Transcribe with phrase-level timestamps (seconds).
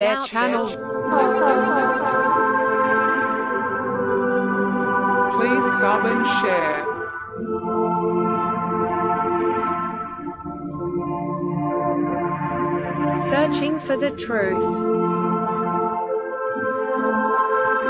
[0.00, 0.68] their channel.
[5.34, 6.84] Please sub and share.
[13.28, 14.62] Searching for the truth.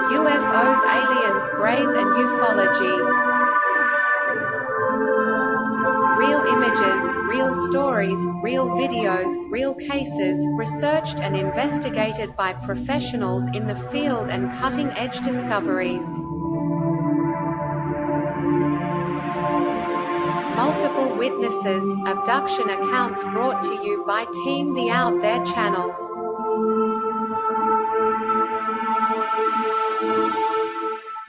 [0.09, 2.96] UFOs, aliens, greys, and ufology.
[6.16, 13.76] Real images, real stories, real videos, real cases, researched and investigated by professionals in the
[13.90, 16.06] field and cutting edge discoveries.
[20.56, 25.95] Multiple witnesses, abduction accounts brought to you by Team The Out There channel.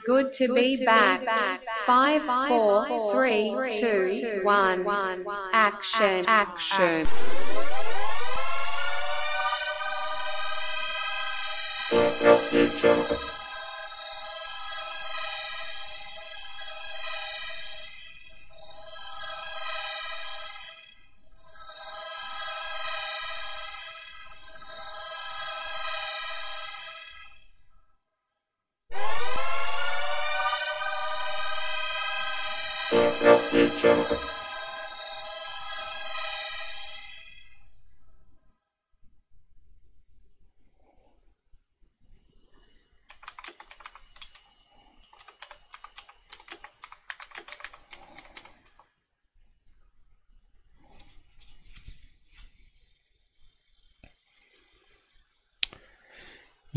[0.06, 1.20] Good to be back.
[1.86, 4.84] Five, four, three, two, one.
[5.52, 7.06] Action, action.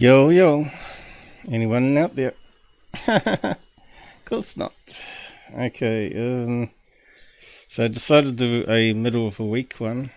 [0.04, 0.68] Yo, yo.
[1.50, 2.34] Anyone out there?
[3.08, 3.56] of
[4.26, 4.74] course not.
[5.58, 6.72] Okay, um,
[7.70, 10.12] so I decided to do a middle of a week one,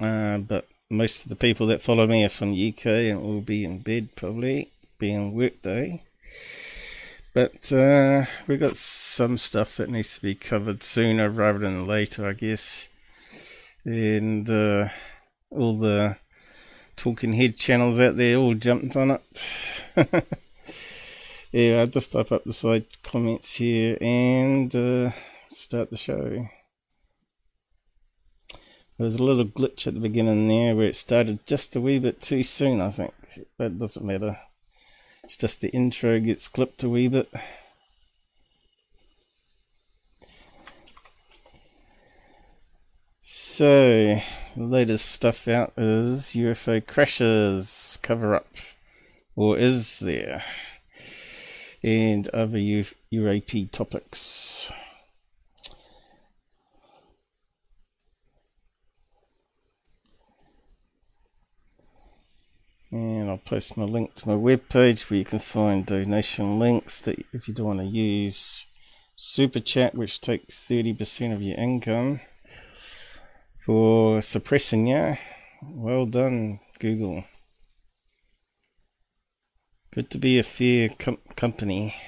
[0.00, 3.40] uh, but most of the people that follow me are from the UK and will
[3.40, 6.02] be in bed probably, being work day.
[7.32, 12.28] But uh, we've got some stuff that needs to be covered sooner rather than later,
[12.28, 12.88] I guess.
[13.84, 14.88] And uh,
[15.48, 16.16] all the
[16.96, 19.82] talking head channels out there all jumped on it.
[21.52, 25.10] yeah, I'll just type up the side comments here and uh,
[25.46, 26.46] start the show.
[28.98, 31.98] There was a little glitch at the beginning there where it started just a wee
[31.98, 33.14] bit too soon, I think.
[33.58, 34.38] It doesn't matter.
[35.24, 37.32] It's just the intro gets clipped a wee bit.
[43.22, 44.20] So,
[44.56, 48.48] the latest stuff out is UFO crashes cover up,
[49.34, 50.42] or is there,
[51.82, 54.70] and other U- UAP topics.
[62.90, 67.24] And I'll post my link to my webpage where you can find donation links that
[67.32, 68.66] if you don't want to use
[69.16, 72.20] Super Chat, which takes 30% of your income
[73.64, 75.16] for suppressing you.
[75.62, 77.24] Well done, Google.
[79.92, 81.94] Good to be a fair com- company.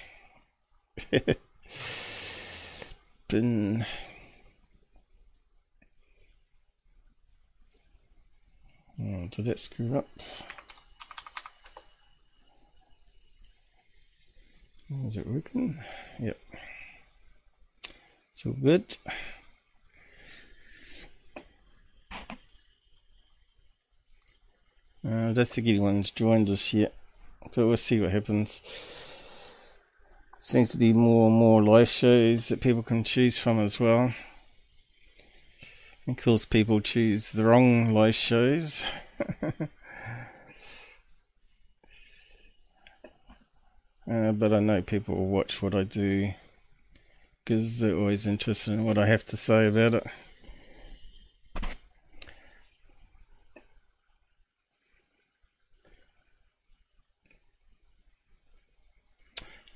[9.01, 10.09] Oh, did that screw up?
[15.05, 15.79] Is it working?
[16.21, 16.39] Yep.
[18.33, 18.97] So good.
[25.07, 26.95] Uh, I don't think anyone's joined us yet,
[27.55, 28.63] but we'll see what happens.
[30.39, 34.15] Seems to be more and more live shows that people can choose from as well.
[36.09, 38.91] Of course, people choose the wrong live shows.
[44.11, 46.33] uh, but I know people will watch what I do
[47.45, 50.07] because they're always interested in what I have to say about it.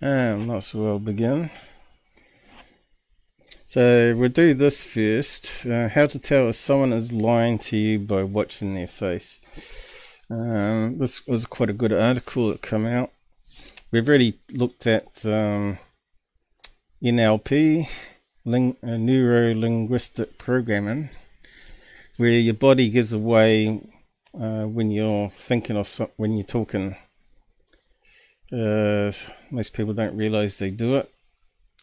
[0.00, 1.50] Um, where as well begin.
[3.64, 5.66] So we'll do this first.
[5.66, 10.20] Uh, how to tell if someone is lying to you by watching their face.
[10.30, 13.10] Um, this was quite a good article that came out.
[13.90, 15.78] We've already looked at um,
[17.02, 17.88] NLP,
[18.44, 21.08] ling- uh, neuro linguistic programming,
[22.18, 23.80] where your body gives away
[24.38, 26.96] uh, when you're thinking of some- when you're talking.
[28.50, 29.12] Uh,
[29.50, 31.10] most people don't realize they do it,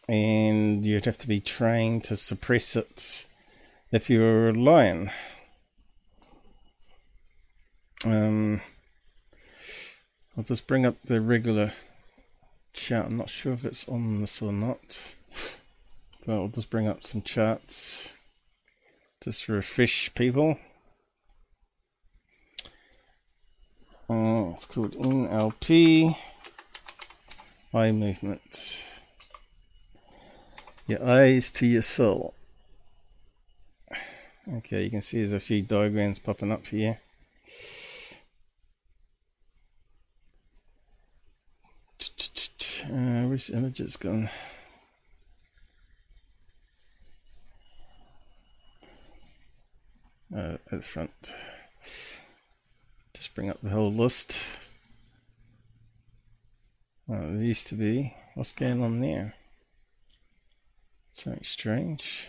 [0.08, 3.26] and you'd have to be trained to suppress it
[3.92, 5.10] if you're lying.
[8.04, 8.60] Um,
[10.36, 11.72] I'll just bring up the regular
[12.72, 13.06] chart.
[13.06, 15.14] I'm not sure if it's on this or not.
[16.26, 18.12] But I'll just bring up some charts.
[19.22, 20.58] Just refresh people.
[24.10, 26.16] Uh, it's called NLP
[27.74, 28.84] Eye Movement.
[30.86, 32.34] Your eyes to your soul.
[34.58, 37.00] Okay, you can see there's a few diagrams popping up here.
[42.84, 44.30] Uh, where's the images gone?
[50.32, 51.34] Uh, at the front.
[53.12, 54.65] Just bring up the whole list.
[57.08, 58.14] Oh, there used to be.
[58.34, 59.34] What's going on there?
[61.12, 62.28] Something strange.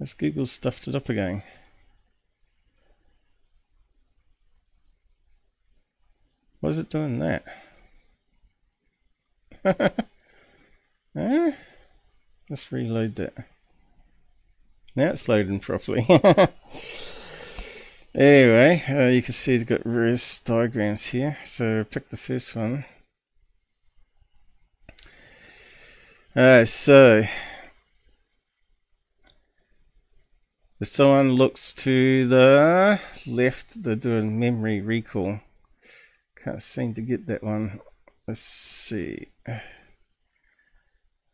[0.00, 1.44] Let's Google stuffed it up again.
[6.60, 7.44] Why is it doing that?
[11.16, 11.52] eh?
[12.50, 13.34] Let's reload that.
[14.96, 16.04] Now it's loading properly.
[18.16, 21.38] anyway, uh, you can see it's got various diagrams here.
[21.44, 22.84] So pick the first one.
[26.36, 27.24] Alright, so
[30.78, 35.40] if someone looks to the left, they're doing memory recall.
[36.42, 37.80] Can't seem to get that one.
[38.28, 39.28] Let's see.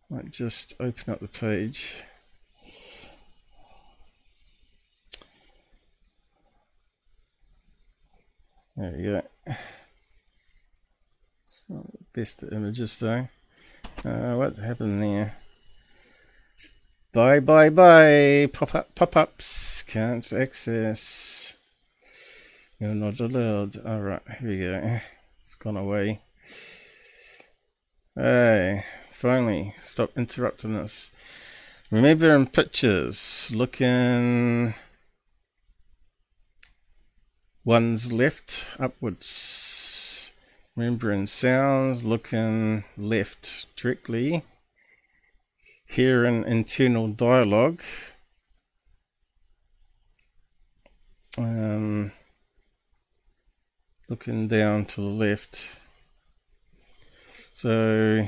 [0.08, 2.04] Might just open up the page.
[8.76, 9.22] There we go.
[11.44, 13.28] It's not the best images though.
[14.04, 15.34] Uh, what happened there?
[17.12, 18.48] Bye bye bye.
[18.52, 19.82] Pop up pop ups.
[19.82, 21.54] Can't access.
[22.80, 23.76] You're not allowed.
[23.76, 25.00] Alright, here we go.
[25.42, 26.22] It's gone away.
[28.16, 31.10] Hey, finally, stop interrupting us.
[31.90, 34.72] Remember in pictures, looking
[37.64, 40.32] one's left upwards.
[40.74, 44.42] Remembering sounds, looking left directly.
[45.86, 47.82] Hearing internal dialogue.
[51.36, 52.12] Um,
[54.08, 55.78] looking down to the left.
[57.52, 58.26] So,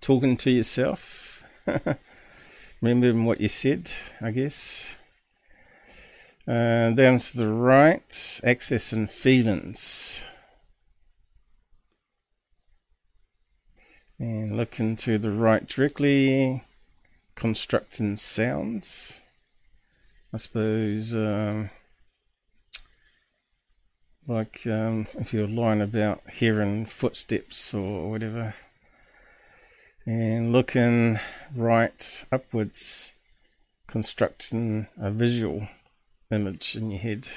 [0.00, 1.44] talking to yourself.
[2.82, 4.98] Remembering what you said, I guess.
[6.48, 10.22] Uh, down to the right, access and feelings.
[14.16, 16.62] And looking to the right directly,
[17.34, 19.24] constructing sounds.
[20.32, 21.70] I suppose, um,
[24.28, 28.54] like um, if you're lying about hearing footsteps or whatever.
[30.06, 31.18] And looking
[31.56, 33.12] right upwards,
[33.88, 35.68] constructing a visual
[36.30, 37.28] image in your head.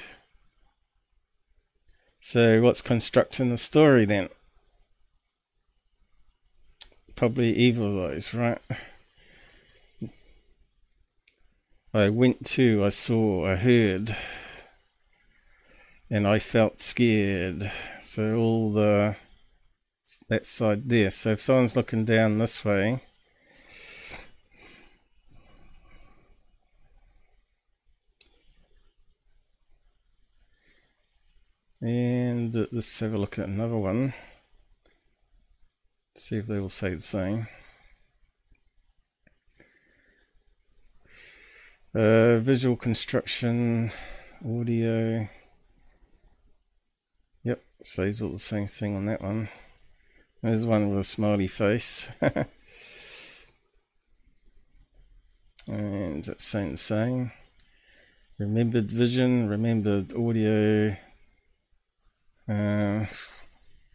[2.20, 4.28] So, what's constructing the story then?
[7.20, 8.58] probably either of those, right?
[11.92, 14.16] I went to, I saw, I heard,
[16.08, 17.70] and I felt scared.
[18.00, 19.16] So all the
[20.30, 21.10] that side there.
[21.10, 23.02] So if someone's looking down this way,
[31.80, 34.12] and let's have a look at another one.
[36.16, 37.48] See if they will say the same.
[41.94, 43.90] Uh, visual construction,
[44.44, 45.28] audio.
[47.42, 49.48] Yep, says all the same thing on that one.
[50.42, 52.10] There's one with a smiley face.
[55.68, 57.32] and it's saying the same.
[58.38, 60.96] Remembered vision, remembered audio,
[62.50, 63.06] uh,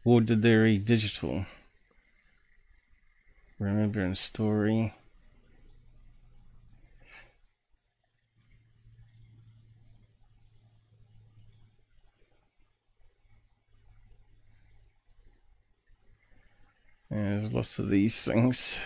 [0.06, 1.46] auditory digital
[3.60, 4.94] remembering story.
[17.10, 18.80] And there's lots of these things.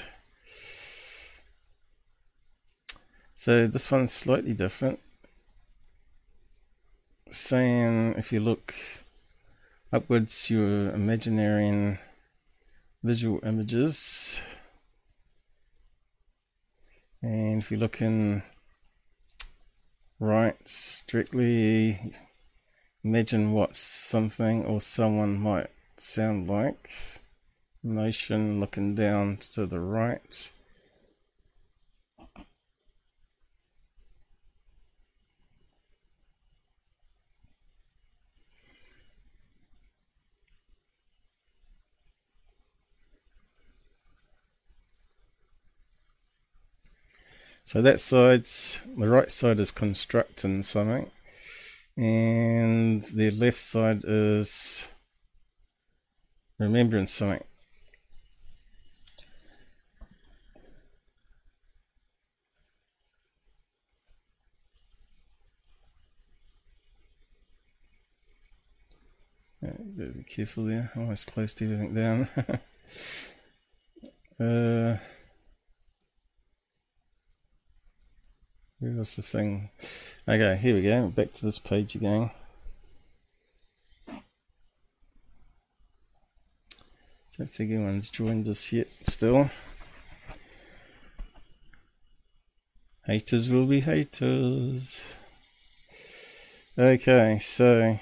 [3.36, 5.00] So this one's slightly different.
[7.28, 8.74] Saying if you look
[9.92, 12.00] upwards, you're imagining
[13.04, 14.42] visual images.
[17.22, 18.44] And if you look in
[20.20, 22.14] right strictly,
[23.02, 26.90] Imagine what something or someone might sound like.
[27.82, 30.52] Motion looking down to the right.
[47.70, 51.12] So that side's, the right side is constructing something,
[51.96, 54.90] and the left side is
[56.58, 57.44] remembering something.
[69.62, 72.30] Be careful there, almost closed everything down.
[74.40, 74.98] uh,
[78.80, 79.70] Where was the thing?
[80.26, 81.10] Okay, here we go.
[81.10, 82.32] Back to this page again.
[87.38, 89.50] Don't think anyone's joined us yet still.
[93.06, 95.06] Haters will be haters.
[96.78, 98.00] Okay, so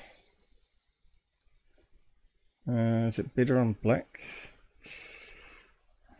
[2.69, 4.19] uh, is it better on black?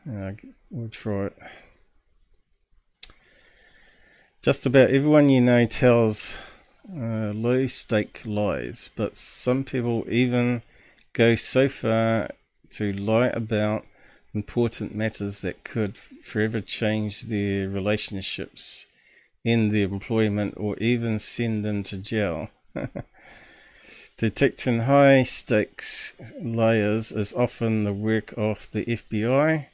[0.10, 0.32] Uh,
[0.72, 1.38] we'll try it.
[4.42, 6.38] Just about everyone you know tells
[6.96, 10.62] uh, low stake lies, but some people even
[11.14, 12.30] go so far
[12.72, 13.86] to lie about
[14.34, 18.86] important matters that could forever change their relationships,
[19.44, 22.50] end their employment, or even send them to jail.
[24.18, 29.66] Detecting high stakes liars is often the work of the FBI,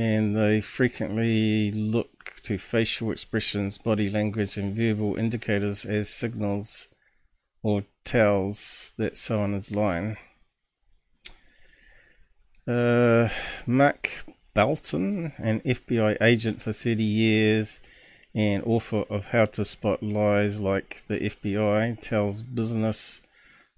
[0.00, 6.88] and they frequently look to facial expressions, body language, and verbal indicators as signals
[7.62, 10.16] or tells that someone is lying.
[12.66, 13.28] Uh,
[13.66, 17.80] Mark Bouton, an FBI agent for 30 years
[18.34, 23.20] and author of How to Spot Lies Like the FBI, tells Business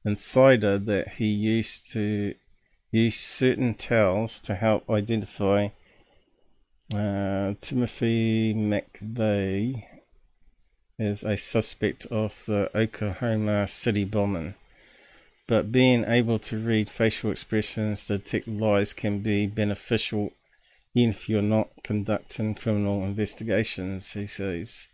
[0.05, 2.37] Insider that he used to
[2.93, 5.71] use certain tells to help identify
[6.95, 9.85] uh, Timothy McVeigh
[10.99, 14.55] is a suspect of the Oklahoma City bombing.
[15.47, 20.33] But being able to read facial expressions to detect lies can be beneficial
[20.95, 24.89] even if you're not conducting criminal investigations, he says.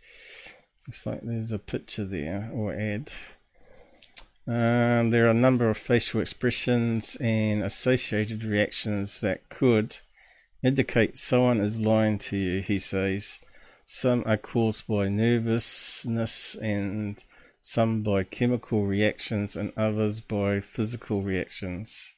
[0.87, 3.11] Looks like there's a picture there or ad.
[4.47, 9.97] Um, there are a number of facial expressions and associated reactions that could
[10.63, 13.39] indicate someone is lying to you, he says.
[13.85, 17.23] Some are caused by nervousness and
[17.61, 22.13] some by chemical reactions and others by physical reactions.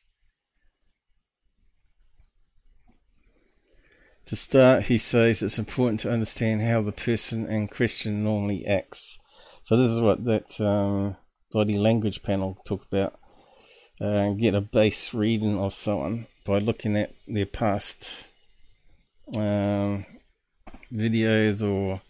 [4.25, 9.19] To start, he says it's important to understand how the person in question normally acts.
[9.63, 11.17] So this is what that um,
[11.51, 13.19] body language panel talked about.
[13.99, 18.27] Uh, get a base reading of someone by looking at their past
[19.37, 20.05] um,
[20.91, 22.01] videos or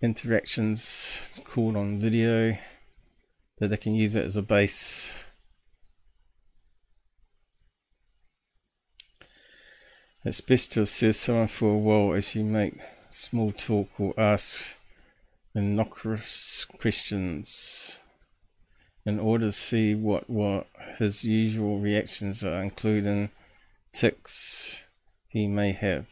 [0.00, 2.56] interactions called on video
[3.58, 5.26] that they can use it as a base.
[10.24, 12.74] It's best to assess someone for a while as you make
[13.10, 14.78] small talk or ask
[15.54, 17.98] innocuous questions
[19.04, 23.30] in order to see what, what his usual reactions are, including
[23.92, 24.84] ticks,
[25.32, 26.06] he may have.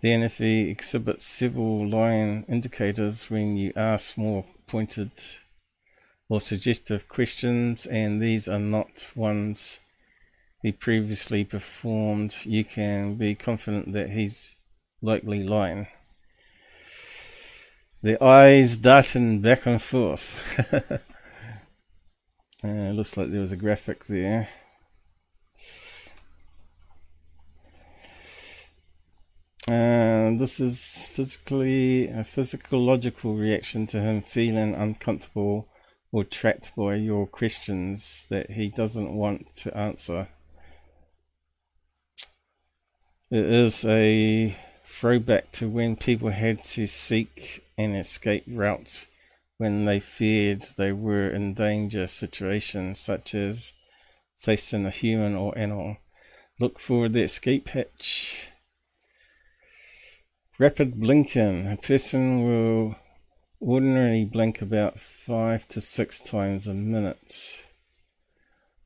[0.00, 5.10] Then, if he exhibits several lying indicators when you ask more pointed
[6.28, 9.80] or suggestive questions, and these are not ones
[10.62, 14.56] he previously performed, you can be confident that he's
[15.02, 15.88] likely lying.
[18.02, 20.60] The eyes darting back and forth.
[22.64, 24.48] uh, looks like there was a graphic there.
[29.66, 35.68] And this is physically a physiological reaction to him feeling uncomfortable
[36.12, 40.28] or trapped by your questions that he doesn't want to answer.
[43.30, 44.54] It is a
[44.86, 49.06] throwback to when people had to seek an escape route
[49.56, 53.72] when they feared they were in danger situations such as
[54.38, 55.96] facing a human or animal.
[56.60, 58.50] Look for the escape hatch
[60.64, 61.70] Rapid blinking.
[61.70, 62.96] A person will
[63.60, 67.68] ordinarily blink about five to six times a minute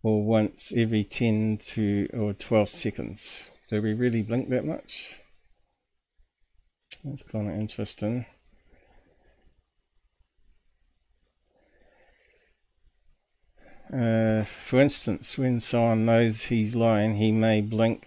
[0.03, 3.49] or once every 10 to or 12 seconds.
[3.69, 5.21] Do we really blink that much?
[7.05, 8.27] That's kind of interesting.
[13.95, 18.05] Uh, for instance, when someone knows he's lying, he may blink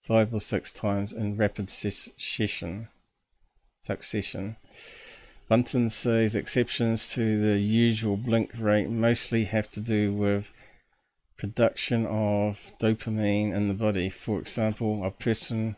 [0.00, 2.86] five or six times in rapid succession.
[3.80, 4.56] Succession.
[5.48, 10.52] Bouton says exceptions to the usual blink rate mostly have to do with
[11.36, 14.10] production of dopamine in the body.
[14.10, 15.76] For example, a person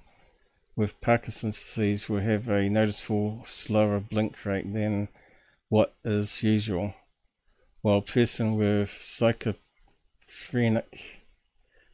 [0.77, 5.09] with Parkinson's disease will have a noticeable slower blink rate than
[5.69, 6.95] what is usual
[7.83, 9.57] while a person with schizophrenic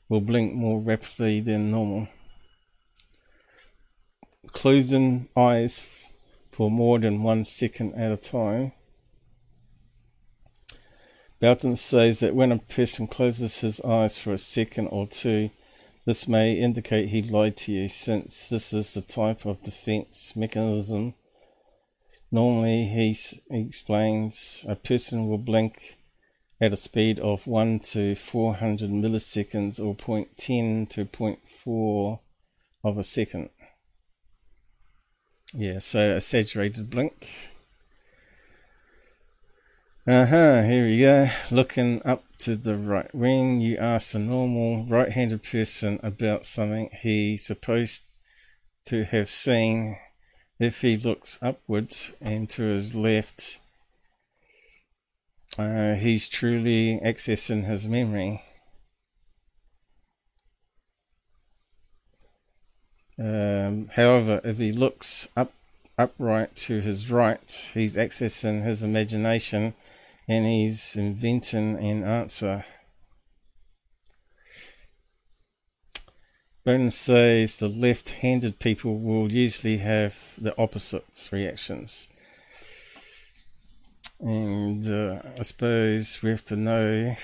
[0.08, 2.08] will blink more rapidly than normal.
[4.48, 5.80] Closing eyes
[6.58, 8.72] for more than one second at a time.
[11.40, 15.50] Bouton says that when a person closes his eyes for a second or two,
[16.04, 21.14] this may indicate he lied to you, since this is the type of defense mechanism
[22.30, 23.16] Normally, he,
[23.50, 25.96] he explains a person will blink
[26.60, 32.20] at a speed of 1 to 400 milliseconds or 0.10 to 0.4
[32.84, 33.48] of a second.
[35.54, 37.30] Yeah, so a saturated blink.
[40.06, 41.28] Uh huh, here we go.
[41.50, 43.12] Looking up to the right.
[43.14, 48.04] When you ask a normal right handed person about something he's supposed
[48.86, 49.98] to have seen
[50.58, 53.58] if he looks upwards and to his left,
[55.58, 58.42] uh, he's truly accessing his memory.
[63.18, 65.52] Um, however, if he looks up
[65.96, 69.74] upright to his right, he's accessing his imagination
[70.28, 72.64] and he's inventing an answer.
[76.64, 82.08] Bone says the left-handed people will usually have the opposite reactions.
[84.20, 87.16] And uh, I suppose we have to know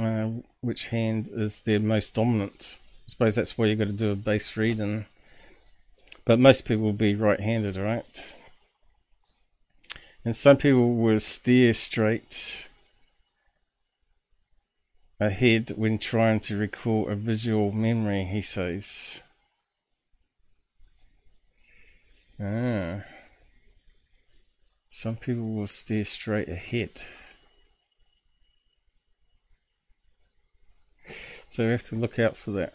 [0.00, 2.80] uh, which hand is their most dominant.
[3.04, 5.06] I suppose that's why you've got to do a base reading.
[6.24, 8.36] But most people will be right-handed, right?
[10.24, 12.70] And some people will steer straight
[15.20, 19.22] ahead when trying to recall a visual memory, he says.
[22.40, 23.04] Ah.
[24.88, 27.02] Some people will steer straight ahead.
[31.48, 32.72] So we have to look out for that.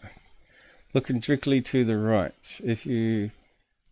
[0.94, 2.60] Looking directly to the right.
[2.64, 3.30] If you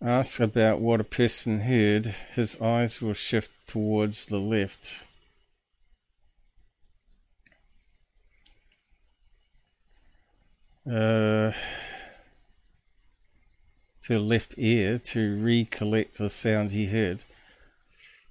[0.00, 5.04] ask about what a person heard, his eyes will shift towards the left.
[10.90, 11.52] uh,
[14.02, 17.24] to left ear to recollect the sound he heard.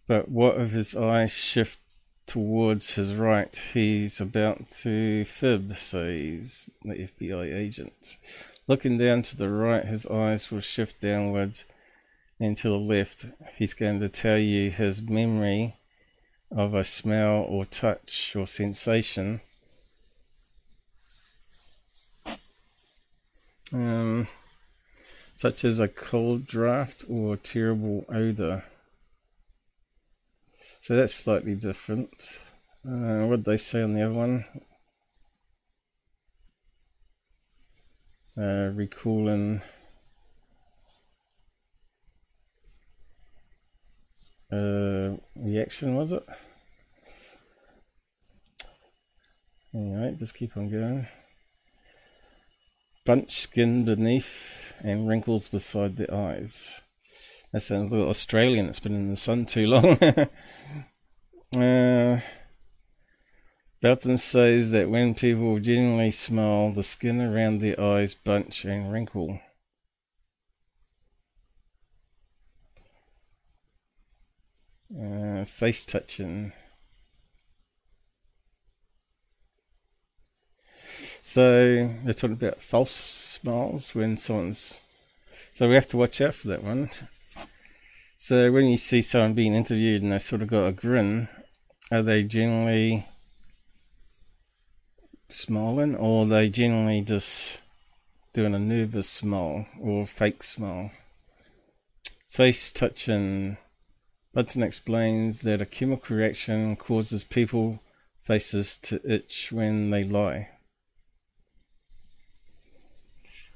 [0.07, 1.79] But what if his eyes shift
[2.27, 3.55] towards his right?
[3.73, 8.17] He's about to fib, says the FBI agent.
[8.67, 11.63] Looking down to the right, his eyes will shift downwards
[12.39, 13.25] and to the left.
[13.55, 15.77] He's going to tell you his memory
[16.51, 19.41] of a smell or touch or sensation
[23.73, 24.27] um,
[25.35, 28.63] such as a cold draft or terrible odor.
[30.87, 32.39] So that's slightly different.
[32.87, 34.45] Uh, what did they say on the other one?
[38.37, 39.61] Uh, recalling
[44.49, 46.23] uh, reaction, was it?
[49.75, 51.05] Anyway, just keep on going
[53.05, 56.81] bunch skin beneath and wrinkles beside the eyes.
[57.53, 58.67] That sounds a little Australian.
[58.67, 59.85] It's been in the sun too long.
[61.55, 62.19] uh,
[63.81, 69.39] Bouton says that when people genuinely smile, the skin around their eyes bunch and wrinkle.
[74.93, 76.51] Uh, face touching.
[81.21, 84.81] So they're talking about false smiles when someone's.
[85.51, 86.89] So we have to watch out for that one.
[88.19, 91.29] So when you see someone being interviewed and they sort of got a grin,
[91.91, 93.05] are they generally
[95.29, 97.61] smiling or are they generally just
[98.33, 100.89] doing a nervous smile or fake smile?
[102.27, 103.57] Face touching
[104.33, 107.79] Bouton explains that a chemical reaction causes people
[108.19, 110.49] faces to itch when they lie.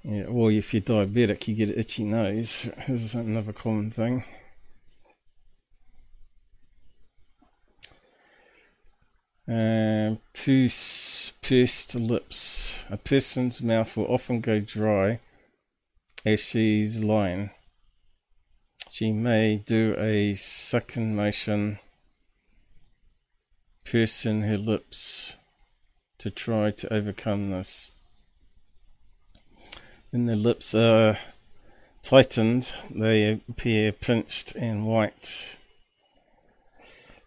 [0.04, 2.70] Yeah, or if you're diabetic, you get an itchy nose.
[2.88, 4.24] This is another common thing.
[9.50, 12.86] Uh, puce, pursed lips.
[12.90, 15.20] A person's mouth will often go dry
[16.26, 17.50] as she's lying.
[18.90, 21.80] She may do a sucking motion,
[23.84, 25.34] pursing her lips
[26.20, 27.92] to try to overcome this.
[30.12, 31.18] When the lips are
[32.04, 35.58] tightened, they appear pinched and white.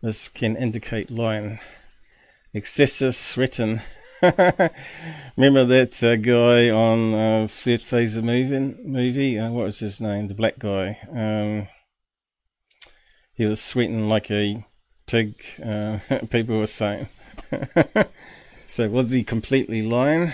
[0.00, 1.58] This can indicate lying
[2.54, 3.82] excessive sweating.
[5.36, 9.38] Remember that uh, guy on uh, Third Phase of Moving movie?
[9.38, 10.28] Uh, what was his name?
[10.28, 10.98] The black guy.
[11.10, 11.68] Um,
[13.34, 14.64] he was sweating like a
[15.06, 15.34] pig.
[15.62, 15.98] Uh,
[16.30, 17.08] people were saying.
[18.66, 20.32] so was he completely lying?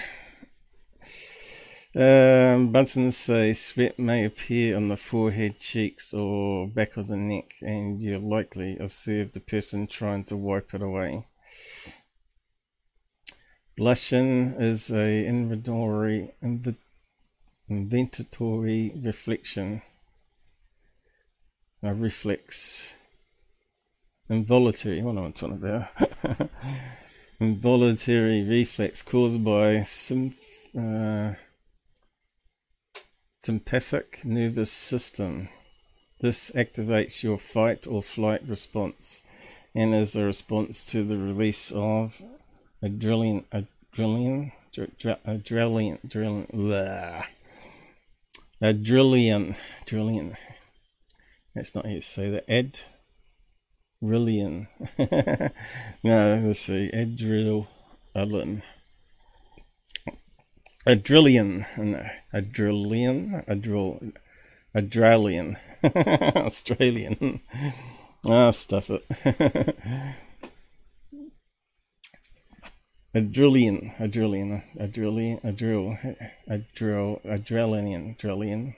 [1.97, 7.55] Um, Bunsen says sweat may appear on the forehead, cheeks, or back of the neck,
[7.63, 11.27] and you likely observe the person trying to wipe it away.
[13.81, 16.77] Blushing is a inventory, inv-
[17.71, 19.81] inventatory reflection.
[21.83, 22.95] A reflex.
[24.29, 26.51] Involuntary, what am I talking about?
[27.41, 30.35] Involuntary reflex caused by some
[30.79, 31.33] uh,
[33.39, 35.49] sympathetic nervous system.
[36.21, 39.23] This activates your fight or flight response
[39.75, 42.21] and is a response to the release of
[42.83, 47.27] adrenaline, adrenaline, adrenaline, adrenaline,
[48.63, 50.37] adrenaline, adrenaline.
[51.55, 52.45] That's not how you say that.
[52.49, 52.81] Ed,
[56.03, 56.91] no, let's see.
[56.95, 58.63] Adrenaline.
[60.87, 61.67] Adrillion.
[61.77, 63.43] No, adrillion.
[63.47, 64.15] Adril.
[64.75, 65.57] Adrilian.
[65.85, 67.41] Australian.
[68.27, 69.05] Ah, stuff it.
[73.13, 75.99] Adrillion, adrillion, adrillion, adrill,
[76.49, 78.77] adrill, adrenaline, adrenaline.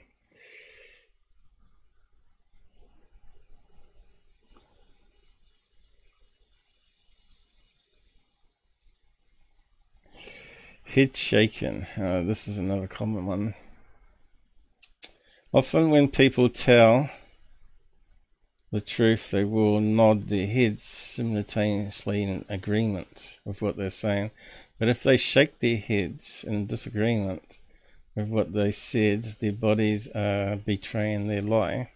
[10.84, 11.86] Head shaking.
[11.98, 13.54] Uh, this is another common one.
[15.52, 17.10] Often, when people tell
[18.72, 24.30] the truth, they will nod their heads simultaneously in agreement with what they're saying.
[24.78, 27.58] But if they shake their heads in disagreement
[28.16, 31.90] with what they said, their bodies are betraying their lie.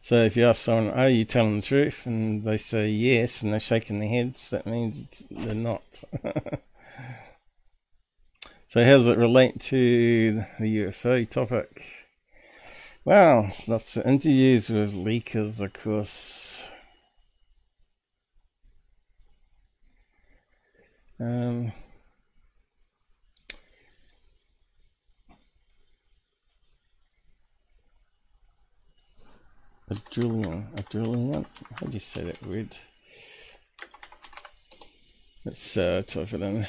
[0.00, 3.52] So if you ask someone, "Are you telling the truth?" and they say yes, and
[3.52, 6.02] they're shaking their heads, that means they're not.
[8.66, 12.03] so how does it relate to the UFO topic?
[13.06, 16.66] Well, that's of interviews with leakers, of course.
[21.20, 21.72] Um,
[29.90, 31.44] a drillion.
[31.78, 32.74] How do you say that word?
[35.44, 36.66] Let's uh, type it in.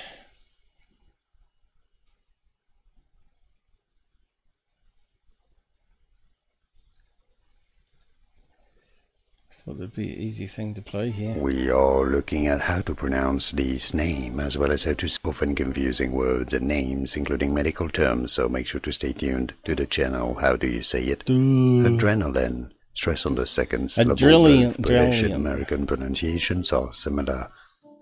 [9.66, 11.34] Well, it'd be an easy thing to play here.
[11.40, 15.56] We are looking at how to pronounce these names, as well as how to often
[15.56, 19.88] confusing words and names, including medical terms, so make sure to stay tuned to the
[19.88, 20.36] channel.
[20.36, 21.26] How do you say it?
[21.26, 21.34] Duh.
[21.34, 22.70] Adrenaline.
[22.94, 24.16] Stress on the second syllable.
[24.16, 24.78] Adrenaline.
[24.78, 25.34] British adrenaline.
[25.36, 27.50] American pronunciations are similar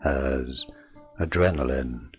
[0.03, 0.67] as
[1.17, 2.09] adrenaline.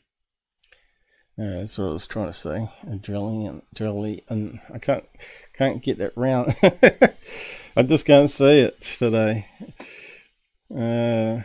[1.37, 2.71] Yeah, that's what I was trying to say.
[2.87, 4.61] Adrenaline, adrenaline.
[4.73, 5.05] I can't,
[5.53, 6.57] can't get that round.
[7.77, 9.47] I just can't say it today.
[10.73, 11.43] Uh,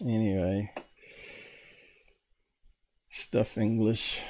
[0.00, 0.72] anyway,
[3.10, 4.22] stuff English.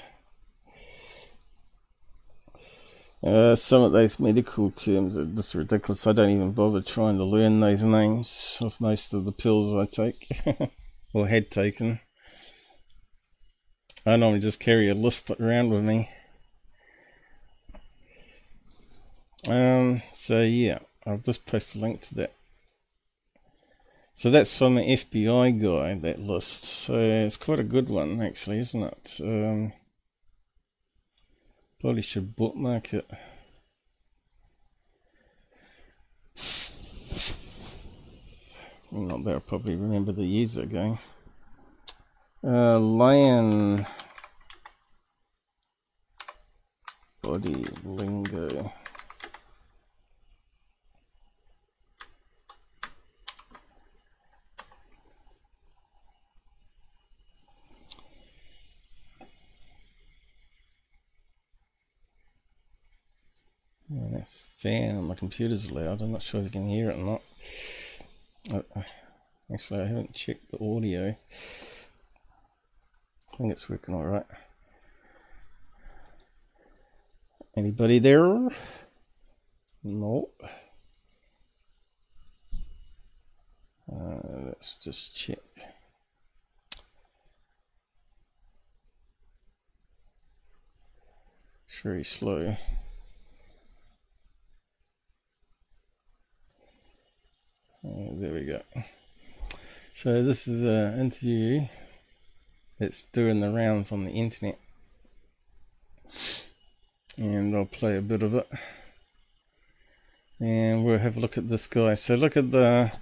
[3.23, 6.09] Uh, some of those medical terms are just ridiculous.
[6.09, 9.87] I don't even bother trying to learn those names of most of the pills I
[9.87, 10.27] take
[11.15, 12.01] or had taken.
[14.05, 16.11] I normally just carry a list around with me.
[19.49, 22.33] Um, so yeah, I'll just post a link to that.
[24.15, 26.65] So that's from the FBI guy, that list.
[26.65, 29.21] So it's quite a good one, actually, isn't it?
[29.23, 29.73] Um,
[31.81, 33.11] probably should bookmark it.
[38.93, 40.99] I'm not there, probably remember the years ago.
[42.45, 43.87] Uh, lion
[47.23, 48.73] body lingo.
[64.27, 66.01] Fan on my computer's loud.
[66.01, 67.21] I'm not sure if you can hear it or
[68.53, 68.65] not.
[69.53, 71.17] Actually, I haven't checked the audio.
[73.33, 74.27] I think it's working all right.
[77.57, 78.49] Anybody there?
[79.85, 80.31] No.
[83.93, 85.39] Uh, let's just check.
[91.67, 92.57] It's very slow.
[97.85, 98.63] Uh, there we go.
[99.93, 101.67] So this is an interview
[102.79, 104.59] that's doing the rounds on the internet.
[107.17, 108.49] And I'll play a bit of it.
[110.39, 111.95] And we'll have a look at this guy.
[111.95, 112.93] So look at the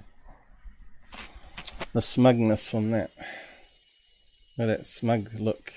[1.93, 3.11] the smugness on that.
[4.57, 5.75] Look at that smug look.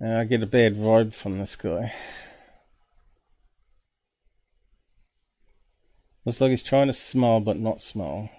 [0.00, 1.94] Uh, I get a bad vibe from this guy.
[6.24, 8.30] Looks like he's trying to smile but not smile.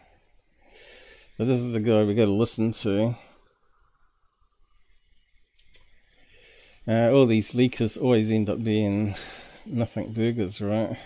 [1.37, 3.15] But this is the guy we got to listen to.
[6.87, 9.15] Uh, all these leakers always end up being
[9.67, 10.97] nothing burgers, right?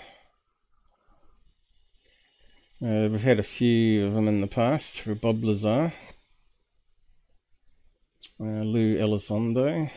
[2.81, 5.91] Uh, we've had a few of them in the past Bob Lazar,
[8.39, 9.91] uh, Lou Elizondo.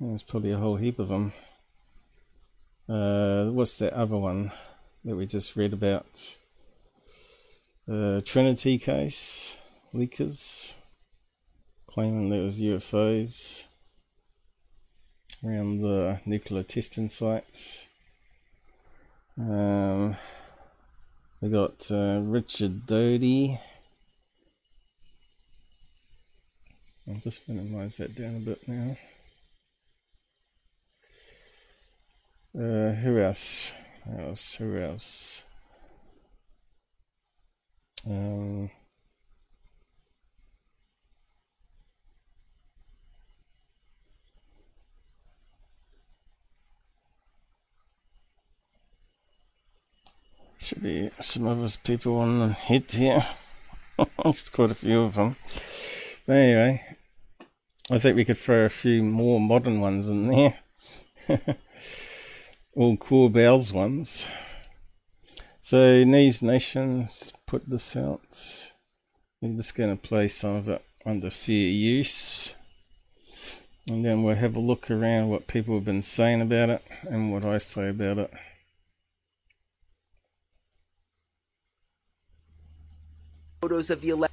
[0.00, 1.32] There's probably a whole heap of them.
[2.88, 4.50] Uh, what's that other one
[5.04, 6.36] that we just read about?
[7.86, 9.58] the Trinity case,
[9.92, 10.74] leakers,
[11.86, 13.64] claiming there was UFOs
[15.44, 17.88] around the nuclear testing sites.
[19.38, 20.16] Um,
[21.40, 23.58] we got uh, Richard Doty.
[27.08, 28.96] I'll just minimize that down a bit now.
[32.54, 33.72] Uh, who else?
[34.10, 34.56] Else?
[34.56, 35.44] Who else?
[38.04, 38.70] Um,
[50.58, 53.24] should be some of us people on the hit here.
[54.22, 55.36] There's quite a few of them.
[56.26, 56.96] But anyway,
[57.90, 60.58] I think we could throw a few more modern ones in there.
[62.74, 64.26] all Cool Bells ones.
[65.60, 68.72] So NewsNation's put this out.
[69.42, 72.56] I'm just going to play some of it under fair use.
[73.88, 77.32] And then we'll have a look around what people have been saying about it and
[77.32, 78.32] what I say about it.
[83.60, 84.28] Photos of the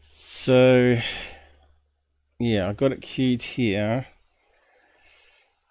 [0.00, 0.98] So,
[2.38, 4.06] yeah, I got it queued here.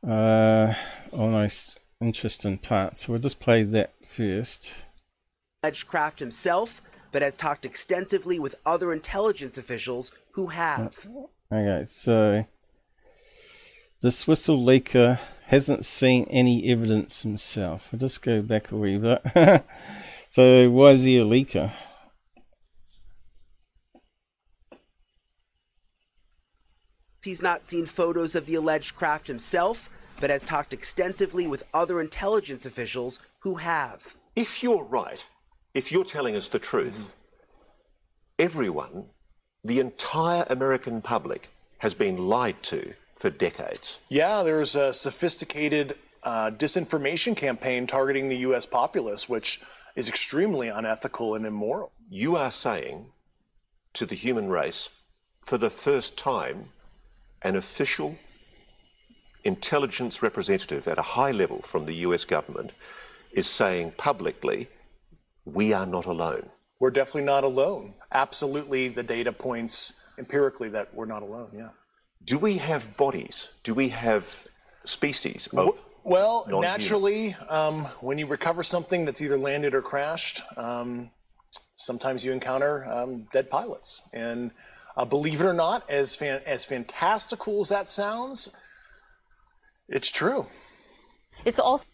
[0.08, 0.74] Uh,
[1.34, 2.98] a s- interesting part.
[2.98, 4.74] So we'll just play that first.
[5.64, 11.08] alleged craft himself, but has talked extensively with other intelligence officials who have.
[11.52, 12.46] Okay, so
[14.02, 17.90] the Swizzle leaker hasn't seen any evidence himself.
[17.92, 19.22] I'll just go back a wee bit.
[20.30, 21.72] so why is he a leaker?
[27.24, 32.02] He's not seen photos of the alleged craft himself, but has talked extensively with other
[32.02, 34.16] intelligence officials who have.
[34.36, 35.24] If you're right,
[35.74, 37.16] if you're telling us the truth,
[38.40, 39.06] everyone,
[39.64, 41.50] the entire American public,
[41.80, 44.00] has been lied to for decades.
[44.10, 48.66] Yeah, there's a sophisticated uh, disinformation campaign targeting the U.S.
[48.66, 49.62] populace, which
[49.96, 51.92] is extremely unethical and immoral.
[52.10, 53.08] You are saying
[53.94, 55.00] to the human race,
[55.42, 56.70] for the first time,
[57.42, 58.18] an official
[59.48, 62.72] intelligence representative at a high level from the US government
[63.32, 64.68] is saying publicly,
[65.46, 66.50] we are not alone.
[66.80, 67.94] We're definitely not alone.
[68.12, 71.50] Absolutely, the data points empirically that we're not alone.
[71.56, 71.70] Yeah.
[72.24, 73.50] Do we have bodies?
[73.64, 74.24] Do we have
[74.84, 75.80] species of.
[76.04, 81.10] Well, naturally, um, when you recover something that's either landed or crashed, um,
[81.76, 84.02] sometimes you encounter um, dead pilots.
[84.14, 84.52] And
[84.96, 88.56] uh, believe it or not, as fan- as fantastical as that sounds,
[89.90, 90.46] it's true.
[91.46, 91.86] It's also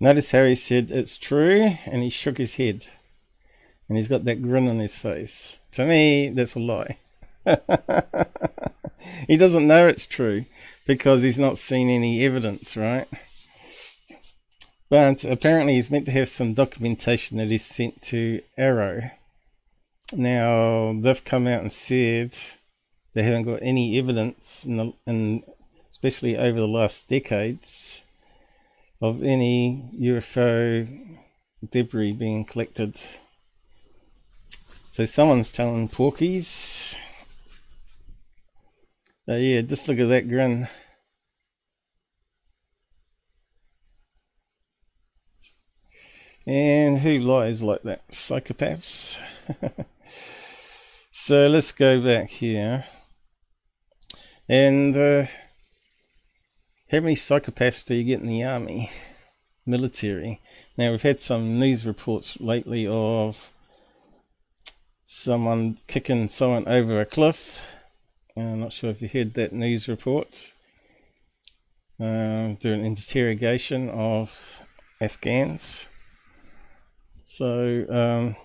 [0.00, 2.86] Notice how he said it's true and he shook his head.
[3.88, 5.58] And he's got that grin on his face.
[5.72, 6.98] To me, that's a lie.
[9.28, 10.46] he doesn't know it's true
[10.86, 13.06] because he's not seen any evidence, right?
[14.90, 19.10] But apparently, he's meant to have some documentation that he's sent to AARO.
[20.12, 22.36] Now, they've come out and said
[23.14, 25.44] they haven't got any evidence, in the, in,
[25.90, 28.04] especially over the last decades,
[29.00, 31.18] of any UFO
[31.70, 33.00] debris being collected.
[34.88, 36.98] So someone's telling porkies.
[39.28, 40.68] Uh, yeah, just look at that grin.
[46.46, 48.06] And who lies like that?
[48.08, 49.18] Psychopaths.
[51.10, 52.84] so let's go back here.
[54.48, 55.24] And uh,
[56.90, 58.90] how many psychopaths do you get in the army,
[59.64, 60.40] military?
[60.76, 63.50] Now, we've had some news reports lately of
[65.04, 67.66] someone kicking someone over a cliff.
[68.36, 70.52] I'm not sure if you heard that news report.
[71.98, 74.60] Um, doing interrogation of
[75.00, 75.86] Afghans.
[77.24, 78.36] So, um,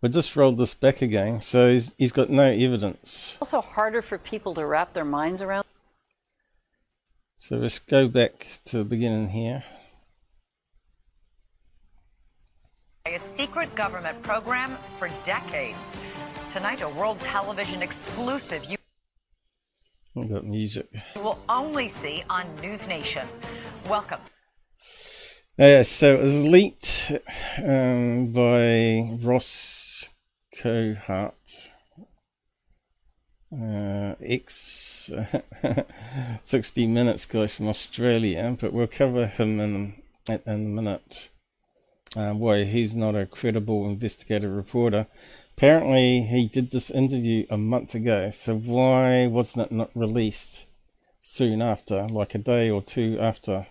[0.00, 1.40] we just rolled this back again.
[1.40, 3.38] So he's, he's got no evidence.
[3.40, 5.64] also harder for people to wrap their minds around.
[7.36, 9.64] So let's go back to the beginning here.
[13.06, 15.96] A secret government program for decades.
[16.50, 18.76] Tonight, a world television exclusive you
[20.14, 20.88] We've got music.
[21.14, 23.24] You will only see on NewsNation.
[23.88, 24.18] Welcome.
[25.58, 27.10] Yeah, so it was leaked
[27.64, 30.08] um, by Ross
[30.56, 31.70] Coulthart,
[33.52, 35.10] uh, ex
[36.42, 39.94] 60 Minutes guy from Australia, but we'll cover him in,
[40.28, 41.30] in a minute.
[42.16, 45.08] Uh, why he's not a credible investigative reporter.
[45.56, 50.68] Apparently, he did this interview a month ago, so why wasn't it not released
[51.18, 53.66] soon after, like a day or two after?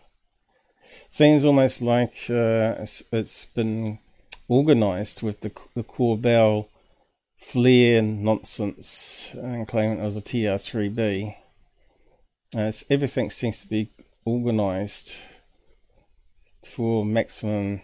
[1.09, 3.99] Seems almost like uh, it's, been
[4.49, 6.67] organised with the the Corbell
[7.37, 11.35] flare nonsense and claiming it was a TR3B.
[12.55, 13.89] Uh, everything seems to be
[14.25, 15.21] organised
[16.63, 17.81] for maximum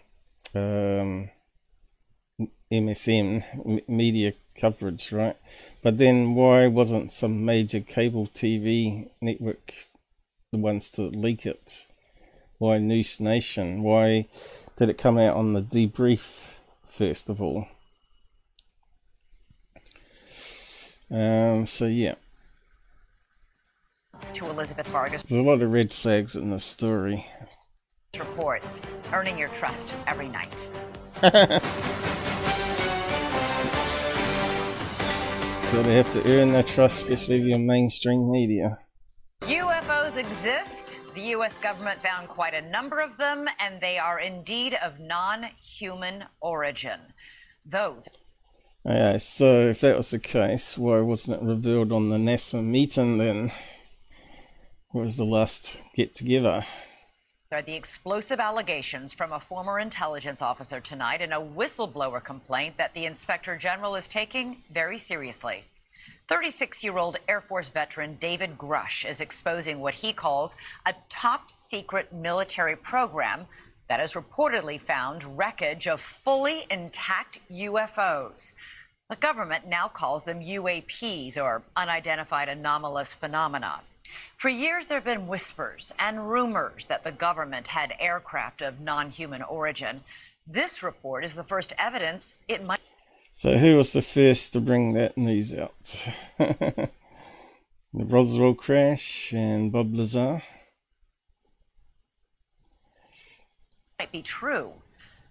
[0.56, 1.30] um,
[2.72, 5.38] MSM media coverage, right?
[5.82, 9.74] But then why wasn't some major cable TV network
[10.52, 11.86] the ones to leak it?
[12.64, 13.82] Why NewsNation?
[13.82, 14.26] Why
[14.78, 16.54] did it come out on the debrief
[16.86, 17.68] first of all?
[21.12, 22.16] Um, so yeah,
[24.36, 27.26] To Elizabeth Vargas there's a lot of red flags in this story.
[28.18, 28.80] reports,
[29.12, 30.70] earning your trust every night.
[35.74, 38.78] They have to earn their trust, especially your mainstream media.
[39.42, 40.83] UFOs exist.
[41.14, 41.58] The U.S.
[41.58, 47.00] government found quite a number of them, and they are indeed of non human origin.
[47.66, 48.10] Those
[48.84, 53.20] Yeah, so if that was the case, why wasn't it revealed on the NASA meeting
[53.20, 53.52] then?
[54.90, 56.66] What was the last get together?
[57.52, 62.96] are the explosive allegations from a former intelligence officer tonight in a whistleblower complaint that
[62.96, 65.64] the inspector general is taking very seriously.
[66.34, 71.52] 36 year old Air Force veteran David Grusch is exposing what he calls a top
[71.52, 73.46] secret military program
[73.88, 78.52] that has reportedly found wreckage of fully intact UFOs.
[79.12, 83.82] The government now calls them UAPs or unidentified anomalous phenomena.
[84.36, 89.12] For years, there have been whispers and rumors that the government had aircraft of non
[89.12, 90.02] human origin.
[90.48, 92.80] This report is the first evidence it might.
[93.36, 96.06] So who was the first to bring that news out?
[96.38, 96.92] the
[97.92, 100.44] Roswell crash and Bob Lazar.
[103.98, 104.74] might be true.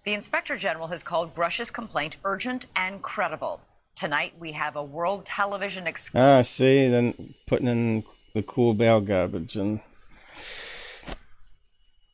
[0.03, 3.61] The inspector general has called Grusch's complaint urgent and credible.
[3.95, 6.27] Tonight, we have a world television exclusive.
[6.27, 9.79] Ah, see, then putting in the Corbell garbage and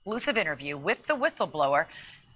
[0.06, 1.88] exclusive interview with the whistleblower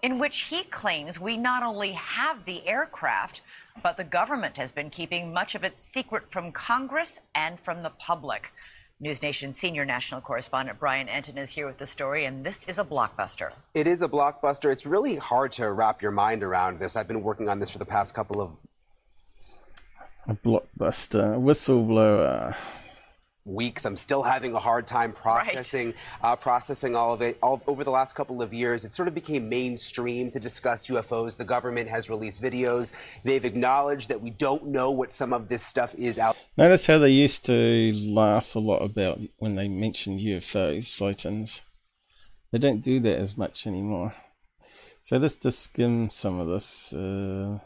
[0.04, 3.42] in which he claims we not only have the aircraft,
[3.82, 7.90] but the government has been keeping much of its secret from Congress and from the
[7.90, 8.52] public.
[9.02, 12.84] NewsNation senior national correspondent Brian Entin is here with the story, and this is a
[12.84, 13.52] blockbuster.
[13.74, 14.72] It is a blockbuster.
[14.72, 16.96] It's really hard to wrap your mind around this.
[16.96, 18.52] I've been working on this for the past couple of
[20.28, 22.56] a blockbuster whistleblower.
[23.46, 23.86] Weeks.
[23.86, 27.38] I'm still having a hard time processing uh, processing all of it.
[27.42, 31.38] All over the last couple of years, it sort of became mainstream to discuss UFOs.
[31.38, 32.94] The government has released videos.
[33.24, 36.38] They've acknowledged that we don't know what some of this stuff is out.
[36.58, 41.62] Notice how they used to laugh a lot about when they mentioned UFO sightings.
[42.52, 44.14] They don't do that as much anymore.
[45.02, 46.94] So let's just skim some of this.
[46.94, 47.60] Uh,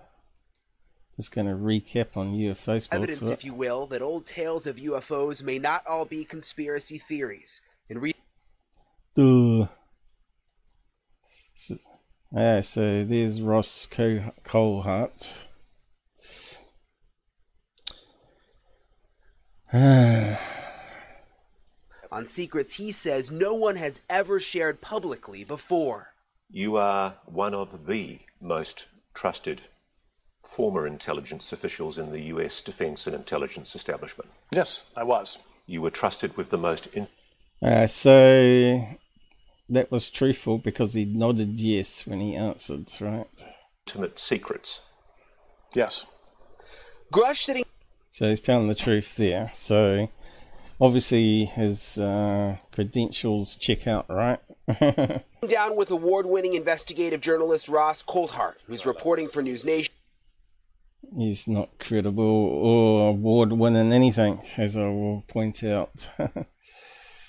[1.17, 2.87] just going to recap on UFO sports.
[2.91, 7.59] Evidence, if you will, that old tales of UFOs may not all be conspiracy theories.
[7.89, 8.13] And re-
[9.17, 9.67] Ugh.
[11.55, 11.75] So,
[12.31, 15.39] yeah, so there's Ross Col- Coulthart.
[22.11, 26.13] on secrets he says no one has ever shared publicly before.
[26.49, 29.63] You are one of the most trusted
[30.47, 34.29] former intelligence officials in the US defense and intelligence establishment.
[34.51, 35.37] Yes, I was.
[35.67, 37.07] You were trusted with the most in-
[37.61, 38.87] Uh, so
[39.69, 43.27] that was truthful because he nodded yes when he answered, right?
[43.85, 44.81] intimate secrets.
[45.73, 46.05] Yes.
[47.13, 47.63] Grusch sitting
[48.11, 49.49] So he's telling the truth there.
[49.53, 50.09] So
[50.79, 54.39] obviously his uh, credentials check out, right?
[55.47, 59.89] down with award-winning investigative journalist Ross Coulthart, who's reporting for NewsNation.
[61.15, 66.11] He's not credible or award winning anything, as I will point out.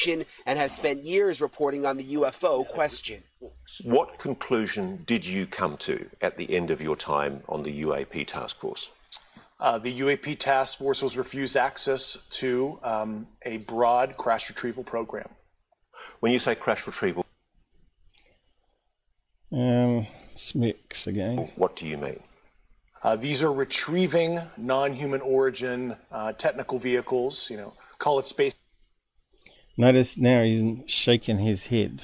[0.07, 3.23] and has spent years reporting on the UFO question.
[3.85, 8.27] What conclusion did you come to at the end of your time on the UAP
[8.27, 8.91] task force?
[9.61, 15.29] Uh, the UAP task force was refused access to um, a broad crash retrieval program.
[16.21, 17.27] When you say crash retrieval,
[19.51, 21.51] um, smirks again.
[21.57, 22.21] what do you mean?
[23.03, 27.51] Uh, these are retrieving non-human origin uh, technical vehicles.
[27.51, 28.55] You know, call it space
[29.81, 32.03] Notice now he's shaking his head.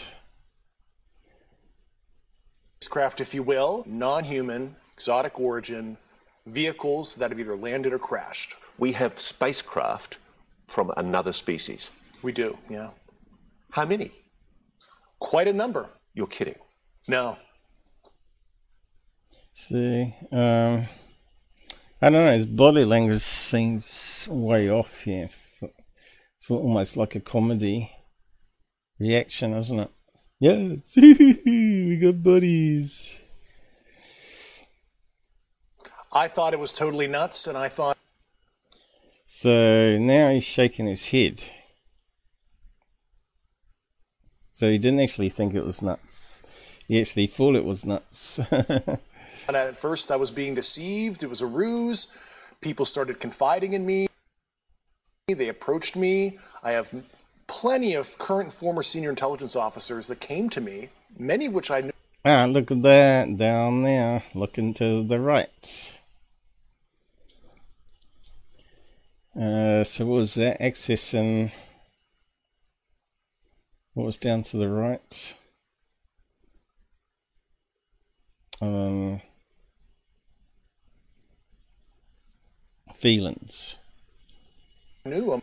[2.80, 5.96] spacecraft, if you will, non-human, exotic origin
[6.46, 8.54] vehicles that have either landed or crashed.
[8.78, 10.18] We have spacecraft
[10.68, 11.90] from another species.
[12.22, 12.90] We do, yeah.
[13.70, 14.12] How many?
[15.18, 15.88] Quite a number.
[16.14, 16.54] You're kidding.
[17.08, 17.36] No.
[19.56, 20.88] See, um,
[22.02, 22.32] I don't know.
[22.32, 25.28] His body language seems way off here.
[26.36, 27.92] It's almost like a comedy
[28.98, 29.90] reaction, isn't it?
[30.40, 33.16] Yes, we got buddies.
[36.12, 37.96] I thought it was totally nuts, and I thought
[39.24, 41.44] So now he's shaking his head.
[44.50, 46.42] So he didn't actually think it was nuts.
[46.88, 48.40] He actually thought it was nuts.
[49.46, 51.22] And at first, I was being deceived.
[51.22, 52.50] It was a ruse.
[52.60, 54.06] People started confiding in me.
[55.28, 56.38] They approached me.
[56.62, 56.92] I have
[57.46, 60.88] plenty of current and former senior intelligence officers that came to me,
[61.18, 61.92] many of which I knew.
[62.24, 64.22] ah, look at that down there.
[64.34, 65.92] Looking to the right.
[69.38, 70.60] Uh, so what was that?
[70.60, 71.52] Accessing.
[73.94, 75.34] What was down to the right?
[78.60, 79.20] Um,
[82.94, 83.76] feelings.
[85.04, 85.42] knew them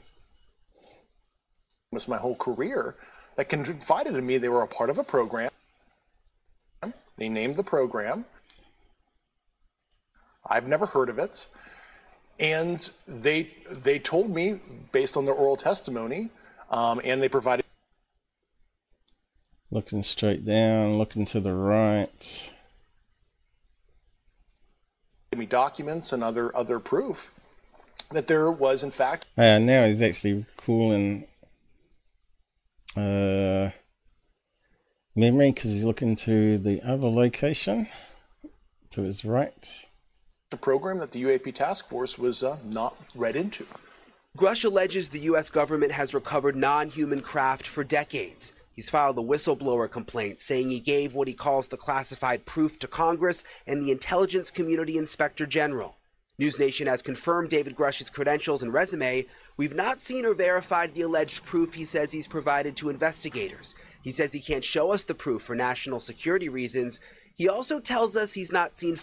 [1.91, 2.95] almost my whole career
[3.35, 5.51] that confided in me they were a part of a program.
[7.17, 8.25] They named the program.
[10.49, 11.47] I've never heard of it.
[12.39, 14.59] And they they told me
[14.91, 16.29] based on their oral testimony,
[16.71, 17.65] um, and they provided
[19.69, 22.51] Looking straight down, looking to the right.
[25.31, 27.31] Give me documents and other other proof
[28.11, 31.25] that there was in fact Uh, now he's actually calling
[32.95, 33.69] uh,
[35.15, 37.87] memory because he's looking to the other location
[38.89, 39.87] to his right.
[40.51, 43.65] a program that the UAP task force was uh, not read into.
[44.37, 45.49] Grusch alleges the U.S.
[45.49, 48.53] government has recovered non human craft for decades.
[48.73, 52.87] He's filed a whistleblower complaint saying he gave what he calls the classified proof to
[52.87, 55.97] Congress and the Intelligence Community Inspector General.
[56.41, 59.25] NewsNation has confirmed David Grusch's credentials and resume.
[59.57, 63.75] We've not seen or verified the alleged proof he says he's provided to investigators.
[64.01, 66.99] He says he can't show us the proof for national security reasons.
[67.35, 68.97] He also tells us he's not seen.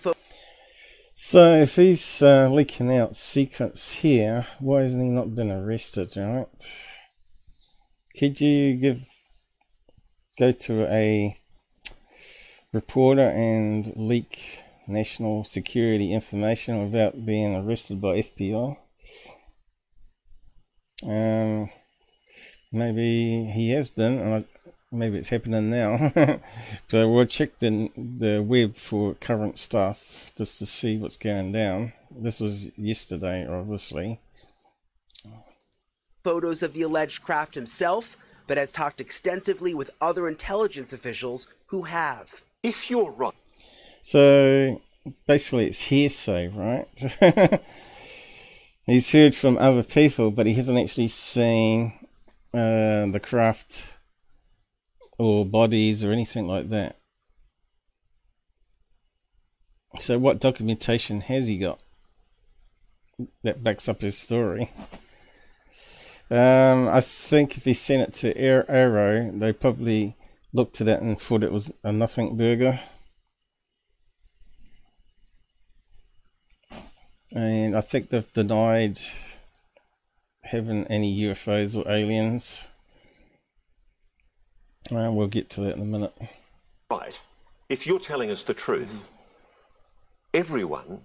[1.14, 6.48] So if he's uh, leaking out secrets here, why hasn't he not been arrested, right?
[8.18, 9.04] Could you give
[10.36, 11.36] go to a
[12.72, 18.76] reporter and leak national security information without being arrested by FBI?
[21.06, 21.70] Um,
[22.72, 24.44] maybe he has been, and I,
[24.90, 26.12] maybe it's happening now.
[26.88, 31.92] so we'll check the the web for current stuff just to see what's going down.
[32.10, 34.20] This was yesterday, obviously.
[36.24, 38.16] Photos of the alleged craft himself,
[38.46, 42.42] but has talked extensively with other intelligence officials who have.
[42.62, 43.34] If you're right.
[44.08, 44.80] So
[45.26, 46.88] basically, it's hearsay, right?
[48.86, 51.92] He's heard from other people, but he hasn't actually seen
[52.54, 53.98] uh, the craft
[55.18, 56.96] or bodies or anything like that.
[59.98, 61.78] So, what documentation has he got
[63.42, 64.70] that backs up his story?
[66.30, 70.16] Um, I think if he sent it to AARO, they probably
[70.54, 72.80] looked at it and thought it was a nothing burger.
[77.32, 79.00] And I think they've denied
[80.44, 82.66] having any UFOs or aliens.
[84.90, 86.14] Uh, we'll get to that in a minute.
[86.90, 87.18] Right.
[87.68, 89.10] If you're telling us the truth,
[90.32, 91.02] everyone,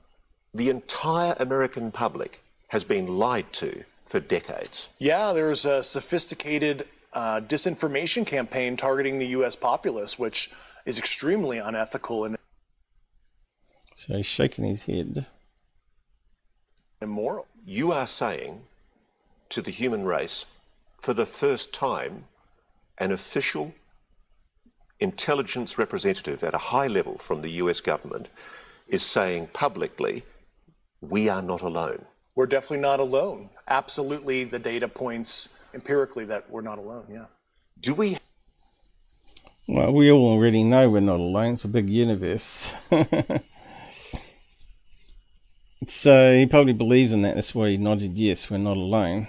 [0.54, 4.88] the entire American public, has been lied to for decades.
[5.00, 9.56] Yeah, there's a sophisticated uh, disinformation campaign targeting the U.S.
[9.56, 10.50] populace, which
[10.86, 12.38] is extremely unethical and
[13.96, 15.28] So he's shaking his head.
[17.04, 17.48] Immoral.
[17.66, 18.62] You are saying
[19.50, 20.46] to the human race,
[21.00, 22.26] for the first time,
[22.98, 23.74] an official
[25.00, 28.30] intelligence representative at a high level from the US government
[28.88, 30.24] is saying publicly,
[31.02, 32.06] we are not alone.
[32.36, 33.50] We're definitely not alone.
[33.68, 37.06] Absolutely, the data points empirically that we're not alone.
[37.12, 37.26] Yeah.
[37.80, 38.18] Do we
[39.68, 41.54] Well, we all already know we're not alone.
[41.54, 42.74] It's a big universe.
[45.88, 47.36] so he probably believes in that.
[47.36, 49.28] That's why he nodded yes, we're not alone.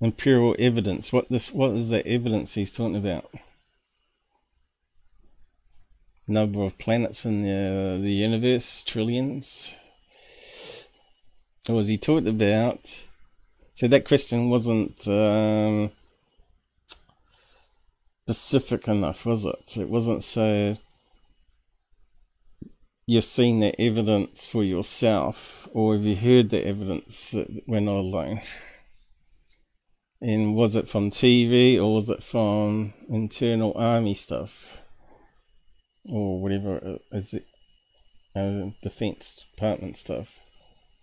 [0.00, 1.12] Imperial evidence.
[1.12, 1.52] What this?
[1.52, 3.30] What is the evidence he's talking about?
[6.26, 9.74] Number of planets in the the universe, trillions.
[11.68, 13.04] Or was he talking about?
[13.74, 15.92] So that question wasn't um,
[18.28, 19.76] specific enough, was it?
[19.76, 20.76] It wasn't so.
[23.06, 27.96] You've seen the evidence for yourself, or have you heard the evidence that we're not
[27.96, 28.42] alone?
[30.20, 34.82] And was it from TV or was it from internal army stuff?
[36.08, 37.44] Or whatever is it
[38.36, 40.38] uh, defense department stuff?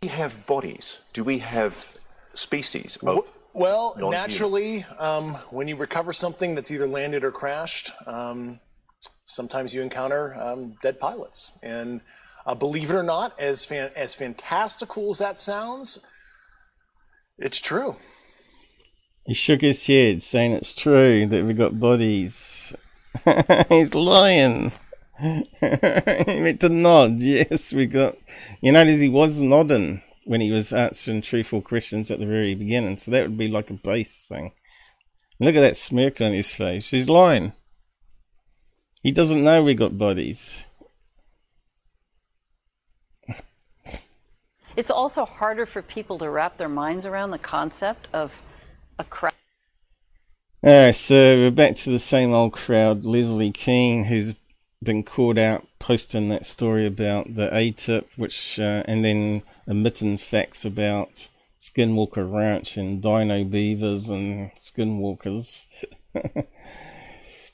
[0.02, 1.00] we have bodies?
[1.12, 1.98] Do we have
[2.34, 4.12] species of Well, non-human?
[4.12, 8.62] naturally, um, when you recover something that's either landed or crashed, um,
[9.26, 11.52] sometimes you encounter um, dead pilots.
[11.62, 12.02] And
[12.46, 16.06] uh, believe it or not, as fan- as fantastical as that sounds,
[17.38, 17.96] it's true.
[19.26, 22.76] He shook his head, saying it's true that we got bodies.
[23.70, 24.72] He's lying.
[25.20, 27.20] he meant to nod.
[27.20, 28.18] Yes, we got.
[28.62, 32.98] You notice he was nodding when he was answering truthful questions at the very beginning.
[32.98, 34.54] So that would be like a base thing.
[35.40, 36.90] Look at that smirk on his face.
[36.90, 37.54] He's lying.
[39.02, 40.66] He doesn't know we got bodies.
[44.76, 48.42] It's also harder for people to wrap their minds around the concept of
[48.98, 49.34] a crowd.
[50.66, 53.06] Alright, so we're back to the same old crowd.
[53.06, 54.36] Leslie Kean, who's
[54.84, 60.66] been caught out posting that story about the AATIP, which uh, and then omitting facts
[60.66, 61.30] about
[61.60, 65.68] Skinwalker Ranch and dino beavers and skinwalkers.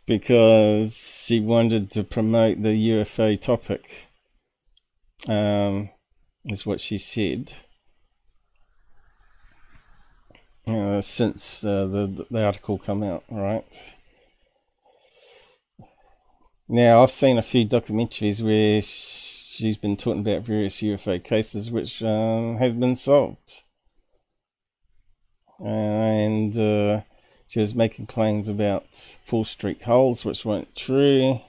[0.06, 4.08] because she wanted to promote the UFO topic.
[5.28, 5.90] Um,
[6.46, 7.52] is what she said.
[10.68, 13.80] Uh, since uh, the the article come out, right?
[16.68, 22.02] Now I've seen a few documentaries where she's been talking about various UFO cases which
[22.02, 23.62] um, have been solved,
[25.60, 27.02] and uh,
[27.56, 28.84] she was making claims about
[29.24, 31.40] full streak holes which weren't true.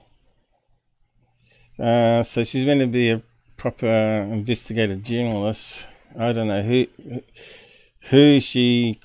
[1.77, 3.21] Uh, so she's going to be a
[3.57, 5.85] proper investigative journalist.
[6.17, 6.87] I don't know who
[8.03, 9.01] who she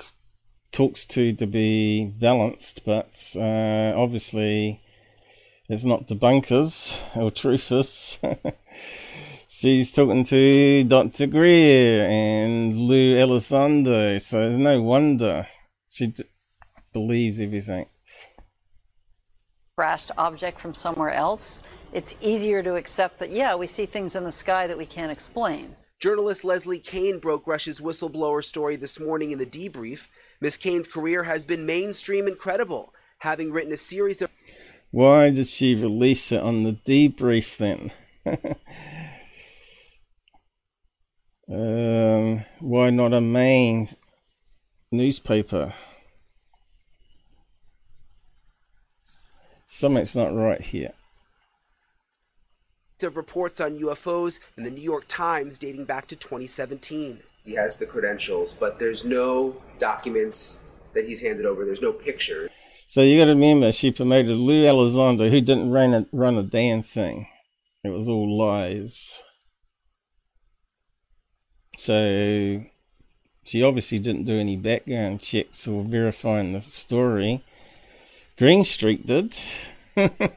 [0.70, 4.80] talks to to be balanced, but uh, obviously
[5.68, 8.16] it's not debunkers or truthers.
[9.48, 11.26] She's talking to Dr.
[11.26, 15.46] Greer and Lou Elizondo, so there's no wonder
[15.88, 16.14] she
[16.92, 17.86] believes everything.
[19.76, 21.60] crashed object from somewhere else,
[21.92, 25.12] it's easier to accept that, yeah, we see things in the sky that we can't
[25.12, 25.76] explain.
[26.00, 30.08] Journalist Leslie Kean broke Rush's whistleblower story this morning in the debrief.
[30.40, 34.30] Miss Kean's career has been mainstream and credible, having written a series of.
[34.90, 37.92] Why did she release it on the debrief then?
[41.48, 43.86] um, why not a main
[44.90, 45.72] newspaper?
[49.74, 50.92] Something's not right here.
[53.02, 57.20] Of reports on UFOs in the New York Times dating back to 2017.
[57.42, 60.62] He has the credentials, but there's no documents
[60.92, 61.64] that he's handed over.
[61.64, 62.50] There's no picture.
[62.86, 66.42] So you got to remember, she promoted Lou Elizondo, who didn't run a, run a
[66.42, 67.26] damn thing.
[67.82, 69.24] It was all lies.
[71.78, 72.62] So
[73.42, 77.42] she obviously didn't do any background checks or verifying the story.
[78.38, 79.36] Green Street did.
[79.96, 80.10] And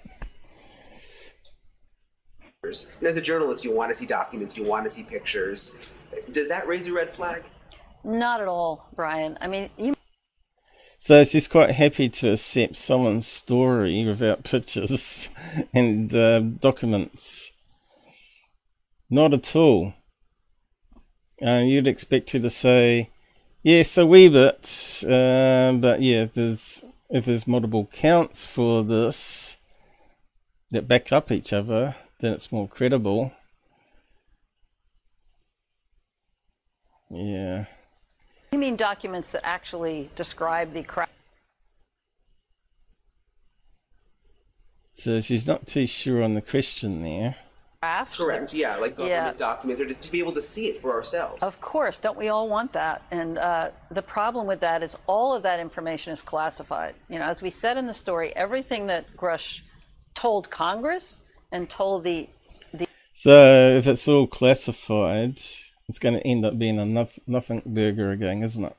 [2.64, 5.92] as a journalist, you want to see documents, you want to see pictures.
[6.32, 7.44] Does that raise a red flag?
[8.04, 9.38] Not at all, Brian.
[9.42, 9.96] I mean, you.
[10.98, 15.30] So she's quite happy to accept someone's story without pictures
[15.74, 17.52] and uh, documents.
[19.10, 19.94] Not at all.
[21.46, 23.10] Uh, you'd expect her to say,
[23.62, 29.58] yes, a wee bit, uh, but yeah, there's if there's multiple counts for this
[30.72, 33.32] that back up each other, then it's more credible.
[37.10, 37.66] Yeah.
[38.52, 41.10] You mean documents that actually describe the crash?
[44.94, 47.36] So she's not too sure on the question there.
[48.18, 49.48] Correct, yeah, like government Yeah.
[49.50, 51.42] documents, or to, to be able to see it for ourselves.
[51.42, 53.02] Of course, don't we all want that?
[53.12, 56.96] And uh, the problem with that is all of that information is classified.
[57.10, 59.62] You know, as we said in the story, everything that Grusch
[60.14, 61.22] told Congress
[61.52, 62.28] and told the
[62.74, 65.38] the So if it's all classified,
[65.88, 68.76] it's going to end up being a noth- nothing burger again, isn't it?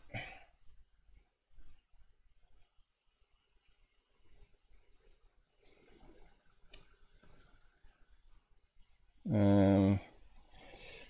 [9.33, 10.01] Um,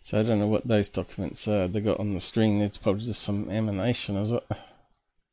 [0.00, 2.60] so I don't know what those documents are they got on the screen.
[2.60, 4.44] It's probably just some emanation, is it?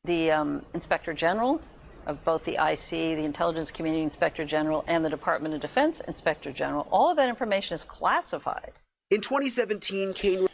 [0.04, 1.60] the um, Inspector General
[2.06, 6.52] of both the IC, the Intelligence Community Inspector General, and the Department of Defense Inspector
[6.52, 6.86] General.
[6.90, 8.72] All of that information is classified.
[9.10, 10.46] In 2017, Kean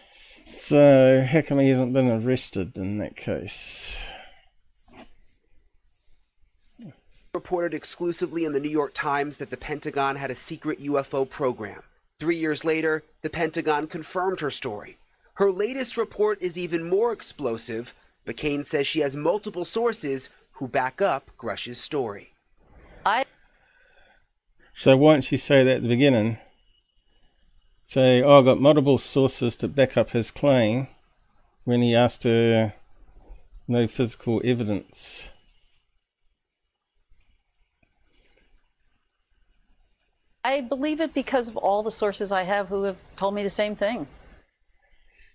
[0.45, 4.01] So how come he hasn't been arrested in that case?
[7.33, 11.83] reported exclusively in the New York Times that the Pentagon had a secret UFO program.
[12.21, 14.99] Three years later, the Pentagon confirmed her story.
[15.37, 17.95] Her latest report is even more explosive,
[18.27, 22.35] but Kean says she has multiple sources who back up Grusch's story.
[23.07, 23.25] I
[24.75, 26.37] So why don't you say that at the beginning?
[27.85, 30.89] Say, oh, I've got multiple sources to back up his claim
[31.65, 32.75] when he asked her
[33.67, 35.31] no physical evidence.
[40.43, 43.51] I believe it because of all the sources I have who have told me the
[43.51, 44.07] same thing.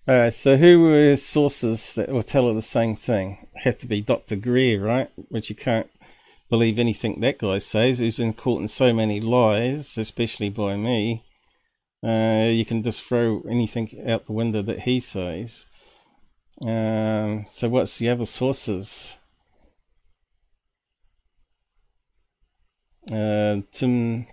[0.07, 3.47] Alright, so who were his sources that will tell her the same thing?
[3.63, 4.35] Have to be Dr.
[4.35, 5.09] Greer, right?
[5.29, 5.89] Which you can't
[6.49, 7.99] believe anything that guy says.
[7.99, 11.23] He's been caught in so many lies, especially by me.
[12.03, 15.65] Uh, you can just throw anything out the window that he says.
[16.63, 19.17] Um, so what's the other sources?
[23.11, 24.27] Uh, Tim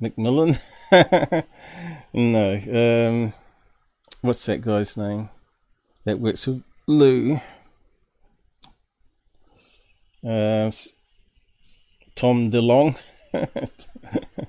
[0.00, 0.58] McMillan?
[2.12, 3.08] no.
[3.08, 3.32] Um,
[4.20, 5.28] what's that guy's name?
[6.04, 7.38] That works with Lou.
[10.24, 10.70] Uh,
[12.14, 12.96] Tom DeLonge.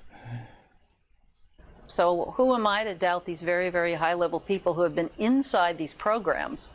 [1.99, 5.09] So who am I to doubt these very, very high level people who have been
[5.17, 6.71] inside these programs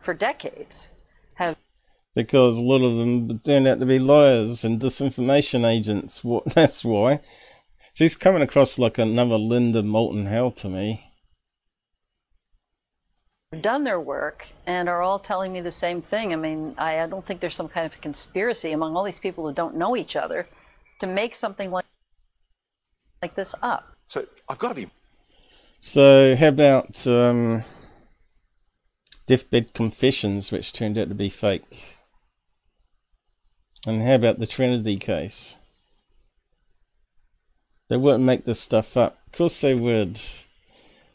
[0.00, 0.88] for decades?
[1.34, 1.56] Have
[2.16, 6.24] because a lot of them turned out to be liars and disinformation agents.
[6.24, 6.44] What?
[6.56, 7.20] That's why.
[7.94, 11.12] She's coming across like another Linda Moulton Howe to me.
[13.60, 16.32] done their work and are all telling me the same thing.
[16.32, 19.46] I mean, I, I don't think there's some kind of conspiracy among all these people
[19.46, 20.48] who don't know each other
[21.00, 21.84] to make something like
[23.22, 23.96] like this up.
[24.08, 24.90] So I've got to be
[25.80, 27.62] So how about um,
[29.28, 31.98] Deathbed Confessions, which turned out to be fake?
[33.86, 35.54] And how about the Trinity case?
[37.88, 39.18] They wouldn't make this stuff up.
[39.26, 40.20] Of course they would.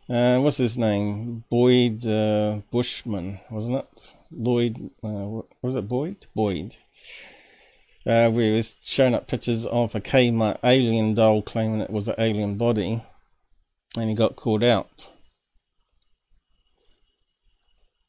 [0.10, 1.44] Uh, what's his name?
[1.50, 4.16] Boyd uh, Bushman, wasn't it?
[4.32, 6.26] Lloyd, uh, what was it Boyd?
[6.36, 6.76] Boyd.
[8.06, 12.08] Uh, where he was showing up pictures of a Kmart alien doll claiming it was
[12.08, 13.04] an alien body,
[13.98, 15.10] and he got called out.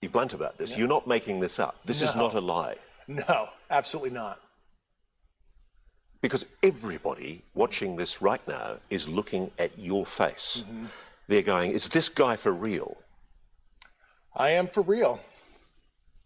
[0.00, 0.78] be blunt about this.
[0.78, 1.76] You're not making this up.
[1.84, 2.76] This is not a lie.
[3.08, 4.40] No, absolutely not.
[6.22, 10.64] Because everybody watching this right now is looking at your face.
[10.66, 10.86] Mm-hmm.
[11.28, 12.98] They're going, is this guy for real?
[14.36, 15.20] I am for real.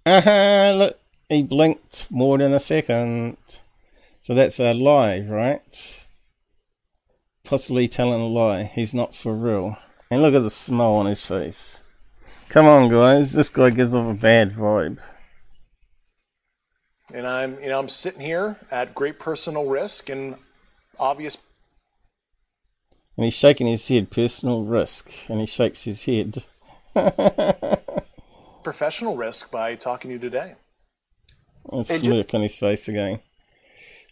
[0.07, 3.37] Aha, look, he blinked more than a second.
[4.21, 6.05] So that's a lie, right?
[7.45, 8.65] Possibly telling a lie.
[8.65, 9.77] He's not for real.
[10.11, 11.83] And look at the smile on his face.
[12.49, 13.33] Come on, guys.
[13.33, 15.01] This guy gives off a bad vibe.
[17.13, 20.37] And I'm, you know, I'm sitting here at great personal risk and
[20.99, 21.37] obvious
[23.17, 25.29] And he's shaking his head, personal risk.
[25.29, 26.45] And he shakes his head.
[28.63, 30.55] professional risk by talking to you today.
[31.71, 33.21] And And ju- smirk on his face again.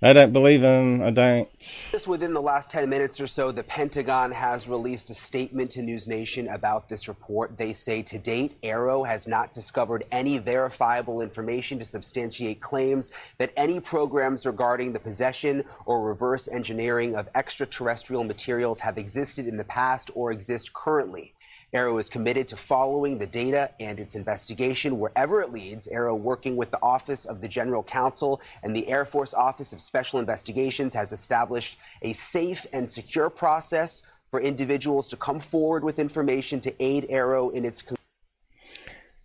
[0.05, 1.00] I don't believe him.
[1.00, 1.48] I don't.
[1.92, 5.80] Just within the last 10 minutes or so, the Pentagon has released a statement to
[5.80, 7.57] NewsNation about this report.
[7.57, 13.53] They say to date, AARO has not discovered any verifiable information to substantiate claims that
[13.57, 19.64] any programs regarding the possession or reverse engineering of extraterrestrial materials have existed in the
[19.64, 21.32] past or exist currently.
[21.75, 25.89] AARO is committed to following the data and its investigation wherever it leads.
[25.89, 29.81] AARO, working with the Office of the General Counsel and the Air Force Office of
[29.81, 35.99] Special Investigations, has established a safe and secure process for individuals to come forward with
[35.99, 37.83] information to aid AARO in its.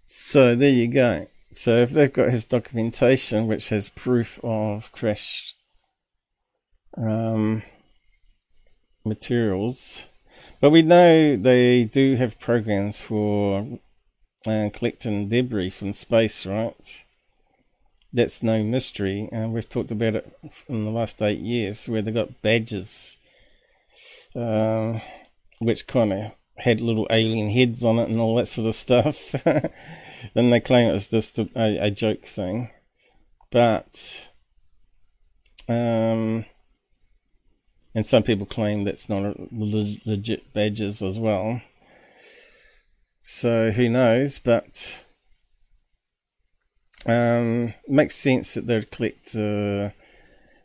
[0.06, 1.28] So there you go.
[1.52, 5.56] So if they've got his documentation, which has proof of crash
[6.96, 7.64] um,
[9.04, 10.08] materials,
[10.60, 13.80] but we know they do have programs for
[14.48, 17.06] uh, collecting debris from space, right?
[18.14, 22.12] That's no mystery, and we've talked about it in the last eight years, where they
[22.12, 23.18] got badges,
[24.36, 25.02] um,
[25.60, 29.36] which kind of had little alien heads on it and all that sort of stuff.
[30.34, 32.72] then they claim it was just a, a, a joke thing,
[33.52, 34.32] but
[35.70, 36.46] um,
[37.98, 41.64] and some people claim that's not a legit badges as well.
[43.24, 44.38] So who knows?
[44.38, 45.04] But
[47.08, 49.90] um, makes sense that they'd collect uh,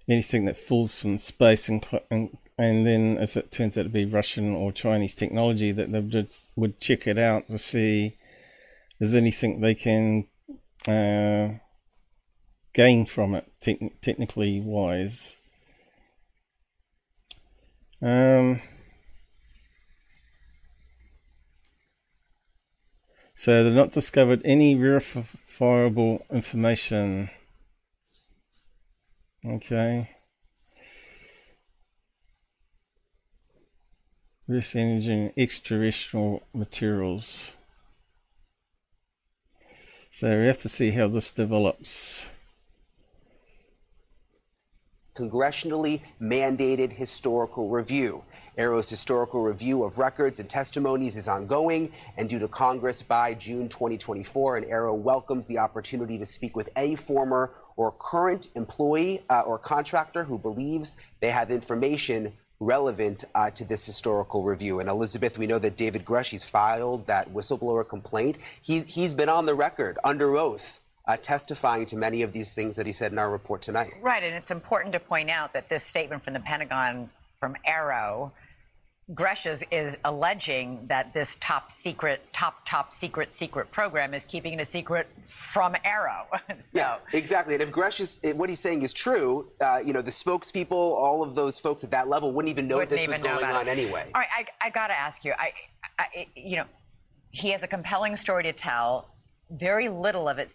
[0.06, 4.04] anything that falls from space and, and and then if it turns out to be
[4.04, 8.18] Russian or Chinese technology, that they would would check it out to see
[8.98, 10.28] there's anything they can
[10.86, 11.48] uh,
[12.74, 15.36] gain from it, techn technically wise.
[18.02, 18.60] Um,
[23.34, 27.30] so they've not discovered any verifiable information.
[29.46, 30.10] Okay.
[34.48, 37.54] This energy and extraterrestrial materials.
[40.10, 42.32] So we have to see how this develops.
[45.14, 48.24] Congressionally mandated historical review.
[48.56, 53.68] AARO's historical review of records and testimonies is ongoing and due to Congress by June
[53.68, 54.56] 2024.
[54.56, 59.58] And Arrow welcomes the opportunity to speak with any former or current employee uh, or
[59.58, 64.80] contractor who believes they have information relevant uh, to this historical review.
[64.80, 68.38] And Elizabeth, we know that David Grusch, he's filed that whistleblower complaint.
[68.62, 72.76] He's, he's been on the record under oath uh, testifying to many of these things
[72.76, 73.92] that he said in our report tonight.
[74.00, 78.30] Right, and it's important to point out that this statement from the Pentagon from AARO,
[79.14, 84.60] Grusch is, alleging that this top secret, top, top secret, secret program is keeping it
[84.60, 86.24] a secret from AARO.
[86.60, 87.54] so, Yeah, exactly.
[87.54, 90.70] And if Grusch is eh, what he's saying is true, uh, you know, the spokespeople,
[90.70, 93.40] all of those folks at that level wouldn't even know wouldn't this was even know
[93.40, 93.70] going on it.
[93.70, 94.08] anyway.
[94.14, 95.52] All right, I, I got to ask you, I,
[95.98, 96.64] I, you know,
[97.32, 99.08] he has a compelling story to tell.
[99.50, 100.54] Very little of it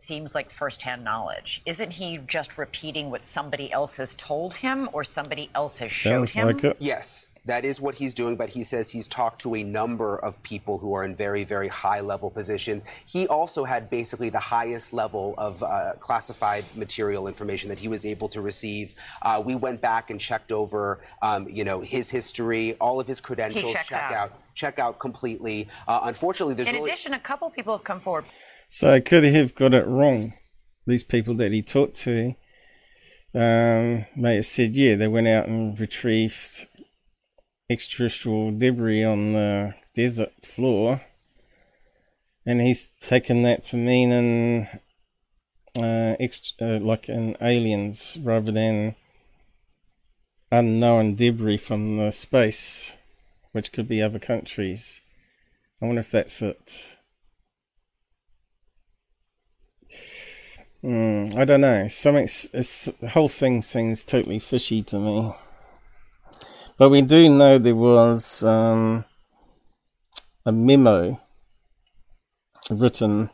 [0.00, 1.60] seems like firsthand knowledge.
[1.66, 6.28] Isn't he just repeating what somebody else has told him or somebody else has showed
[6.28, 6.46] Sounds him?
[6.46, 6.76] like it.
[6.80, 10.42] Yes, that is what he's doing, but he says he's talked to a number of
[10.42, 12.84] people who are in very, very high level positions.
[13.06, 18.04] He also had basically the highest level of uh, classified material information that he was
[18.04, 18.94] able to receive.
[19.22, 23.20] Uh, we went back and checked over, um, you know, his history, all of his
[23.20, 24.32] credentials, checks check out.
[24.54, 25.68] check out completely.
[25.86, 28.24] Uh, unfortunately, there's In really addition, a couple people have come forward.
[28.72, 30.32] So could he have got it wrong?
[30.86, 32.36] These people that he talked to
[33.34, 36.68] um, may have said, yeah, they went out and retrieved
[37.68, 41.02] extraterrestrial debris on the desert floor,
[42.46, 44.68] and he's taken that to mean an
[45.76, 46.16] uh,
[46.60, 48.94] uh, like an aliens rather than
[50.52, 52.96] unknown debris from the space,
[53.50, 55.00] which could be other countries.
[55.82, 56.98] I wonder if that's it.
[60.82, 61.88] Mm, I don't know.
[61.88, 62.28] Something,
[63.10, 65.34] whole thing seems totally fishy to me.
[66.78, 69.04] But we do know there was um,
[70.46, 71.20] a memo
[72.70, 73.28] written.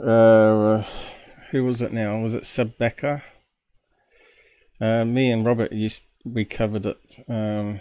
[0.00, 0.84] Uh,
[1.50, 2.20] who was it now?
[2.20, 3.24] Was it Seb Becker?
[4.80, 7.24] Uh, me and Robert used we covered it.
[7.28, 7.80] Um,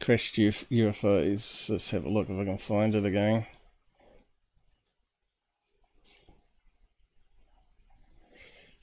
[0.00, 1.68] crashed Uf- UFOs.
[1.68, 3.46] Let's have a look if I can find it again.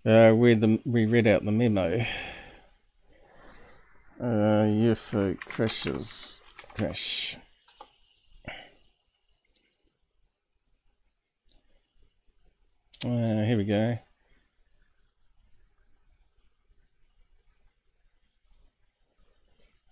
[0.04, 2.04] Uh, we the we read out the memo.
[4.20, 6.42] Uh, UFO crashes
[6.76, 7.38] crash.
[13.06, 14.00] Uh, here we go.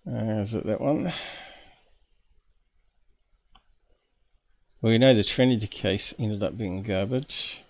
[0.06, 1.12] Uh, is it that one?
[4.82, 7.62] Well, you know the Trinity case ended up being garbage.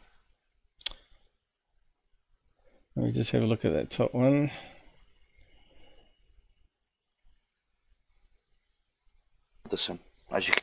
[2.97, 4.51] Let me just have a look at that top one.
[9.70, 10.01] Listen,
[10.32, 10.55] as you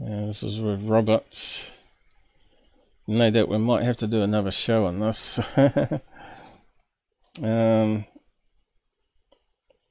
[0.00, 1.70] Yeah, this was with Roberts.
[3.06, 5.38] No doubt we might have to do another show on this.
[7.40, 8.04] um,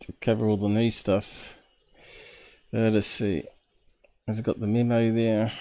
[0.02, 1.58] to cover all the new stuff.
[2.74, 3.44] Uh, let's see.
[4.28, 5.54] Has it got the memo there?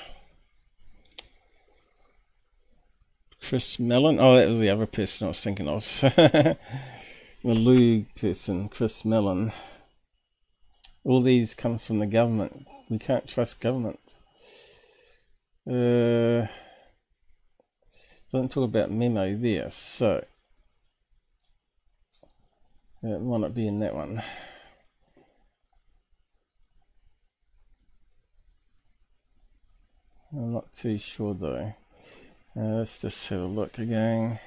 [3.46, 4.18] Chris Mellon.
[4.18, 5.84] Oh, that was the other person I was thinking of.
[6.00, 6.56] the
[7.44, 9.52] Lou person, Chris Mellon.
[11.04, 12.66] All these come from the government.
[12.88, 14.14] We can't trust government.
[15.68, 16.46] Uh,
[18.32, 20.24] doesn't talk about memo there, so
[23.02, 24.22] it might not be in that one.
[30.32, 31.74] I'm not too sure though.
[32.56, 34.38] Uh, let's just have a look again.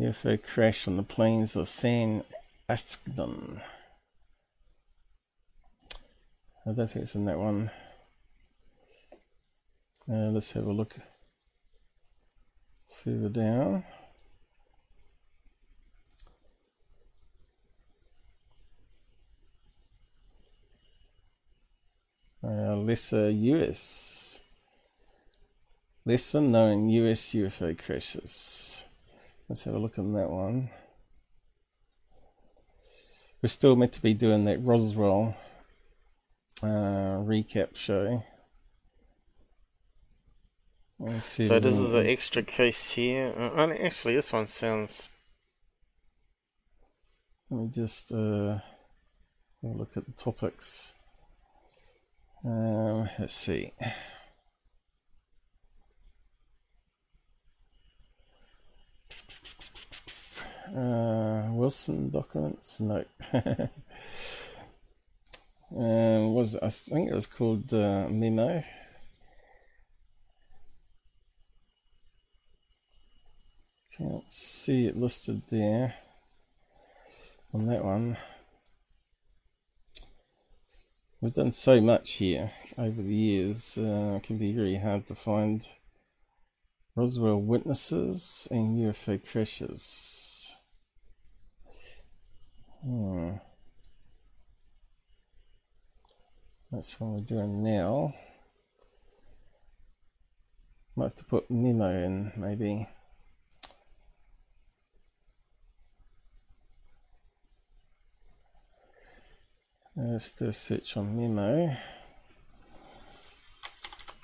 [0.00, 2.24] UFO crash on the plains of San
[2.70, 3.60] Agustin.
[6.66, 7.70] I don't think it's in that one.
[10.10, 10.96] Uh, let's have a look
[12.88, 13.84] further down.
[22.44, 24.40] Uh, lesser US.
[26.04, 28.84] Lesser known US UFO crashes.
[29.48, 30.70] Let's have a look on that one.
[33.40, 35.36] We're still meant to be doing that Roswell
[36.62, 38.24] uh, recap show.
[41.20, 43.34] So this is an extra case here.
[43.36, 45.10] Uh, actually, this one sounds.
[47.50, 48.62] Let me just uh, have
[49.62, 50.94] a look at the topics.
[52.44, 53.72] Um, let's see.
[60.74, 62.80] Uh, Wilson documents?
[62.80, 63.04] No.
[65.76, 68.62] um, was I think it was called uh, Memo.
[73.96, 75.94] Can't see it listed there
[77.52, 78.16] on that one.
[81.22, 85.14] We've done so much here over the years, uh, it can be very hard to
[85.14, 85.64] find
[86.96, 90.56] Roswell witnesses and UFO crashes.
[92.84, 93.34] Hmm.
[96.72, 98.14] That's what we're doing now.
[100.96, 102.88] Might have to put memo in, maybe.
[109.94, 111.76] Let's do a search on memo.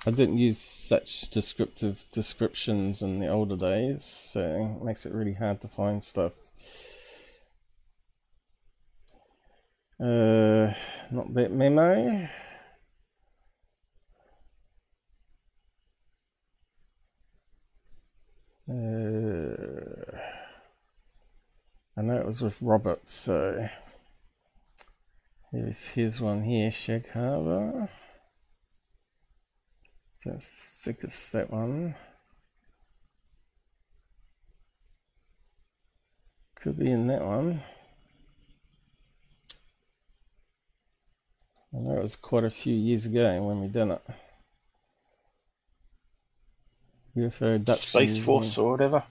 [0.03, 5.33] I didn't use such descriptive descriptions in the older days, so it makes it really
[5.33, 6.33] hard to find stuff.
[9.99, 10.73] Uh,
[11.11, 12.27] not that memo.
[18.67, 20.17] Uh,
[21.95, 23.69] I know it was with Robert, so
[25.51, 27.89] Here's his one here, Shag Harbor.
[30.23, 31.95] Don't think it's that one.
[36.55, 37.61] Could be in that one.
[41.73, 44.01] I know it was quite a few years ago when we done it.
[47.15, 47.87] UFO abduction.
[47.87, 49.03] Space Force or whatever.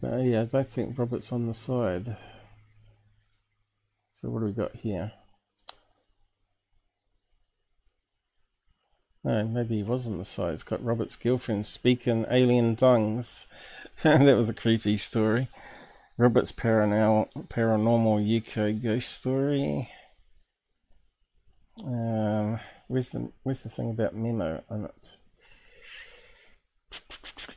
[0.00, 2.16] But yeah, I don't think Robert's on the side.
[4.16, 5.12] So what do we got here?
[9.22, 10.54] No, maybe he was on the side.
[10.54, 13.46] It's got Robert's girlfriend speaking alien tongues.
[14.02, 15.50] that was a creepy story.
[16.16, 19.90] Robert's paranormal, paranormal UK ghost story.
[21.84, 22.58] Um,
[22.88, 25.18] where's the where's the thing about memo on it?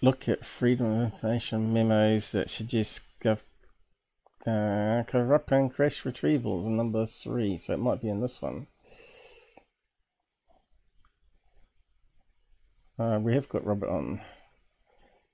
[0.01, 3.43] Look at freedom of information memos that suggest gov
[4.45, 7.57] uh, corrupt and crash retrievals number three.
[7.57, 8.67] So it might be in this one.
[12.97, 14.19] Uh, we have got Robert on,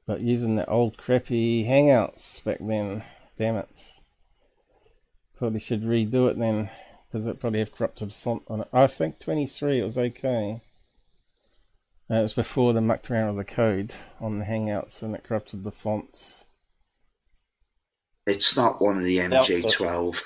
[0.05, 3.03] but using the old crappy Hangouts back then.
[3.37, 3.93] Damn it.
[5.35, 6.69] Probably should redo it then,
[7.07, 8.67] because it probably have corrupted font on it.
[8.71, 10.61] I think 23 it was okay.
[12.09, 15.23] Uh, it was before they mucked around with the code on the Hangouts and it
[15.23, 16.44] corrupted the fonts.
[18.27, 20.21] It's not one of the MJ12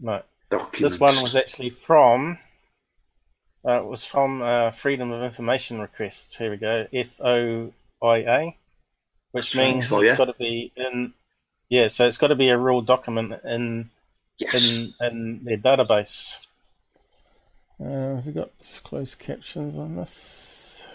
[0.00, 0.22] No.
[0.50, 0.78] documents.
[0.80, 2.38] This one was actually from.
[3.66, 6.36] Uh, it was from uh, Freedom of Information Request.
[6.36, 6.86] Here we go.
[6.92, 8.58] F O I A,
[9.32, 10.16] which means Oh, it's yeah.
[10.16, 11.14] got to be in.
[11.70, 13.90] Yeah, so it's got to be a real document in
[14.38, 14.54] Yes.
[14.54, 16.38] in in their database.
[17.80, 18.50] Uh, have we got
[18.84, 20.86] closed captions on this?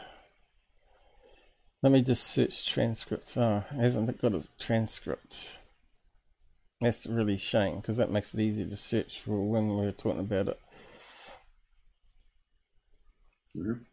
[1.82, 3.36] Let me just search transcripts.
[3.36, 5.60] Oh, it hasn't it got a transcript.
[6.82, 10.20] That's really a shame because that makes it easy to search for when we're talking
[10.20, 10.60] about it.
[13.56, 13.86] Mhm.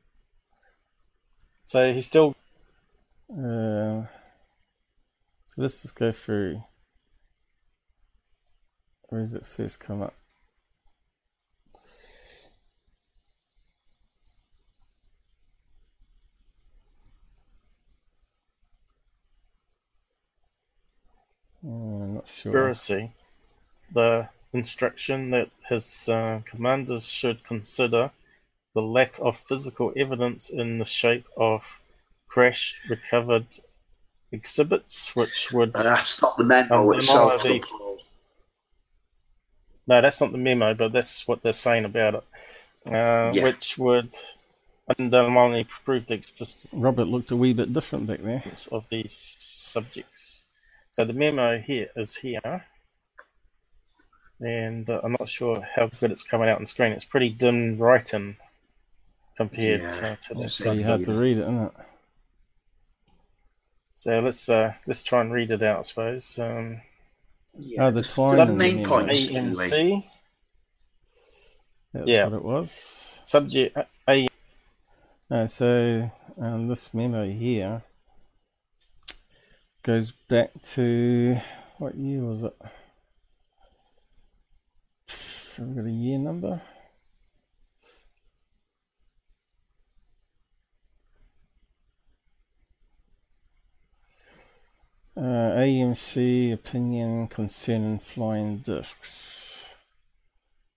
[1.65, 2.35] So he's still
[3.31, 4.07] Uh,
[5.47, 6.63] so let's just go through.
[9.09, 10.15] Where does it first come up?
[21.67, 22.53] Uh, I'm not sure.
[22.53, 23.13] conspiracy.
[23.93, 28.11] The instruction that his uh, commanders should consider
[28.75, 31.81] the lack of physical evidence in the shape of
[32.29, 33.47] crash recovered
[34.33, 35.75] exhibits, which would.
[35.75, 37.43] Uh, that's not the memo itself.
[37.43, 37.63] the-
[39.89, 42.25] No, that's not the memo, but that's what they're saying about it.
[42.93, 43.45] Uh, Yeah.
[43.45, 44.15] Which would
[44.99, 48.43] undermine prove the existence Robert looked a wee bit different back there.
[48.73, 50.45] of these subjects.
[50.97, 52.65] So the memo here is here,
[54.41, 56.93] and uh, I'm not sure how good it's coming out on screen.
[56.93, 58.35] It's pretty dim writing
[59.37, 60.55] compared Yeah, uh, to I'll this.
[60.55, 61.73] say Pretty hard to read it, isn't it?
[63.93, 66.39] So let's uh, let's try and read it out, I suppose.
[66.39, 66.81] Um,
[67.53, 67.89] Yeah.
[67.89, 68.37] Oh, the twine.
[68.39, 68.89] the in main memo.
[68.89, 69.11] point.
[69.11, 70.03] AMC
[71.93, 72.25] That's yeah.
[72.25, 73.21] what it was.
[73.27, 73.77] subject
[74.09, 74.29] A.
[75.31, 77.83] Uh, so um, this memo here
[79.87, 81.37] goes back to
[81.79, 82.55] what year was it?
[85.57, 86.61] Have we got a year number?
[95.17, 95.21] Uh,
[95.55, 99.65] AMC opinion concerning flying discs.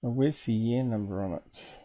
[0.03, 1.79] Now, where's the year number on it?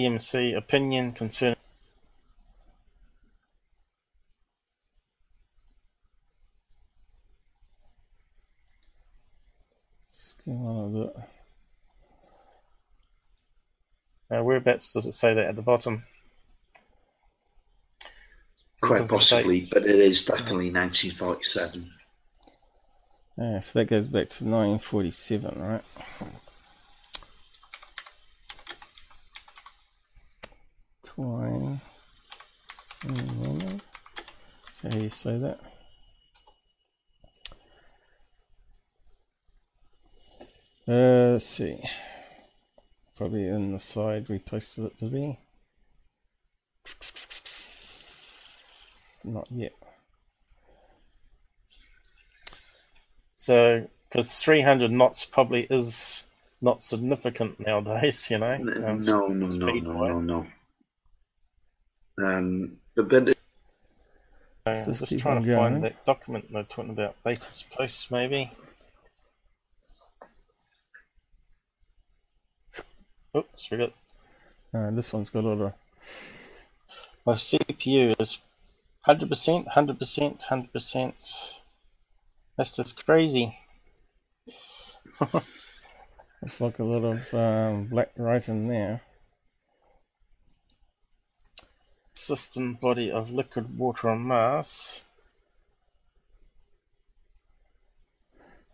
[0.00, 1.56] AMC opinion concerning
[10.46, 11.16] Let's go on with it.
[14.38, 16.04] uh, whereabouts does it say that at the bottom?
[18.82, 21.90] Quite Doesn't possibly, say- but it is definitely 1947.
[23.38, 25.84] Yeah, so that goes back to 1947, right?
[31.02, 31.80] Twine.
[34.72, 35.60] So how you say that?
[40.88, 41.76] Uh, let's see.
[43.16, 45.38] Probably in the side we posted it to be.
[49.24, 49.72] Not yet.
[53.34, 56.26] So, because 300 knots probably is
[56.60, 58.46] not significant nowadays, you know.
[58.46, 60.46] N- um, no, no, no, speed no, no, no.
[62.24, 63.38] Um, but, but it-
[64.64, 67.16] So I'm just trying on to find that document they're talking about.
[67.24, 68.50] Latest posts, maybe.
[73.36, 73.92] Oops, got
[74.74, 75.74] Uh, this one's got a lot of
[77.26, 78.38] my CPU is
[79.06, 81.60] 100%, 100%, 100%.
[82.56, 83.58] That's just crazy.
[86.42, 89.00] It's like a lot of um, black writing there.
[92.14, 95.04] System body of liquid water on Mars.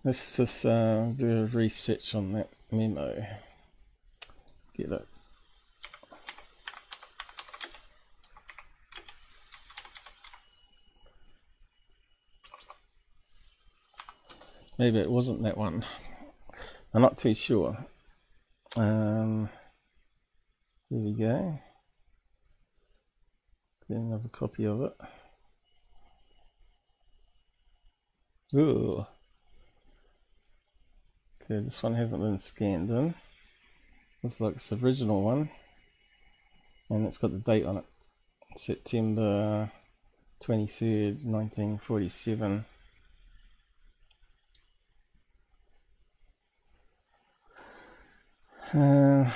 [0.04, 3.24] Let's just uh, do a restitch on that memo.
[4.76, 5.06] Get it?
[14.78, 15.84] Maybe it wasn't that one.
[16.94, 17.76] I'm not too sure.
[18.76, 19.48] Um,
[20.88, 21.58] here we go.
[23.88, 24.92] Get another copy of it.
[28.54, 29.06] Ooh.
[31.42, 33.14] Okay, this one hasn't been scanned in.
[34.22, 35.50] Looks like it's the original one.
[36.88, 37.84] And it's got the date on it.
[38.54, 39.72] September
[40.40, 42.64] 23rd, 1947.
[48.74, 49.30] Uh,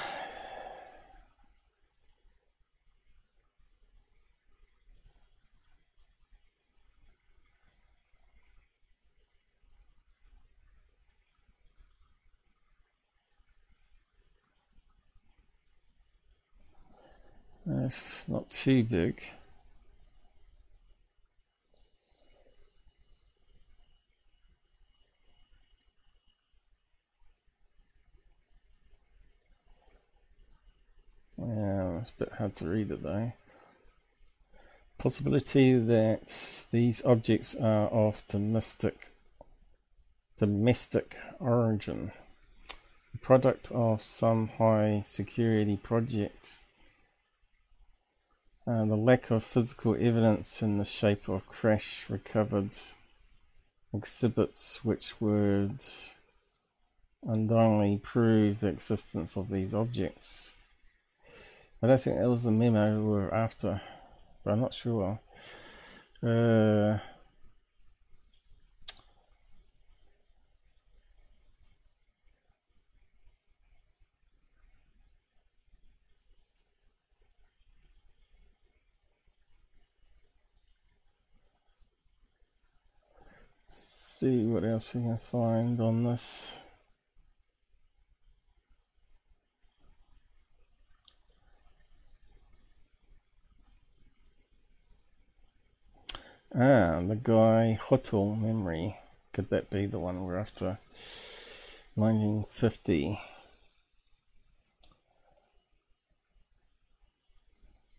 [17.87, 19.23] It's not too big.
[31.39, 33.33] Yeah, it's a bit hard to read it though.
[34.99, 39.13] Possibility that these objects are of domestic
[40.37, 42.11] domestic origin,
[43.13, 46.63] the product of some high security project.
[48.67, 52.75] Uh, the lack of physical evidence in the shape of crash recovered
[53.95, 55.81] exhibits which would
[57.25, 60.53] undoubtedly prove the existence of these objects.
[61.81, 63.81] I don't think that was the memo we were after,
[64.43, 65.21] but I'm not sure.
[66.21, 66.99] Uh,
[84.19, 86.59] see what else we can find on this.
[96.55, 98.97] Ah, the guy Hottel memory.
[99.35, 100.79] Could that be the one we're after?
[101.95, 103.21] 1950.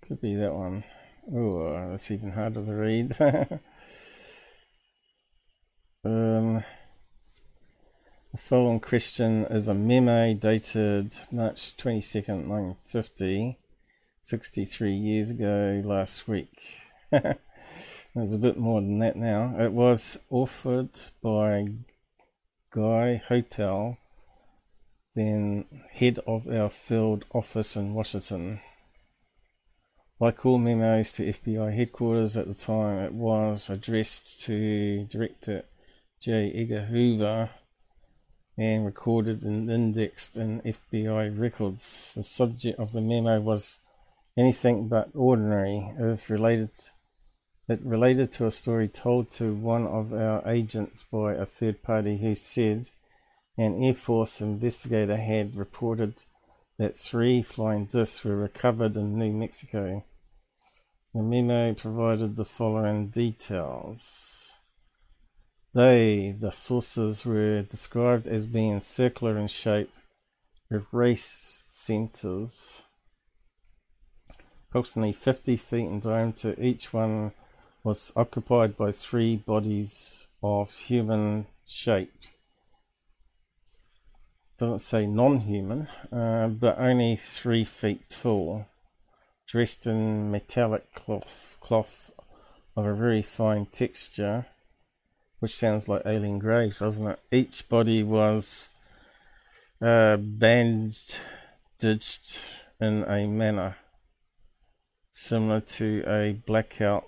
[0.02, 0.84] Could be that one.
[1.32, 3.16] Oh, that's even harder to read.
[6.08, 6.64] um,
[8.32, 13.58] the following question is a memo dated March 22nd, 1950,
[14.22, 16.62] 63 years ago last week.
[17.12, 19.56] There's a bit more than that now.
[19.60, 21.68] It was offered by
[22.72, 23.98] Guy Hottel,
[25.14, 28.62] then head of our field office in Washington.
[30.22, 35.64] Like all memos to FBI headquarters at the time, it was addressed to Director
[36.20, 36.52] J.
[36.52, 37.52] Edgar Hoover
[38.58, 42.16] and recorded and indexed in FBI records.
[42.16, 43.78] The subject of the memo was
[44.36, 46.72] anything but ordinary if related
[47.70, 52.18] it related to a story told to one of our agents by a third party
[52.18, 52.90] who said
[53.58, 56.24] an Air Force investigator had reported
[56.78, 60.04] that three flying discs were recovered in New Mexico.
[61.14, 64.57] The memo provided the following details.
[65.78, 69.92] They, the sources, were described as being circular in shape
[70.72, 72.82] with race centers
[74.68, 76.56] approximately 50 feet in diameter.
[76.58, 77.32] Each one
[77.84, 82.12] was occupied by three bodies of human shape.
[84.58, 88.66] Doesn't say non-human, uh, but only three feet tall,
[89.46, 92.10] dressed in metallic cloth, cloth
[92.76, 94.48] of a very fine texture,
[95.40, 97.20] which sounds like alien graves, doesn't it?
[97.32, 98.70] Each body was
[99.82, 101.20] uh, bandaged
[102.80, 103.76] in a manner
[105.12, 107.06] similar to a blackout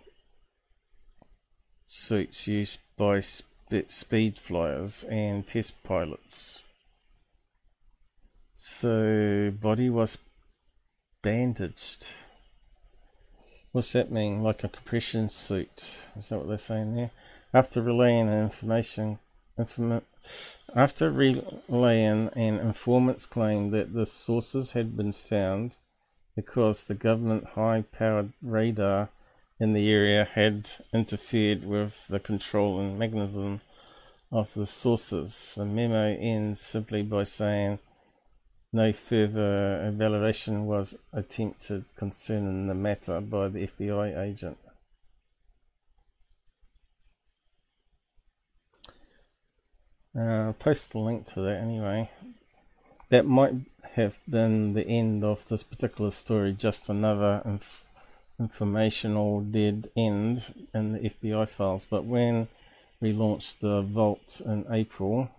[1.85, 6.64] suits used by speed flyers and test pilots.
[8.53, 10.18] So, body was
[11.22, 12.11] bandaged.
[13.72, 14.41] What's that mean?
[14.41, 16.10] Like a compression suit?
[16.18, 17.11] Is that what they're saying there?
[17.52, 19.18] After relaying information,
[19.58, 20.04] inform-
[20.76, 25.78] after relaying an informant's claim that the sources had been found
[26.36, 29.10] because the government high-powered radar
[29.60, 33.62] in the area had interfered with the controlling mechanism
[34.32, 35.56] of the sources.
[35.58, 37.80] The memo ends simply by saying
[38.72, 44.60] no further evaluation was attempted concerning the matter by the FBI agent.
[50.15, 52.10] Uh, I'll post a link to that anyway.
[53.10, 53.53] That might
[53.94, 57.86] have been the end of this particular story, just another inf-
[58.40, 61.86] informational dead end in the FBI files.
[61.86, 62.48] But when
[62.99, 65.30] we launched the vault in April,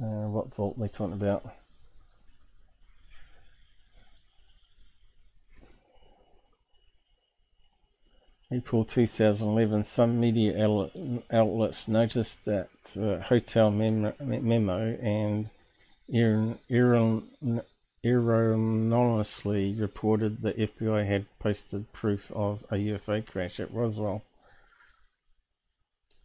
[0.00, 1.44] uh, what vault they talking about?
[8.52, 10.68] April 2011, some media
[11.30, 15.48] outlets noticed that uh, Hottel Memo, Memo and
[18.04, 24.22] erroneously reported the FBI had posted proof of a UFO crash at Roswell.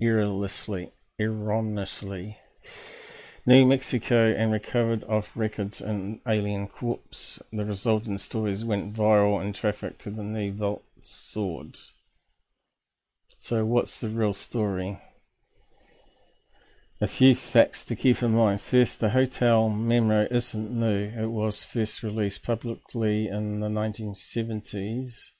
[0.02, 2.40] Erroneously, erroneously.
[3.46, 7.42] New Mexico and recovered off records an alien corpse.
[7.54, 11.94] The resultant stories went viral and traffic to the new vault.
[13.40, 15.00] So, what's the real story?
[17.00, 18.62] A few facts to keep in mind.
[18.62, 21.12] First, the Hottel memo isn't new.
[21.16, 25.34] It was first released publicly in the 1970s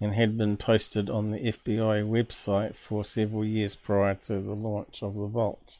[0.00, 5.00] and had been posted on the FBI website for several years prior to the launch
[5.00, 5.78] of the vault.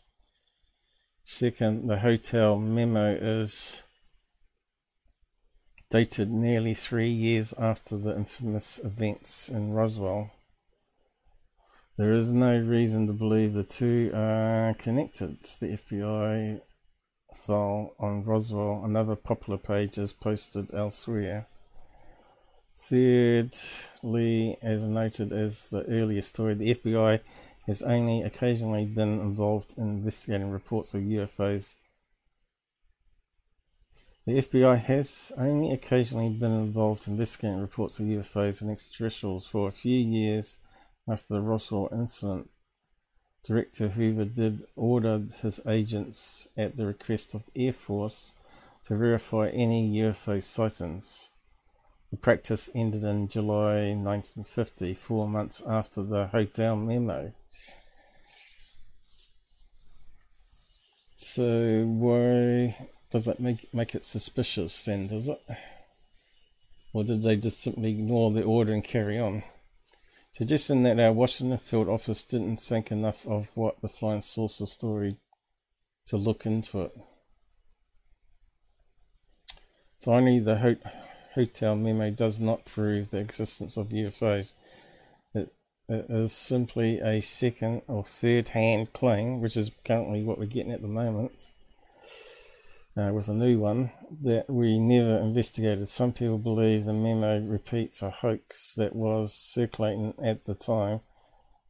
[1.24, 3.82] Second, the Hottel memo is
[5.90, 10.30] dated nearly three years after the infamous events in Roswell.
[12.00, 15.42] There is no reason to believe the two are connected.
[15.42, 16.62] The FBI
[17.34, 21.46] file on Roswell, another popular page, is posted elsewhere.
[22.74, 27.20] Thirdly, as noted as the earlier story, the FBI
[27.66, 31.76] has only occasionally been involved in investigating reports of UFOs.
[34.24, 39.68] The FBI has only occasionally been involved in investigating reports of UFOs and extraterrestrials for
[39.68, 40.56] a few years
[41.08, 42.50] after the Roswell incident,
[43.42, 48.34] Director Hoover did order his agents, at the request of the Air Force,
[48.84, 51.30] to verify any UFO sightings.
[52.10, 57.32] The practice ended in July 1950, four months after the Hottel memo.
[61.14, 62.76] So why
[63.10, 65.40] does that make make it suspicious then, does it?
[66.92, 69.42] Or did they just simply ignore the order and carry on?
[70.32, 75.16] Suggesting that our Washington field office didn't think enough of what the flying saucer story
[76.06, 76.96] to look into it.
[80.00, 80.76] Finally, the ho-
[81.34, 84.54] Hottel memo does not prove the existence of UFOs.
[85.34, 85.52] It,
[85.88, 90.72] it is simply a second or third hand claim, which is currently what we're getting
[90.72, 91.50] at the moment
[92.96, 93.92] uh, with a new one
[94.22, 95.88] that we never investigated.
[95.88, 101.00] Some people believe the memo repeats a hoax that was circulating at the time,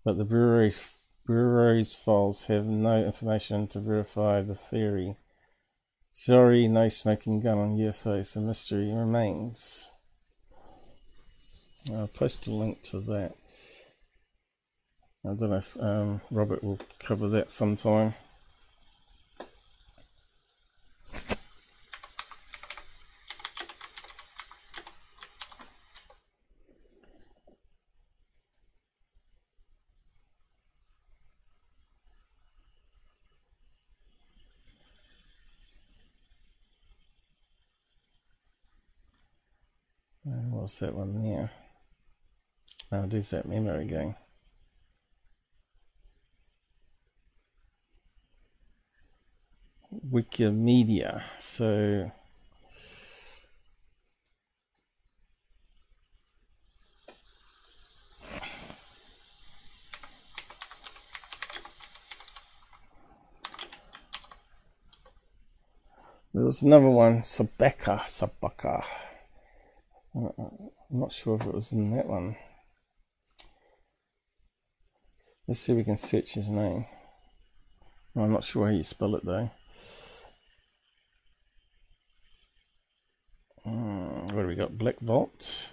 [0.05, 5.17] but the Bureau's, Bureau's files have no information to verify the theory.
[6.13, 8.35] Sorry, no smoking gun on your face.
[8.35, 9.93] The mystery remains.
[11.95, 13.33] I'll post a link to that.
[15.25, 18.15] I don't know if um, Robert will cover that sometime.
[40.71, 41.51] What's that one there?
[42.93, 44.15] Oh, there's that memo again.
[49.93, 51.25] Wikimedia.
[51.41, 52.13] So
[66.33, 69.10] there was another one, Sabeka, Sabaka.
[70.15, 70.31] I'm
[70.91, 72.37] not sure if it was in that one.
[75.47, 76.87] Let's see if we can search his name.
[78.17, 79.51] I'm not sure how you spell it though.
[83.65, 84.77] Hmm, what do we got?
[84.77, 85.73] Black Vault.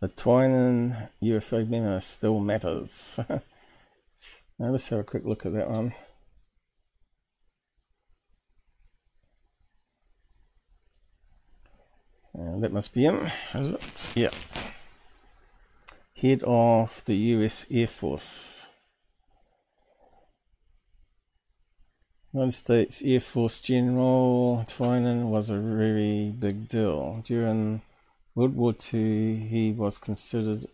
[0.00, 3.18] The Twining UFO memo still matters.
[3.28, 5.92] now let's have a quick look at that one.
[12.32, 14.10] And that must be him, is it?
[14.14, 14.30] Yeah.
[16.16, 18.70] Head of the US Air Force.
[22.32, 27.20] United States Air Force General Twining was a very big deal.
[27.24, 27.82] During
[28.38, 30.64] World War II, he was considered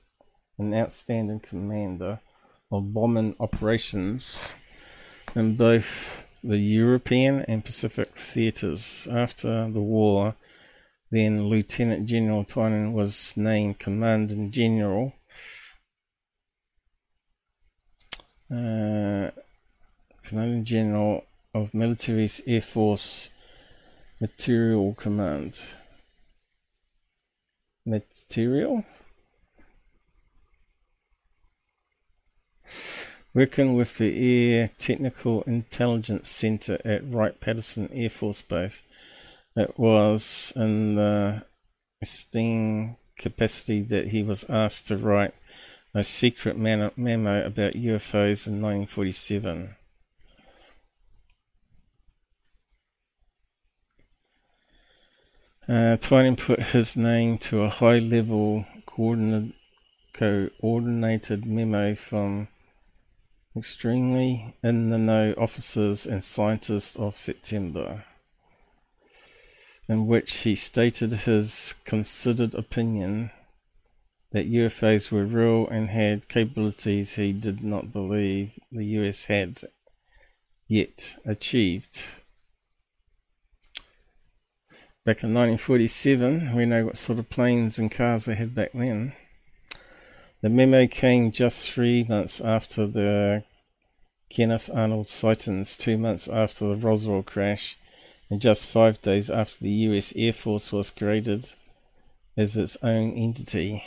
[0.58, 2.20] an outstanding commander
[2.70, 4.54] of bombing operations
[5.34, 9.08] in both the European and Pacific theatres.
[9.10, 10.34] After the war,
[11.10, 15.14] then Lieutenant General Twining was named Commanding General.
[18.50, 19.30] Uh,
[20.22, 21.24] Commanding General
[21.54, 23.30] of Military's Air Force
[24.20, 25.62] Material Command.
[27.86, 28.84] Material?
[33.34, 38.82] Working with the Air Technical Intelligence Center at Wright Patterson Air Force Base,
[39.56, 41.44] it was in the
[42.00, 45.34] esteemed capacity that he was asked to write
[45.94, 49.76] a secret memo about UFOs in 1947.
[55.66, 59.54] Uh, Twining put his name to a high level coordinated,
[61.46, 62.48] memo from
[63.56, 68.04] extremely in the know officers and scientists of September,
[69.88, 73.30] in which he stated his considered opinion
[74.32, 79.62] that UFOs were real and had capabilities he did not believe the US had
[80.68, 82.02] yet achieved.
[85.04, 89.12] Back in 1947, we know what sort of planes and cars they had back then.
[90.40, 93.44] The memo came just three months after the
[94.30, 97.76] Kenneth Arnold sightings, two months after the Roswell crash,
[98.30, 101.52] and just five days after the US Air Force was created
[102.34, 103.84] as its own entity.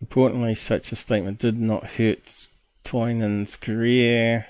[0.00, 2.48] Importantly, such a statement did not hurt
[2.82, 4.48] Twining's career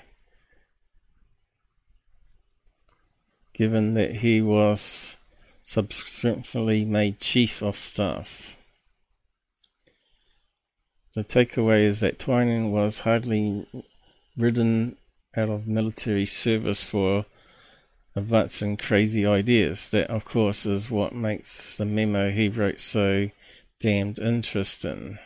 [3.53, 5.17] given that he was
[5.63, 8.57] subsequently made Chief of Staff.
[11.15, 13.67] The takeaway is that Twining was hardly
[14.35, 14.97] ridden
[15.37, 17.25] out of military service for
[18.15, 19.91] advancing crazy ideas.
[19.91, 23.29] That, of course, is what makes the memo he wrote so
[23.79, 25.19] damned interesting.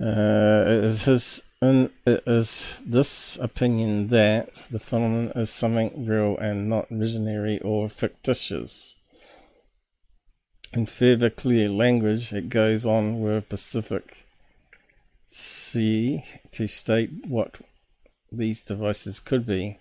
[0.00, 6.36] Uh, it is his and it is this opinion that the phenomenon is something real
[6.38, 8.96] and not visionary or fictitious.
[10.72, 14.26] In further clear language, it goes on with Pacific
[15.26, 16.22] C
[16.52, 17.56] to state what
[18.30, 19.78] these devices could be.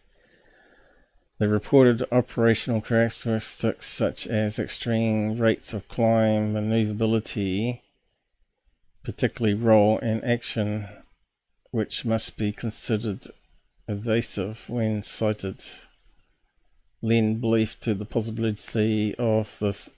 [1.38, 7.84] The reported operational characteristics such as extreme rates of climb, maneuverability,
[9.04, 10.88] particularly roll and action
[11.72, 13.26] which must be considered
[13.88, 15.62] evasive when cited,
[17.02, 19.90] lend belief to the possibility of this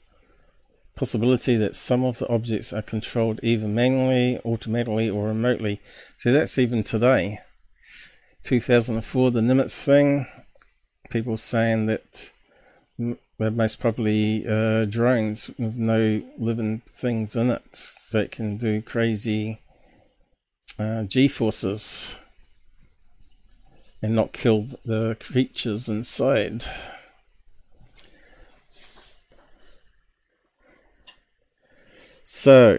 [0.96, 5.80] possibility that some of the objects are controlled either manually, automatically, or remotely.
[6.18, 7.40] So that's even today.
[8.44, 10.28] 2004, the Nimitz thing,
[11.10, 12.32] people saying that
[13.38, 17.72] they're most probably uh, drones with no living things in it
[18.12, 19.62] that can do crazy
[20.80, 22.18] uh, G forces
[24.02, 26.64] and not kill the creatures inside.
[32.24, 32.78] So,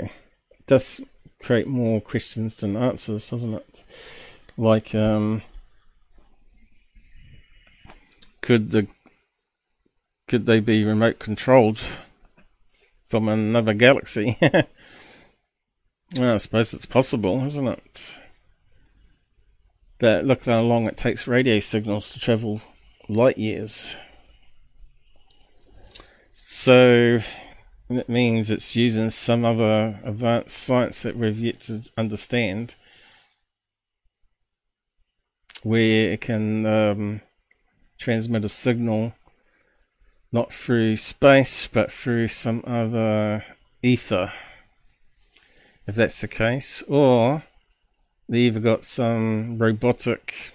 [0.67, 1.03] does
[1.43, 3.85] create more questions than answers, doesn't it?
[4.57, 5.43] Like, um,
[8.41, 8.87] could the
[10.29, 11.81] could they be remote controlled
[13.05, 14.39] from another galaxy?
[16.19, 18.23] Well, I suppose it's possible, isn't it?
[20.01, 22.63] But look how long it takes radio signals to travel
[23.09, 23.97] light years.
[26.33, 27.21] So
[27.89, 32.75] that means it's using some other advanced science that we've yet to understand
[35.63, 37.21] where it can um,
[37.99, 39.13] transmit a signal
[40.33, 43.45] not through space but through some other
[43.83, 44.33] ether
[45.91, 47.43] if that's the case, or
[48.29, 50.53] they either got some robotic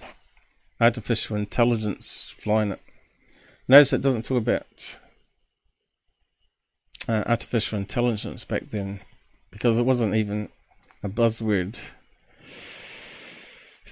[0.80, 2.82] artificial intelligence flying it.
[3.68, 4.98] Notice it doesn't talk about
[7.10, 9.02] uh, artificial intelligence back then
[9.52, 10.48] because it wasn't even
[11.04, 11.82] a buzzword.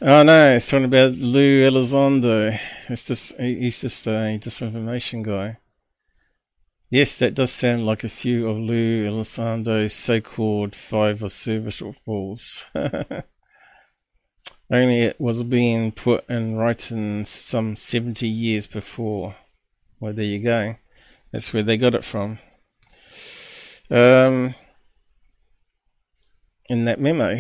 [0.02, 2.58] Oh no, it's talking about Lou Elizondo.
[2.88, 5.58] It's just he's just a disinformation guy.
[6.94, 12.70] Yes, that does sound like a few of Lou Elizondo's so-called five or service balls.
[14.72, 19.36] Only it was being put in writing some 70 years before.
[20.00, 20.76] Well, there you go.
[21.32, 22.38] That's where they got it from.
[23.90, 24.54] Um,
[26.70, 27.38] in that memo,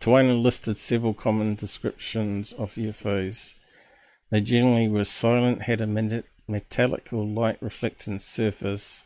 [0.00, 3.54] Twining listed several common descriptions of UFOs.
[4.32, 5.86] They generally were silent, had a
[6.48, 9.04] metallic or light reflecting surface,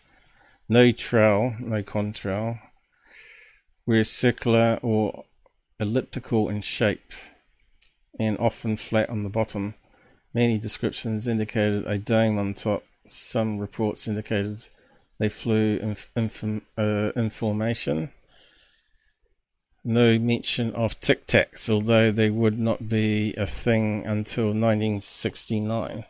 [0.69, 2.61] no trail, no contrail,
[3.87, 5.25] were circular or
[5.79, 7.13] elliptical in shape,
[8.19, 9.75] and often flat on the bottom.
[10.35, 12.85] Many descriptions indicated a dome on top.
[13.07, 14.69] Some reports indicated
[15.19, 18.11] they flew in, in, uh, in formation.
[19.83, 26.05] No mention of tic tacs, although they would not be a thing until 1969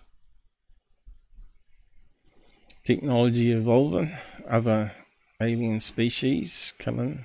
[2.94, 4.10] technology evolving,
[4.48, 4.90] other
[5.40, 7.24] alien species coming.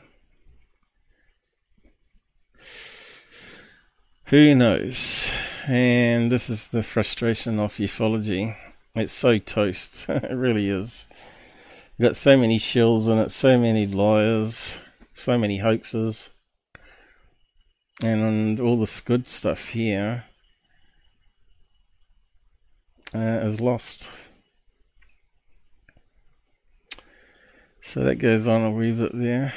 [4.26, 5.32] Who knows?
[5.68, 8.56] And this is the frustration of ufology.
[8.94, 10.06] It's so toast.
[10.10, 11.08] it really is.
[11.98, 14.80] You've got so many shills in it, so many liars,
[15.14, 16.30] so many hoaxes,
[18.04, 20.26] and all this good stuff here
[23.16, 24.12] uh, is lost.
[27.88, 29.53] So that goes on a wee bit there.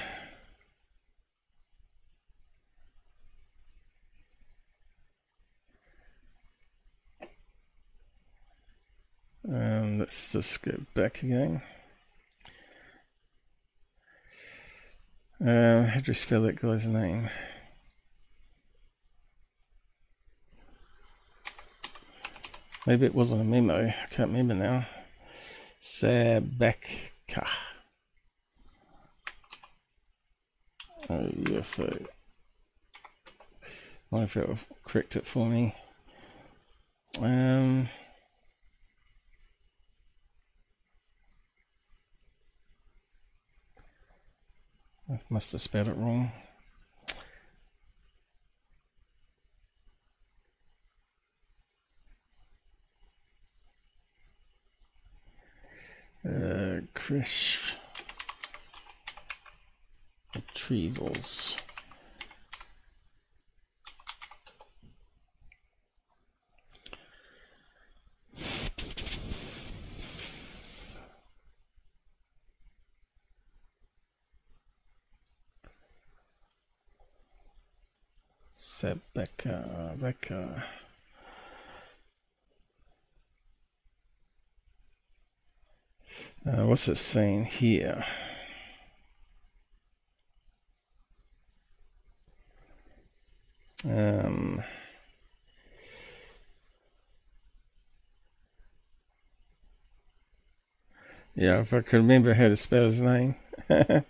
[9.50, 11.62] Um, let's just go back again.
[15.40, 17.30] Um, how do you spell that guy's name?
[22.86, 23.86] Maybe it wasn't a memo.
[23.86, 24.86] I can't remember now.
[25.80, 27.46] Sabaka.
[31.14, 32.06] UFO.
[34.12, 35.74] If it'll correct it for me.
[37.20, 37.88] Um,
[45.10, 46.30] I must have spelled it wrong.
[56.26, 57.58] Uh, Chris
[60.68, 61.56] retrievals.
[78.54, 80.64] Sebeka, Becca.
[86.46, 88.04] Uh, what's it saying here?
[93.88, 94.62] Um,
[101.34, 103.36] yeah, if I could remember how to spell his name.
[103.70, 104.02] uh,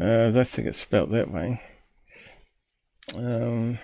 [0.00, 1.62] I don't think it's spelled that way.
[3.14, 3.78] Um,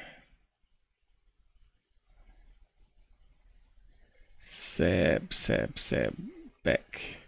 [4.41, 6.17] Sab, Sab, Sab,
[6.65, 7.19] Beck.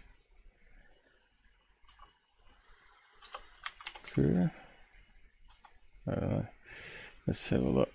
[6.07, 6.41] Uh,
[7.27, 7.89] let's have a look.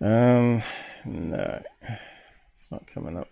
[0.00, 0.62] Um,
[1.04, 1.62] no,
[2.54, 3.28] it's not coming up.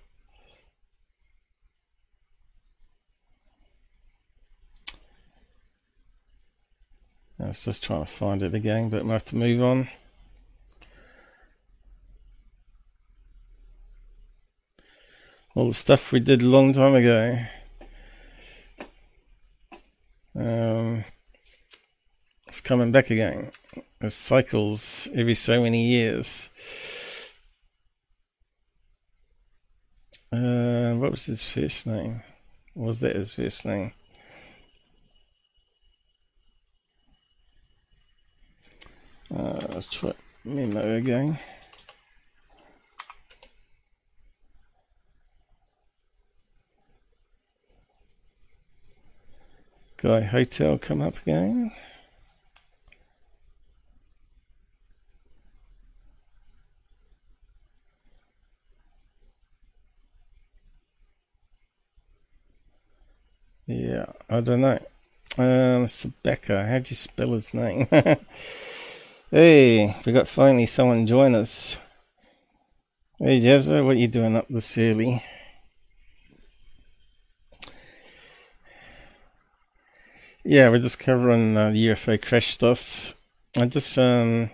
[7.40, 9.88] I was just trying to find it again, but I have to move on.
[15.54, 17.38] All the stuff we did a long time ago.
[20.34, 21.04] Um,
[22.48, 23.50] it's coming back again.
[24.00, 26.48] It cycles every so many years.
[30.32, 32.22] Uh, what was his first name?
[32.74, 33.92] was that his first name?
[39.34, 40.12] Uh, let's try
[40.44, 41.38] memo again.
[49.98, 51.72] Guy Hottel come up again.
[63.68, 64.78] Yeah, I don't know.
[65.36, 67.86] Um, Sebeka, how do you spell his name?
[69.30, 71.76] hey, we got finally someone join us.
[73.18, 75.22] Hey, Jezza, what you doing up this early?
[80.46, 83.16] Yeah, we're just covering uh, the UFO crash stuff.
[83.54, 84.48] I just um,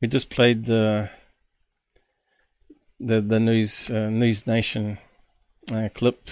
[0.00, 1.10] we just played the
[3.00, 4.98] the the news uh, NewsNation
[5.72, 6.28] uh, clip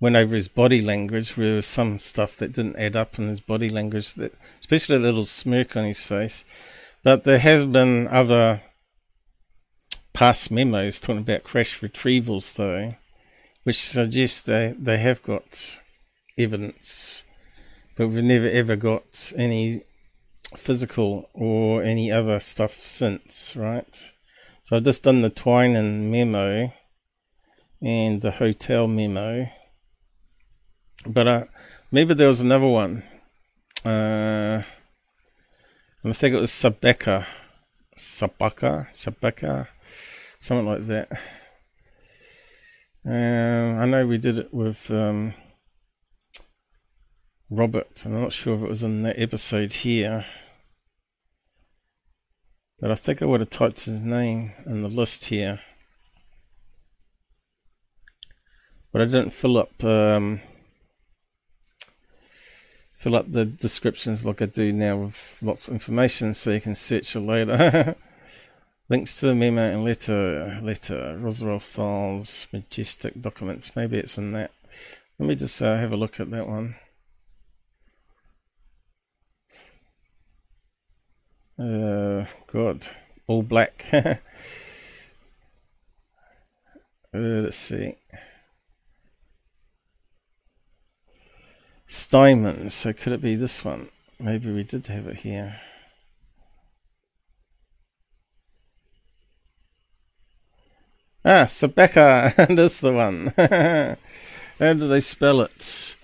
[0.00, 1.34] Went over his body language.
[1.34, 5.00] There was some stuff that didn't add up in his body language, that especially a
[5.00, 6.44] little smirk on his face.
[7.02, 8.62] But there has been other
[10.12, 12.96] past memos talking about crash retrievals, though,
[13.64, 15.80] which suggests they they have got
[16.38, 17.24] evidence,
[17.96, 19.82] but we've never ever got any
[20.56, 24.12] physical or any other stuff since, right?
[24.62, 26.72] So I've just done the Twining memo
[27.82, 29.50] and the Hottel memo,
[31.06, 31.44] but uh,
[31.90, 33.02] maybe there was another one.
[33.84, 34.62] Uh,
[36.04, 37.26] I think it was Sabeka,
[37.96, 39.68] Sabaka, Sabeka,
[40.38, 41.08] something like that.
[43.04, 45.34] Um, I know we did it with um,
[47.48, 48.02] Robert.
[48.04, 50.24] I'm not sure if it was in that episode here.
[52.78, 55.60] But I think I would have typed his name in the list here.
[58.92, 60.40] But I didn't fill up um,
[63.00, 66.74] fill up the descriptions like I do now with lots of information so you can
[66.74, 67.96] search it later.
[68.90, 73.74] Links to the memo and letter, letter, Roswell files, majestic documents.
[73.74, 74.50] Maybe it's in that.
[75.18, 76.74] Let me just uh, have a look at that one.
[81.58, 82.86] Uh, God,
[83.26, 83.86] all black.
[83.94, 84.16] uh,
[87.14, 87.96] let's see.
[91.90, 92.70] Steinman.
[92.70, 93.88] So could it be this one?
[94.20, 95.56] Maybe we did have it here.
[101.24, 102.34] Ah, Sabeka.
[102.56, 103.34] That's the one.
[104.60, 105.96] How do they spell it?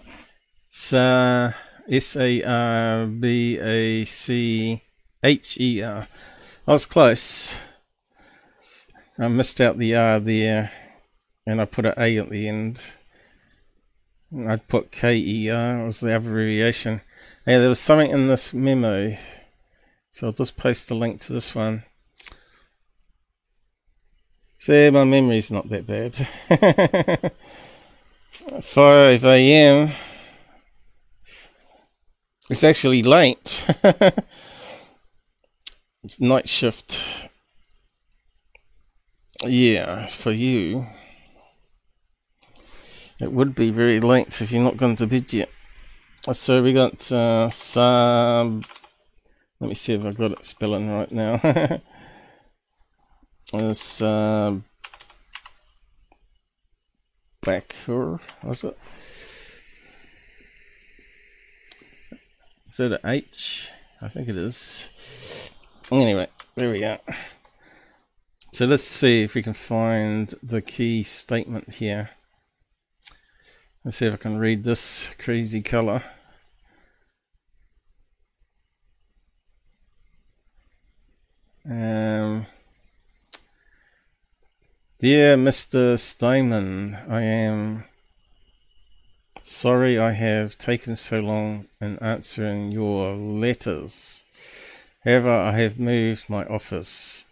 [0.69, 1.53] Sa
[1.89, 4.83] S A R B A C
[5.23, 6.09] H E R.
[6.67, 7.55] I was close.
[9.21, 10.73] I missed out the R there,
[11.47, 12.83] and I put an A at the end.
[14.45, 17.01] I'd put K E R was the abbreviation.
[17.47, 19.17] Yeah, there was something in this memo,
[20.11, 21.85] so I'll just post a link to this one.
[24.59, 26.17] See, my memory's not that bad.
[28.63, 29.93] 5 a.m.
[32.51, 33.65] It's actually late.
[36.03, 37.29] it's night shift.
[39.45, 40.87] Yeah, it's for you.
[43.19, 45.49] It would be very late if you're not going to bed yet.
[46.33, 48.65] So we got uh, sub.
[49.61, 51.41] Let me see if I've got it spelling right now.
[53.55, 54.57] it's uh,
[57.43, 58.77] Backer, was it?
[62.67, 63.71] Is it an H?
[64.03, 64.91] I think it is.
[65.91, 66.99] Anyway, there we go.
[68.53, 72.11] So let's see if we can find the key statement here.
[73.87, 76.03] Let's see if I can read this crazy color.
[81.65, 82.47] Um,
[84.99, 85.97] Dear Mr.
[85.97, 87.85] Steinman, I am
[89.45, 94.25] sorry I have taken so long in answering your letters.
[95.05, 97.25] However, I have moved my office.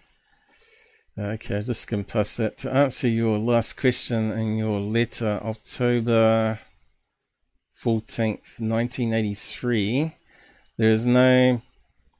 [1.17, 2.57] Okay, just skim past that.
[2.59, 6.59] To answer your last question in your letter, October
[7.81, 10.13] 14th, 1983,
[10.77, 11.63] there is no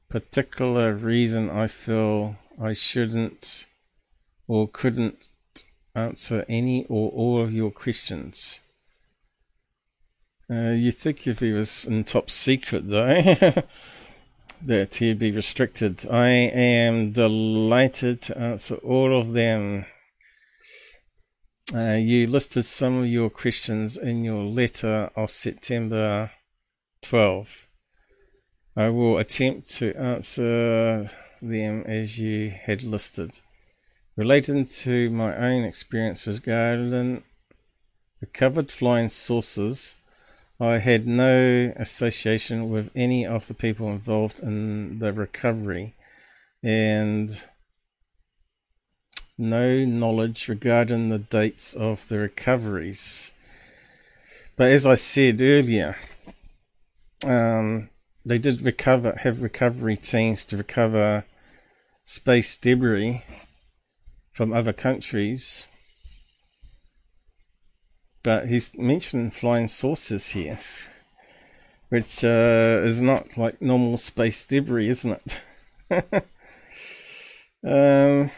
[0.07, 3.65] particular reason I feel I shouldn't
[4.47, 5.29] or couldn't
[5.93, 8.61] answer any or all of your questions.
[10.49, 13.61] Uh, you think if he was in top secret, though,
[14.65, 16.05] that he'd be restricted.
[16.09, 19.85] I am delighted to answer all of them.
[21.73, 26.31] Uh, you listed some of your questions in your letter of September
[27.01, 27.67] 12.
[28.75, 31.09] I will attempt to answer
[31.41, 33.39] them as you had listed.
[34.15, 37.23] Relating to my own experience regarding
[38.19, 39.95] recovered flying saucers,
[40.59, 45.95] I had no association with any of the people involved in the recovery
[46.63, 47.43] and
[49.37, 53.31] no knowledge regarding the dates of the recoveries.
[54.55, 55.97] But as I said earlier,
[57.25, 57.89] um,
[58.25, 61.25] they did recover have recovery teams to recover
[62.05, 63.23] space debris
[64.31, 65.65] from other countries.
[68.25, 70.57] But he's mentioned flying saucers here.
[71.89, 75.39] which uh, is not like normal space debris, isn't
[75.91, 76.25] it?
[77.63, 78.31] um,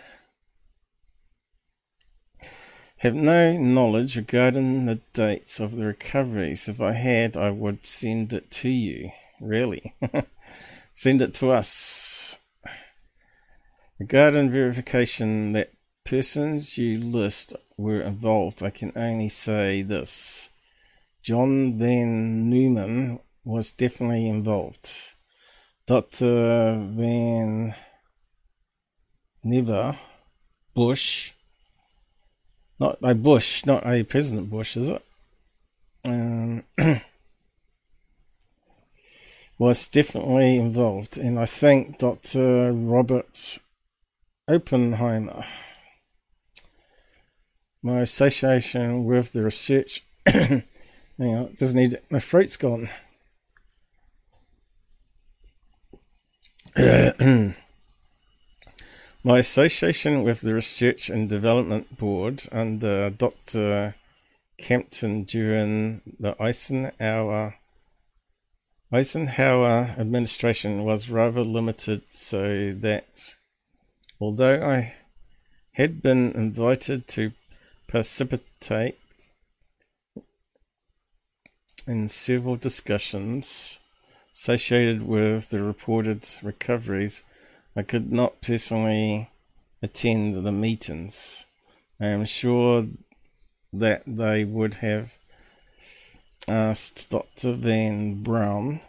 [2.98, 6.68] have no knowledge regarding the dates of the recoveries.
[6.68, 9.12] If I had, I would send it to you.
[9.40, 9.96] Really,
[10.92, 12.38] send it to us.
[14.00, 15.72] Regarding verification that
[16.08, 20.50] persons you list were involved, I can only say this.
[21.22, 25.14] John von Neumann was definitely involved.
[25.86, 26.80] Dr.
[26.94, 27.76] Van
[29.44, 30.00] Never
[30.74, 31.34] Bush,
[32.80, 35.04] not a Bush, not a President Bush, is it?
[36.06, 36.64] Um,
[39.58, 42.72] was definitely involved, and I think Dr.
[42.72, 43.60] Robert
[44.48, 45.44] Oppenheimer.
[47.88, 50.04] My association with the research.
[50.28, 50.64] hang
[51.18, 52.90] on, doesn't need my throat's gone.
[59.24, 63.96] my association with the Research and Development Board under Dr.
[64.62, 67.56] Compton during the Eisenhower
[68.92, 73.36] Eisenhower administration was rather limited, so that
[74.20, 74.96] although I
[75.72, 77.32] had been invited to
[77.88, 78.98] participate
[81.88, 83.80] in several discussions
[84.34, 87.24] associated with the reported recoveries,
[87.76, 89.30] I could not personally
[89.82, 91.46] attend the meetings.
[92.00, 92.88] I am sure
[93.74, 95.14] that they would have
[96.48, 97.54] asked Dr.
[97.54, 98.82] von Braun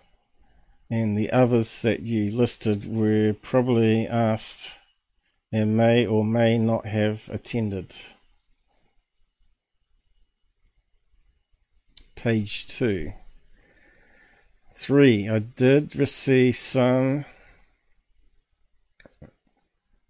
[0.90, 4.78] and the others that you listed were probably asked
[5.52, 7.94] and may or may not have attended.
[12.18, 13.12] Page 2.
[14.74, 15.28] 3.
[15.28, 17.24] I did receive some.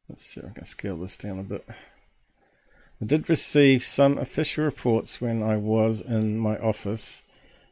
[0.08, 1.66] Let's see I can scale this down a bit.
[1.68, 7.24] I did receive some official reports when I was in my office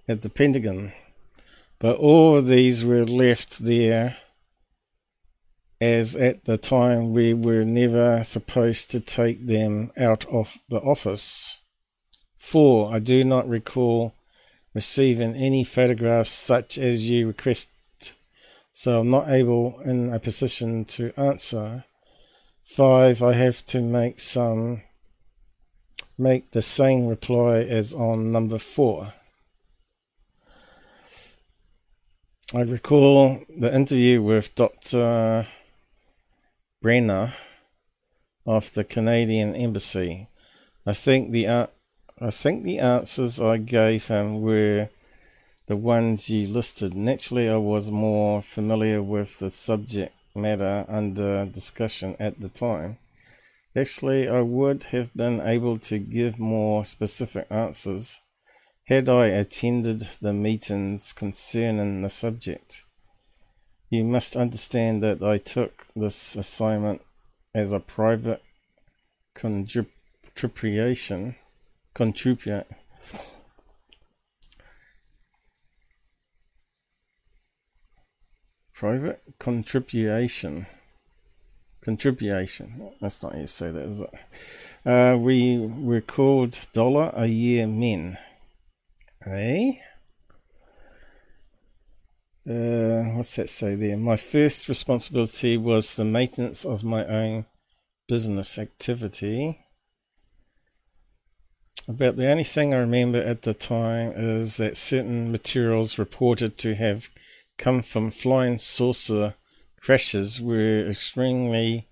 [0.06, 0.92] at the Pentagon,
[1.78, 4.18] but all of these were left there
[5.80, 11.58] as at the time we were never supposed to take them out of the office.
[12.36, 12.92] 4.
[12.94, 14.12] I do not recall
[14.76, 17.70] receiving any photographs such as you request,
[18.72, 21.84] so I'm not able in a position to answer.
[22.64, 23.22] 5.
[23.22, 24.82] I have to make some
[26.18, 29.14] make the same reply as on number 4.
[32.54, 35.46] I recall the interview with Dr.
[36.82, 37.32] Brenner
[38.44, 40.28] of the Canadian Embassy.
[40.84, 41.68] I think the
[42.18, 44.88] I think the answers I gave him were
[45.66, 46.94] the ones you listed.
[46.94, 52.96] Naturally, I was more familiar with the subject matter under discussion at the time.
[53.74, 58.20] Actually, I would have been able to give more specific answers
[58.86, 62.82] had I attended the meetings concerning the subject.
[63.90, 67.02] You must understand that I took this assignment
[67.54, 68.42] as a private
[69.34, 71.36] contribution,
[71.96, 72.66] contribute,
[78.74, 80.66] private contribution,
[81.82, 82.90] contribution.
[83.00, 84.14] That's not how you say that, is it?
[84.84, 88.18] Uh, we called dollar a year men.
[89.26, 89.72] Eh?
[92.46, 93.96] Uh, what's that say there?
[93.96, 97.46] My first responsibility was the maintenance of my own
[98.06, 99.65] business activity.
[101.88, 106.74] About the only thing I remember at the time is that certain materials reported to
[106.74, 107.08] have
[107.58, 109.34] come from flying saucer
[109.80, 111.86] crashes were extremely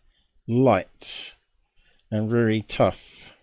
[0.48, 1.36] light
[2.10, 3.34] and very tough.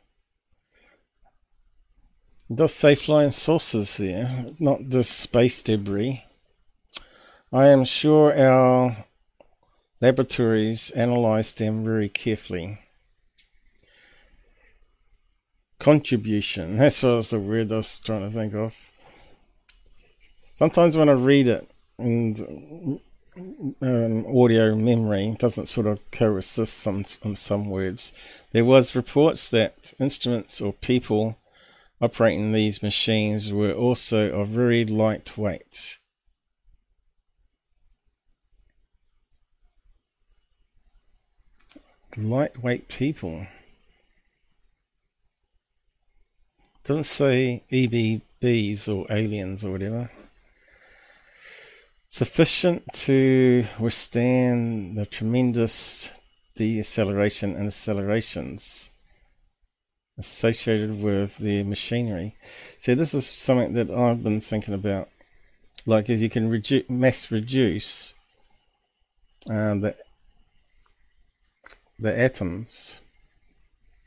[2.50, 6.26] It does say flying saucers there, not just space debris.
[7.54, 9.06] I am sure our
[10.02, 12.80] laboratories analysed them very carefully.
[15.82, 18.92] Contribution, that's what was the word I was trying to think of.
[20.54, 23.00] Sometimes when I read it and
[23.82, 28.12] um, audio memory doesn't sort of coexist some on some words.
[28.52, 31.40] There was reports that instruments or people
[32.00, 35.98] operating these machines were also of very lightweight.
[42.16, 43.48] Lightweight people.
[46.92, 50.12] Doesn't say EBEs or aliens or whatever.
[52.10, 56.12] sufficient to withstand the tremendous
[56.54, 58.90] deceleration and accelerations
[60.18, 62.36] associated with the machinery.
[62.78, 65.08] So this is something that I've been thinking about.
[65.86, 68.14] Like if you can redu- mass reduce
[69.50, 69.96] uh, the
[71.98, 73.00] the atoms,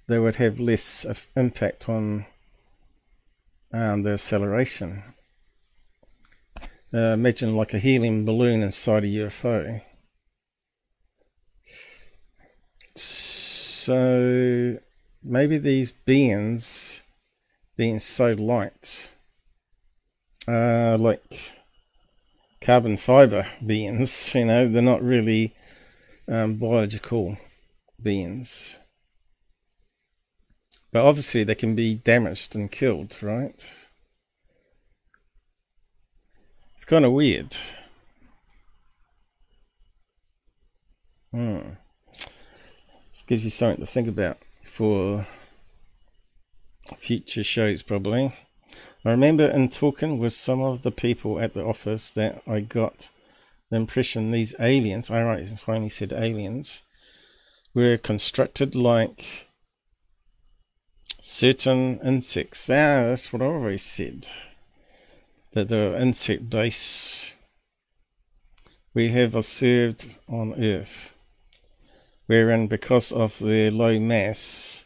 [0.07, 2.27] they would have less impact on
[3.75, 5.03] um, the acceleration.
[6.93, 9.81] Uh, imagine like a helium balloon inside a UFO.
[12.95, 14.79] So
[15.25, 17.03] maybe these beings
[17.77, 19.17] being so light
[20.47, 21.59] uh, like
[22.61, 25.55] carbon fiber beings you know they're not really
[26.29, 27.37] um, biological
[28.01, 28.79] beings
[30.95, 33.89] but obviously they can be damaged and killed right?
[36.75, 37.57] It's kind of weird.
[41.33, 41.71] Hmm.
[43.11, 45.27] This gives you something to think about for
[46.97, 48.33] future shows probably.
[49.05, 53.09] I remember in talking with some of the people at the office that I got
[53.69, 56.83] the impression these aliens, I right, finally said aliens,
[57.75, 59.44] were constructed like
[61.27, 62.69] certain insects.
[62.69, 64.29] Ah, that's what I always said.
[65.53, 67.35] That the insect base
[68.93, 71.17] we have observed on Earth
[72.27, 74.85] wherein because of their low mass,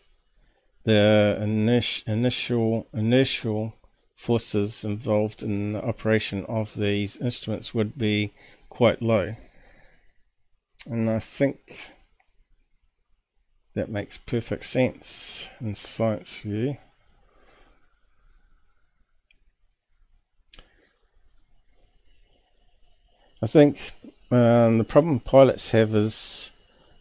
[0.85, 3.74] the initial initial
[4.15, 8.32] forces involved in the operation of these instruments would be
[8.69, 9.35] quite low.
[10.86, 11.94] And I think
[13.79, 16.77] that makes perfect sense in science view.
[23.41, 23.93] I think
[24.33, 26.51] um, the problem pilots have is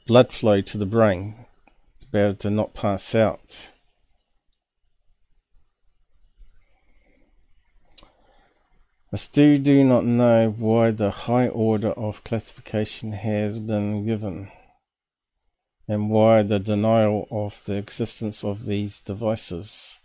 [0.06, 1.34] blood flow to the brain
[2.00, 3.72] to be able to not pass out.
[9.12, 14.52] I still do not know why the high order of classification has been given
[15.88, 20.00] and why the denial of the existence of these devices.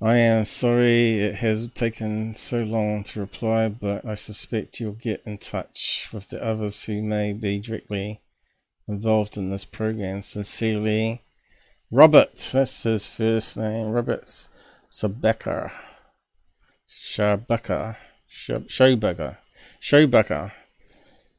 [0.00, 5.22] I am sorry it has taken so long to reply, but I suspect you'll get
[5.26, 8.20] in touch with the others who may be directly
[8.86, 10.22] involved in this program.
[10.22, 11.22] Sincerely,
[11.90, 12.36] Robert.
[12.52, 13.90] That's his first name.
[13.90, 14.48] Robert
[14.90, 15.72] Sabeka.
[17.02, 17.96] Shabaka.
[18.30, 19.38] Showbaka.
[19.80, 20.52] Showbaka.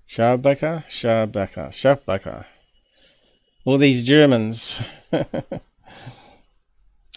[0.08, 0.84] Shabaka.
[0.88, 1.70] Shabaka.
[1.70, 2.46] Shabaka.
[3.70, 4.82] All these Germans.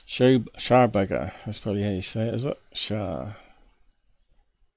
[0.04, 1.32] Show Shabaka.
[1.46, 2.60] That's probably how you say it, is it?
[2.74, 3.32] Shah.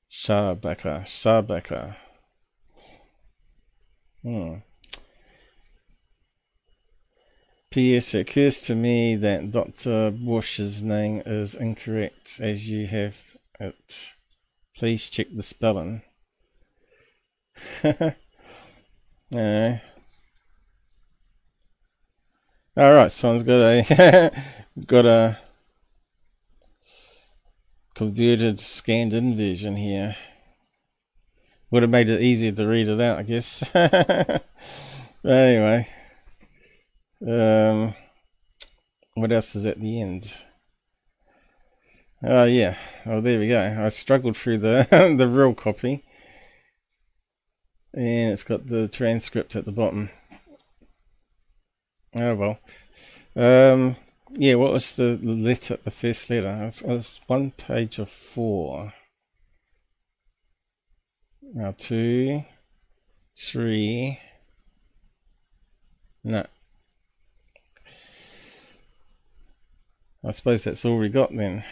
[0.10, 1.04] Shabaka.
[1.04, 1.98] Sabaka.
[4.24, 4.54] Hmm.
[7.72, 8.14] P.S.
[8.14, 10.12] It occurs to me that Dr.
[10.12, 13.18] Bush's name is incorrect as you have
[13.60, 14.16] it.
[14.78, 16.04] Please check the spelling.
[22.76, 22.84] yeah.
[22.84, 24.32] Alright, someone's got a
[24.86, 25.38] got a
[27.94, 30.16] converted scanned in version here.
[31.72, 33.64] Would have made it easier to read it out, I guess.
[35.26, 35.88] anyway.
[37.26, 37.96] Um,
[39.16, 40.34] what else is at the end?
[42.24, 42.76] Oh, uh, yeah.
[43.06, 43.78] Oh, there we go.
[43.80, 44.88] I struggled through the,
[45.18, 46.04] the real copy.
[47.94, 50.10] And it's got the transcript at the bottom.
[52.16, 52.60] Oh, well.
[53.36, 53.98] Um,
[54.32, 56.64] yeah, what was the letter, the first letter?
[56.64, 58.94] It's, it's one page of four.
[61.42, 62.44] Now, two,
[63.36, 64.20] three.
[66.24, 66.46] No,
[70.28, 71.64] I suppose that's all we got then.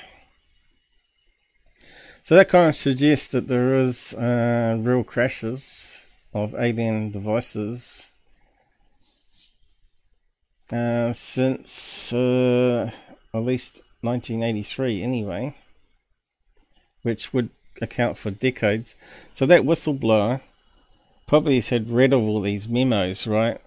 [2.21, 5.99] So that kind of suggests that there is uh, real crashes
[6.33, 8.11] of alien devices
[10.71, 12.89] uh, since uh,
[13.33, 15.55] at least 1983 anyway,
[17.01, 17.49] which would
[17.81, 18.95] account for decades.
[19.31, 20.41] So that whistleblower
[21.27, 23.59] probably has had read of all these memos, right?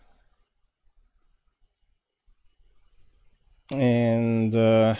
[3.73, 4.94] and uh,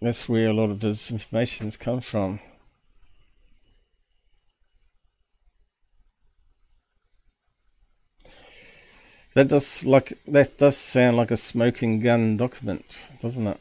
[0.00, 2.40] that's where a lot of his information's come from.
[9.34, 13.58] That does like that does sound like a smoking gun document, doesn't it?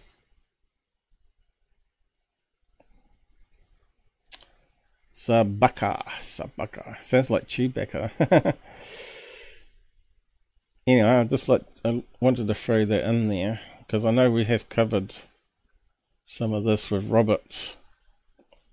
[5.14, 6.04] Sabaka.
[6.20, 7.04] Sabaka.
[7.04, 8.12] Sounds like Chewbacca.
[10.88, 14.46] anyway, I just like I wanted to throw that in there because I know we
[14.46, 15.16] have covered
[16.24, 17.76] some of this with Robert,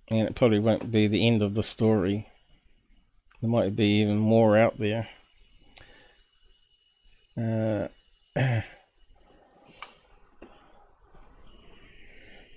[0.09, 2.29] and it probably won't be the end of the story.
[3.41, 5.09] There might be even more out there.
[7.39, 7.86] Uh,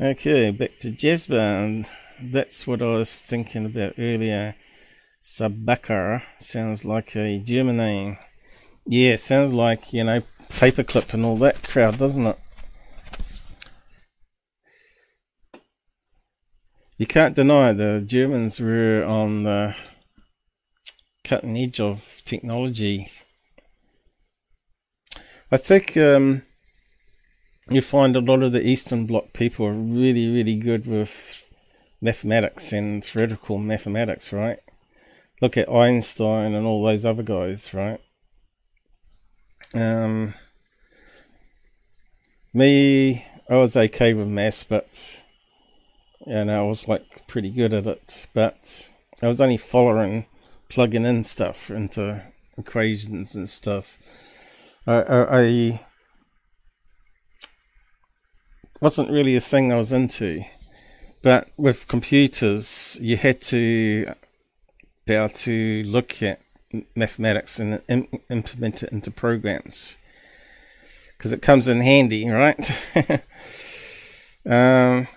[0.01, 1.87] okay, back to Jasper, and
[2.19, 4.55] that's what I was thinking about earlier.
[5.21, 8.17] Sabaka sounds like a German name.
[8.87, 10.21] Yeah, sounds like, you know,
[10.53, 12.39] paperclip and all that crowd, doesn't it?
[16.97, 19.75] You can't deny the Germans were on the
[21.23, 23.09] cutting edge of technology.
[25.51, 26.43] I think um,
[27.69, 31.45] you find a lot of the Eastern Bloc people are really, really good with
[31.99, 34.59] mathematics and theoretical mathematics, right?
[35.41, 37.99] Look at Einstein and all those other guys, right?
[39.73, 40.33] Um,
[42.53, 45.23] me, I was okay with maths, but
[46.25, 48.27] you know, I was like pretty good at it.
[48.33, 50.27] But I was only following,
[50.69, 52.23] plugging in stuff into
[52.57, 53.97] equations and stuff.
[54.87, 55.85] I, I, I
[58.79, 60.43] wasn't really a thing I was into.
[61.23, 64.05] But with computers, you had to
[65.05, 66.41] be able to look at
[66.95, 69.97] mathematics and Im- implement it into programs
[71.17, 72.71] because it comes in handy, right?
[74.49, 75.07] um,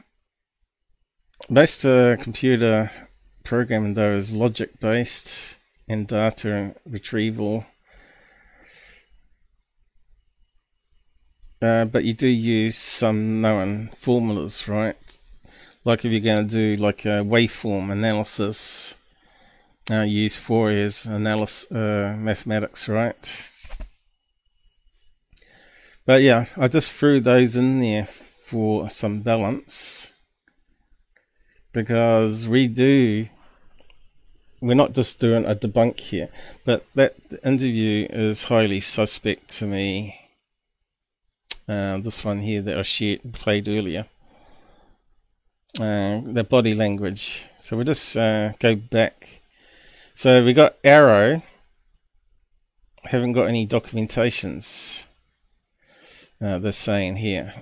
[1.48, 2.90] most uh, computer
[3.44, 5.56] programming though is logic based
[5.88, 7.64] and data retrieval.
[11.64, 14.98] Uh, but you do use some known formulas, right?
[15.82, 18.98] Like if you're going to do like a waveform analysis,
[19.90, 23.50] uh, use Fourier's analysis uh, mathematics, right?
[26.04, 30.12] But yeah, I just threw those in there for some balance
[31.72, 33.26] because we do.
[34.60, 36.28] We're not just doing a debunk here,
[36.66, 40.23] but that interview is highly suspect to me.
[41.66, 44.06] Uh, this one here that I played earlier.
[45.80, 47.46] Uh, the body language.
[47.58, 49.42] So we'll just uh, go back.
[50.14, 51.42] So we got AARO.
[53.04, 55.04] Haven't got any documentations.
[56.40, 57.54] Uh, they're saying here.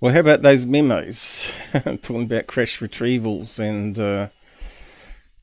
[0.00, 4.28] Well, how about those memos talking about crash retrievals and uh,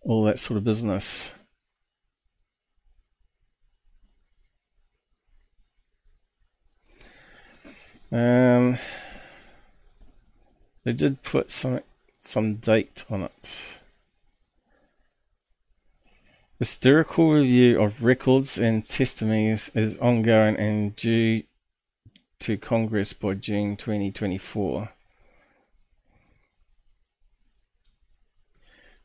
[0.01, 1.31] all that sort of business?
[8.11, 8.77] Um,
[10.83, 11.81] they did put some
[12.19, 13.79] some date on it.
[16.59, 21.43] Historical review of records and testimonies is ongoing and due
[22.39, 24.89] to Congress by June 2024.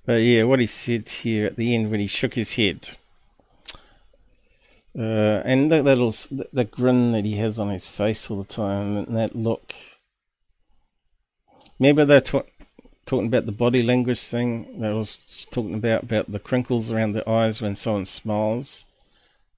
[0.05, 2.97] But yeah, what he said here at the end when he shook his head.
[4.99, 8.45] Uh, and that little the, the grin that he has on his face all the
[8.45, 9.73] time, and that look.
[11.79, 12.43] Remember they're ta-
[13.07, 14.81] talking about the body language thing.
[14.81, 18.85] They was talking about about the crinkles around the eyes when someone smiles.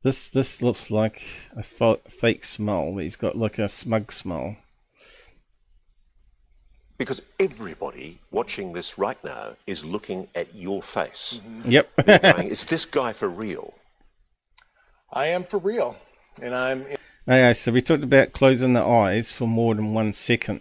[0.03, 1.25] This this looks like
[1.57, 2.97] a fo- fake smile.
[2.99, 4.57] He's got like a smug smile.
[6.97, 11.41] Because everybody watching this right now is looking at your face.
[11.65, 11.91] Yep.
[12.05, 13.75] They're going, is this guy for real?
[15.15, 15.97] I am for real,
[16.43, 16.85] and I'm.
[17.29, 20.61] Okay, so we talked about closing the eyes for more than one second.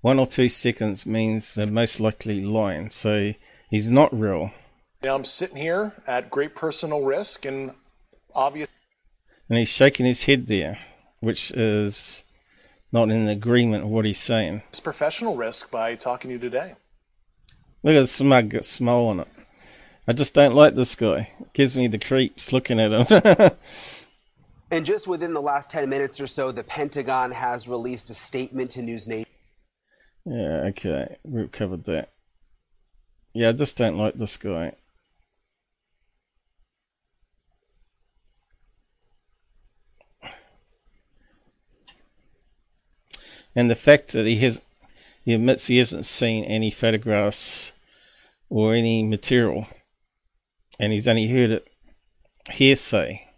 [0.00, 3.34] One or two seconds means they're most likely lying, so
[3.70, 4.50] he's not real.
[5.04, 7.70] Now I'm sitting here at great personal risk and
[8.34, 8.68] obvious.
[9.48, 10.78] And he's shaking his head there,
[11.20, 12.24] which is
[12.90, 14.62] not in agreement with what he's saying.
[14.70, 16.74] It's professional risk by talking to you today.
[17.84, 19.28] Look at the smug smile on it.
[20.06, 21.30] I just don't like this guy.
[21.40, 23.50] It gives me the creeps looking at him.
[24.72, 28.70] And just within the last 10 minutes or so, the Pentagon has released a statement
[28.70, 29.26] to NewsNation.
[30.24, 31.18] yeah, okay.
[31.24, 32.08] We've covered that.
[33.34, 34.72] Yeah, I just don't like this guy.
[43.54, 44.62] And the fact that he has
[45.22, 47.74] he admits he hasn't seen any photographs
[48.48, 49.66] or any material
[50.80, 51.68] and he's only heard it
[52.50, 53.28] hearsay.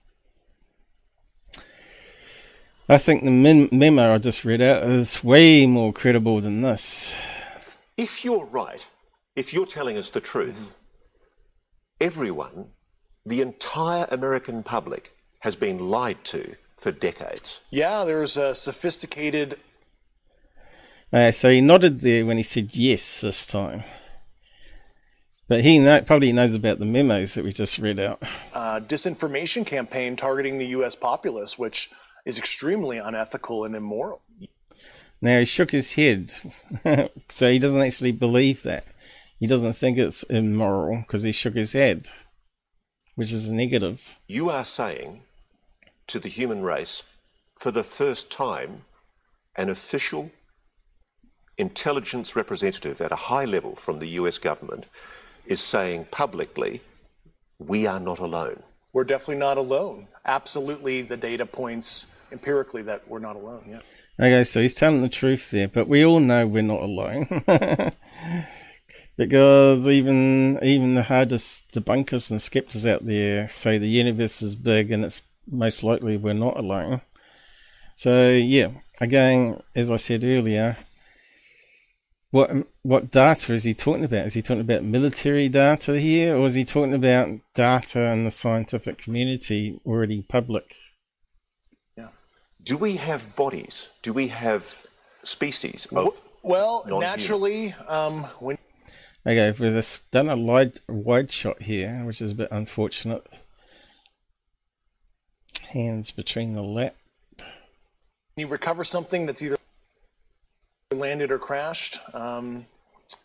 [2.88, 7.16] I think the mem- memo I just read out is way more credible than this.
[7.96, 8.84] If you're right,
[9.36, 10.76] If you're telling us the truth,
[12.00, 12.66] everyone,
[13.26, 17.60] the entire American public, has been lied to for decades.
[17.70, 19.58] Yeah, there's a sophisticated
[21.12, 23.82] Uh, so he nodded there when he said yes this time.
[25.46, 28.22] But he know, probably knows about the memos that we just read out.
[28.54, 30.94] uh, disinformation campaign targeting the U.S.
[30.94, 31.90] populace, which
[32.24, 34.22] is extremely unethical and immoral.
[35.20, 36.34] Now he shook his head,
[37.28, 38.84] so he doesn't actually believe that.
[39.38, 42.08] He doesn't think it's immoral because he shook his head,
[43.14, 44.18] which is a negative.
[44.26, 45.22] You are saying
[46.06, 47.04] to the human race,
[47.56, 48.84] for the first time,
[49.56, 50.30] an official
[51.56, 54.86] intelligence representative at a high level from the US government
[55.46, 56.80] is saying publicly,
[57.58, 58.62] we are not alone.
[58.92, 60.08] We're definitely not alone.
[60.24, 63.64] Absolutely, the data points empirically that we're not alone.
[63.68, 63.80] Yeah.
[64.18, 67.26] Okay, so he's telling the truth there, but we all know we're not alone.
[69.16, 74.90] because even even the hardest debunkers and skeptics out there say the universe is big
[74.90, 77.00] and it's most likely we're not alone.
[77.96, 80.76] So yeah, again, as I said earlier,
[82.34, 82.50] what
[82.82, 84.26] what data is he talking about?
[84.26, 88.32] Is he talking about military data here, or is he talking about data in the
[88.32, 90.74] scientific community already public?
[91.96, 92.08] Yeah.
[92.60, 93.88] Do we have bodies?
[94.02, 94.74] Do we have
[95.22, 97.00] species of Well, non-human?
[97.00, 98.58] naturally, um, when
[99.24, 103.24] Okay, we've just done a wide, wide shot here, which is a bit unfortunate.
[105.68, 106.96] Hands between the lap.
[108.36, 109.56] you recover something that's either
[110.94, 112.66] landed or crashed, um,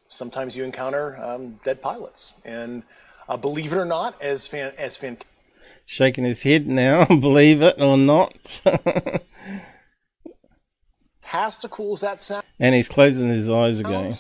[0.08, 2.34] sometimes you encounter um, dead pilots.
[2.44, 2.84] And
[3.28, 5.18] uh, believe it or not, as fan, as fan,
[5.86, 8.62] Shaking his head now, believe it or not.
[11.30, 12.44] fantastical as that sound.
[12.60, 14.12] and he's closing his eyes again.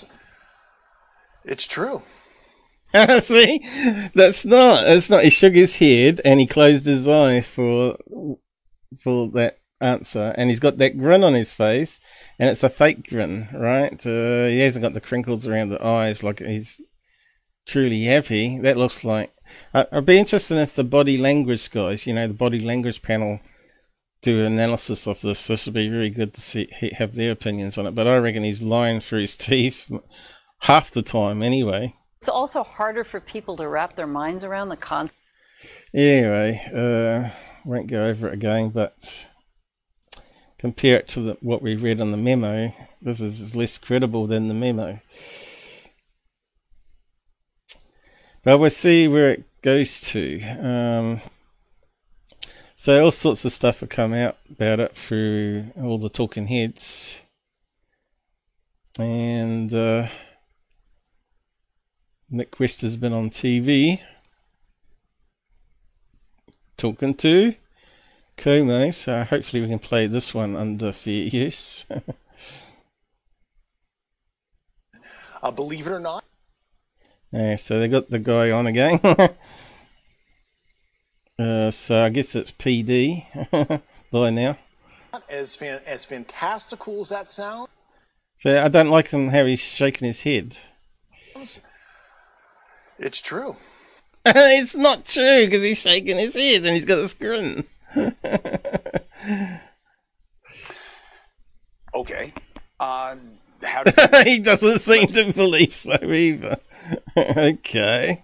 [1.44, 2.02] it's true.
[3.20, 3.62] See,
[4.16, 4.86] that's not.
[4.86, 5.24] That's not.
[5.24, 7.98] He shook his head and he closed his eye for
[8.98, 12.00] for that answer, and he's got that grin on his face,
[12.40, 13.94] and it's a fake grin, right?
[14.06, 16.82] Uh, he hasn't got the crinkles around the eyes like he's
[17.68, 18.60] truly happy.
[18.60, 19.32] That looks like.
[19.74, 23.42] I I'd be interested if the body language guys, you know, the body language panel,
[24.22, 25.48] do an analysis of this.
[25.48, 27.96] This would be really good to see have their opinions on it.
[27.96, 29.92] But I reckon he's lying through his teeth
[30.60, 31.96] half the time anyway.
[32.20, 35.18] It's also harder for people to wrap their minds around the concept.
[35.94, 37.30] Anyway, uh,
[37.66, 39.30] won't go over it again, but
[40.60, 42.74] compare it to the, what we read on the memo.
[43.02, 45.00] This is less credible than the memo.
[48.44, 50.42] But we'll see where it goes to.
[50.60, 51.22] Um,
[52.76, 57.20] so all sorts of stuff have come out about it through all the talking heads,
[58.98, 60.08] and uh,
[62.32, 64.02] Mick West has been on TV
[66.78, 67.54] talking to
[68.40, 71.86] Cuomo, so hopefully we can play this one under fair use.
[75.42, 76.26] Uh, believe it or not,
[77.32, 79.00] yeah, so they got the guy on again.
[81.40, 83.24] uh, so I guess it's PD
[84.12, 84.58] by now.
[85.30, 87.70] as fan, as fantastical as that sounds,
[88.36, 90.58] So I don't like him how he's shaking his head.
[92.98, 93.56] it's true.
[94.26, 97.64] it's not true because he's shaking his head and he's got a grin.
[101.94, 102.34] Okay.
[102.80, 103.16] Uh,
[103.64, 106.58] how does he doesn't seem to believe so either.
[107.18, 108.24] okay.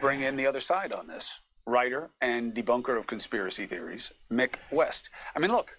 [0.00, 1.40] bring in the other side on this?
[1.66, 5.10] Writer and debunker of conspiracy theories, Mick West.
[5.34, 5.76] I mean, look,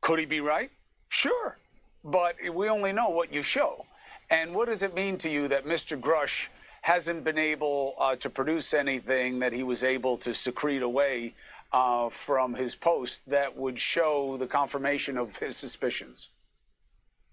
[0.00, 0.70] could he be right?
[1.08, 1.56] Sure.
[2.04, 3.84] But we only know what you show.
[4.30, 5.98] And what does it mean to you that Mr.
[5.98, 6.48] Grusch
[6.82, 11.34] hasn't been able uh, to produce anything that he was able to secrete away
[11.72, 16.30] uh, from his post that would show the confirmation of his suspicions?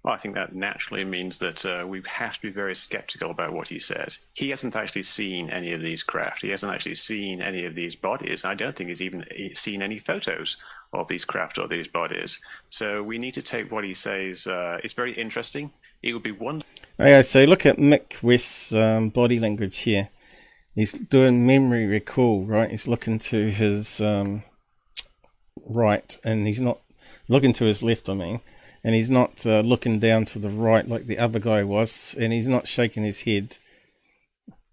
[0.04, 3.52] Well, I think that naturally means that uh, we have to be very skeptical about
[3.52, 4.20] what he says.
[4.34, 6.44] He hasn't actually seen any of these craft.
[6.44, 8.46] He hasn't actually seen any of these bodies.
[8.46, 10.56] I don't think he's even seen any photos
[10.94, 12.40] of these craft or these bodies.
[12.70, 14.48] So we need to take what he says.
[14.48, 15.72] Uh, it's very interesting.
[16.02, 16.72] It would be wonderful.
[17.00, 20.10] Okay, so look at Mick West's um, body language here.
[20.78, 22.70] He's doing memory recall, right?
[22.70, 24.44] He's looking to his um,
[25.66, 26.78] right, and he's not
[27.28, 28.08] looking to his left.
[28.08, 28.42] I mean,
[28.84, 32.32] and he's not uh, looking down to the right like the other guy was, and
[32.32, 33.58] he's not shaking his head.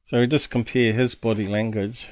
[0.02, 2.10] So we just compare his body language.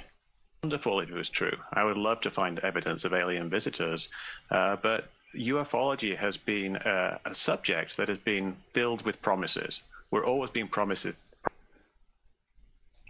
[0.62, 1.58] wonderful if it was true.
[1.74, 4.08] I would love to find evidence of alien visitors,
[4.50, 9.82] uh, but ufology has been uh, a subject that has been filled with promises.
[10.10, 11.12] We're always being promised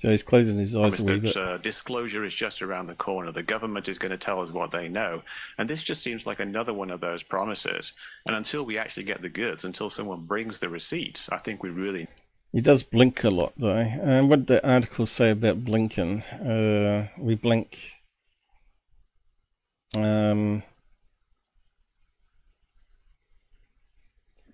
[0.02, 1.36] So he's closing his eyes a bit.
[1.36, 3.30] uh, disclosure is just around the corner.
[3.30, 5.22] The government is going to tell us what they know.
[5.58, 7.92] And this just seems like another one of those promises.
[8.26, 11.70] And until we actually get the goods, until someone brings the receipts, I think we
[11.70, 12.08] really
[12.50, 13.76] He does blink a lot, though.
[13.76, 16.22] And what did the article say about blinking?
[16.22, 17.92] Uh, we blink.
[19.96, 20.64] Um,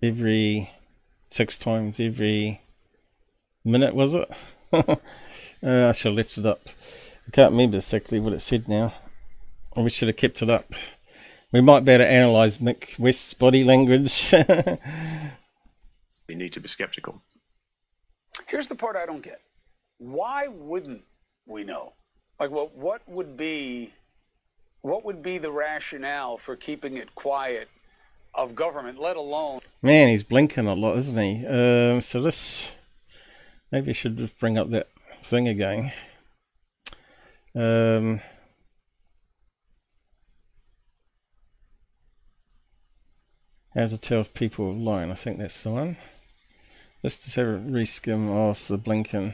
[0.03, 0.69] every
[1.31, 2.61] six times every
[3.65, 4.29] minute, was it?
[5.63, 6.61] uh, I should have left it up.
[7.27, 8.93] I can't remember exactly what it said now.
[9.77, 10.73] We should have kept it up.
[11.51, 14.33] We might be able to analyse Mick West's body language.
[16.27, 17.21] we need to be skeptical.
[18.47, 19.41] Here's the part I don't get.
[19.97, 21.03] Why wouldn't
[21.45, 21.93] we know?
[22.39, 23.93] Like, what what would be
[24.81, 27.67] what would be the rationale for keeping it quiet
[28.33, 31.45] of government, let alone Man, he's blinking a lot, isn't he?
[31.45, 32.73] Um, so this,
[33.71, 34.87] maybe I should just bring up that
[35.23, 35.91] thing again.
[37.55, 38.21] Um,
[43.73, 45.11] how to tell people lying?
[45.11, 45.97] I think that's the one.
[47.03, 49.33] Let's just have a reskim of the blinking.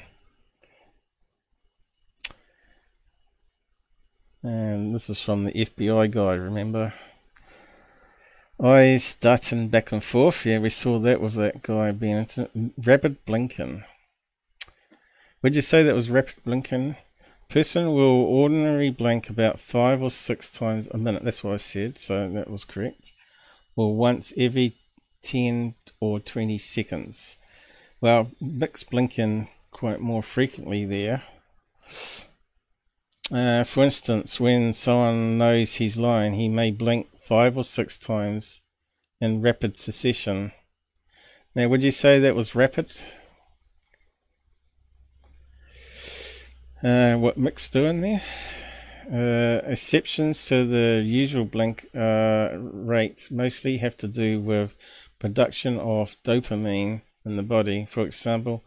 [4.43, 6.93] And this is from the FBI guy, remember?
[8.63, 10.45] Eyes darting back and forth.
[10.45, 13.83] Yeah, we saw that with that guy being into rapid blinking.
[15.45, 16.95] Would you say that was rapid blinking?
[17.49, 21.23] Person will ordinarily blink about five or six times a minute.
[21.23, 23.11] That's what I said, so that was correct.
[23.75, 24.73] Or once every
[25.21, 27.37] 10 or 20 seconds.
[28.01, 31.21] Well, Mick's blinking quite more frequently there.
[33.31, 38.61] Uh, for instance, when someone knows he's lying, he may blink five or six times
[39.21, 40.53] in rapid succession.
[41.53, 42.99] Now, would you say that was rapid?
[46.85, 48.21] Uh, what Mick's doing there?
[49.11, 54.75] Uh, exceptions to the usual blink uh, rate mostly have to do with
[55.17, 57.87] production of dopamine in the body.
[57.87, 58.63] For example,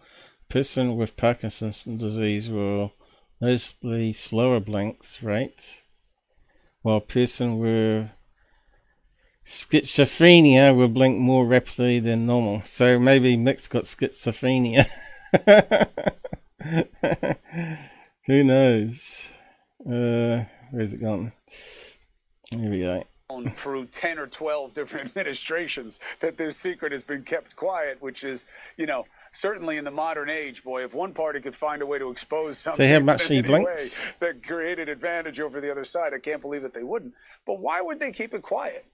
[0.51, 2.93] a person with Parkinson's disease will
[3.41, 5.83] noticeably slower blinks rate,
[6.83, 8.11] while a person with
[9.47, 12.63] schizophrenia will blink more rapidly than normal.
[12.65, 14.87] So maybe Mick's got schizophrenia.
[18.29, 19.31] Who knows?
[19.81, 21.33] Uh, where's it gone?
[22.55, 23.03] Here we go.
[23.57, 28.45] through 10 or 12 different administrations that this secret has been kept quiet, which is,
[28.77, 31.99] you know, certainly in the modern age, boy, if one party could find a way
[31.99, 34.05] to expose something how much in he any blinks?
[34.05, 37.15] way that created advantage over the other side, I can't believe that they wouldn't.
[37.47, 38.85] But why would they keep it quiet?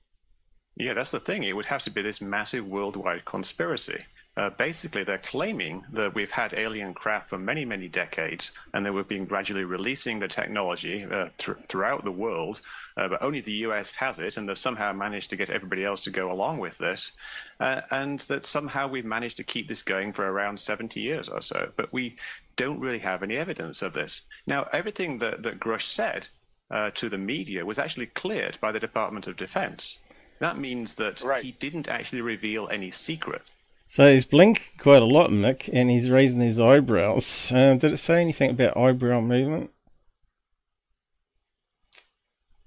[0.76, 1.42] Yeah, that's the thing.
[1.42, 4.04] It would have to be this massive worldwide conspiracy.
[4.36, 8.92] Uh, basically, they're claiming that we've had alien craft for many, many decades, and that
[8.92, 12.60] we've been gradually releasing the technology uh, thr throughout the world,
[12.96, 16.02] uh, but only the US has it, and they've somehow managed to get everybody else
[16.02, 17.12] to go along with this,
[17.60, 21.40] uh, and that somehow we've managed to keep this going for around 70 years or
[21.40, 21.70] so.
[21.76, 22.16] But we
[22.56, 24.22] don't really have any evidence of this.
[24.48, 26.26] Now, everything that, that Grusch said
[26.72, 30.00] uh, to the media was actually cleared by the Department of Defense.
[30.40, 33.42] That means that he didn't actually reveal any secret.
[33.86, 37.52] So he's blinking quite a lot, Mick, and he's raising his eyebrows.
[37.52, 39.70] Uh, did it say anything about eyebrow movement?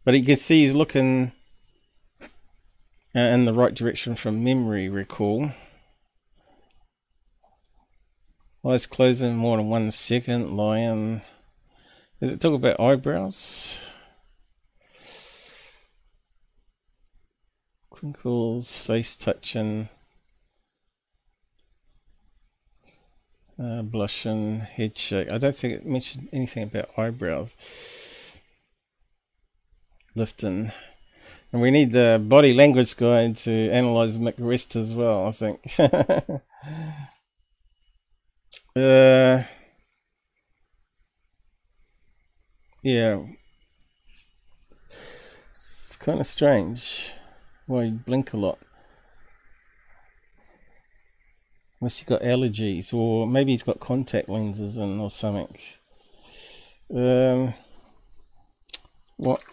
[0.05, 1.33] But you can see he's looking
[2.21, 5.51] uh, in the right direction from memory recall.
[8.65, 11.21] Eyes closing more than one second, lying.
[12.21, 13.79] Does it talk about eyebrows?
[17.91, 19.89] Crinkles, face touching.
[23.57, 25.31] Blushing, head shake.
[25.31, 27.55] I don't think it mentioned anything about eyebrows.
[30.15, 30.71] Lifting.
[31.51, 35.59] And we need the body language guide to analyze Mick West as well, I think.
[38.75, 39.43] uh,
[42.83, 43.23] yeah.
[44.89, 47.13] It's kind of strange
[47.65, 48.59] why you blink a lot.
[51.79, 55.55] Unless you've got allergies, or maybe he's got contact lenses in or something.
[56.93, 57.53] Um,
[59.17, 59.43] what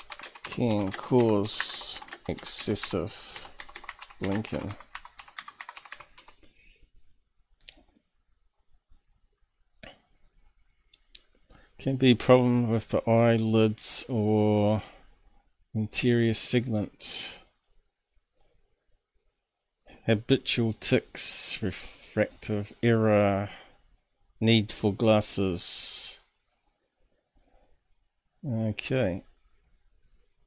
[0.44, 3.50] can cause excessive
[4.22, 4.74] blinking?
[11.78, 14.82] Can be problem with the eyelids or
[15.74, 17.40] interior segment.
[20.06, 21.62] Habitual tics,
[22.14, 23.50] refractive error,
[24.40, 26.20] need for glasses.
[28.46, 29.24] Okay.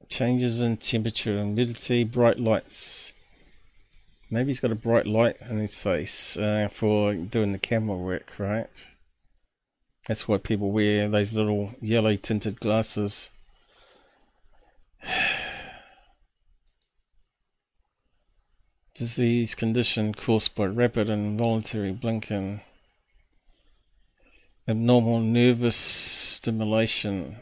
[0.07, 3.11] Changes in temperature, humidity, bright lights.
[4.30, 8.39] Maybe he's got a bright light in his face uh, for doing the camera work,
[8.39, 8.85] right?
[10.07, 13.30] That's why people wear those little yellow tinted glasses.
[18.98, 22.61] Disease condition caused by rapid and involuntary blinking.
[24.68, 27.36] Abnormal nervous stimulation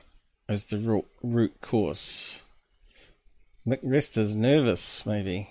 [0.50, 2.42] as the root, cause.
[3.66, 5.48] Mick West is nervous, maybe.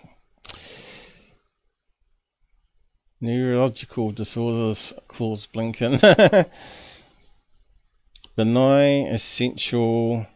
[3.19, 6.01] Neurological disorders cause blinking.
[8.37, 10.27] Benign essential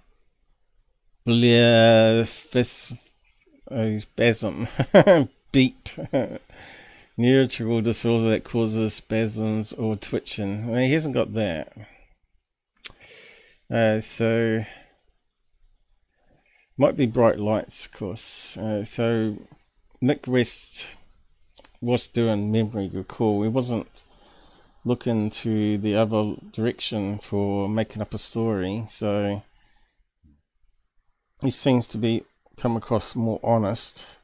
[3.70, 4.66] oh, spasm.
[5.52, 5.88] Beep.
[7.16, 10.68] Neurological disorder that causes spasms or twitching.
[10.76, 11.72] He hasn't got that.
[13.70, 14.64] Uh, so
[16.76, 18.56] might be bright lights, of course.
[18.56, 19.36] Uh, so
[20.02, 20.88] Mick West
[21.80, 23.42] was doing memory recall.
[23.42, 24.04] He wasn't
[24.84, 28.84] looking to the other direction for making up a story.
[28.86, 29.42] So
[31.42, 32.24] he seems to be
[32.56, 34.17] come across more honest.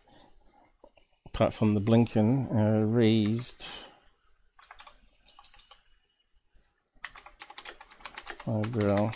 [1.34, 3.88] Apart from the blinking, uh, raised
[8.46, 9.10] eyebrow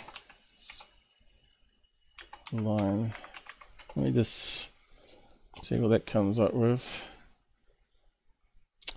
[2.51, 3.13] line.
[3.95, 4.67] Let me just
[5.63, 7.07] see what that comes up with.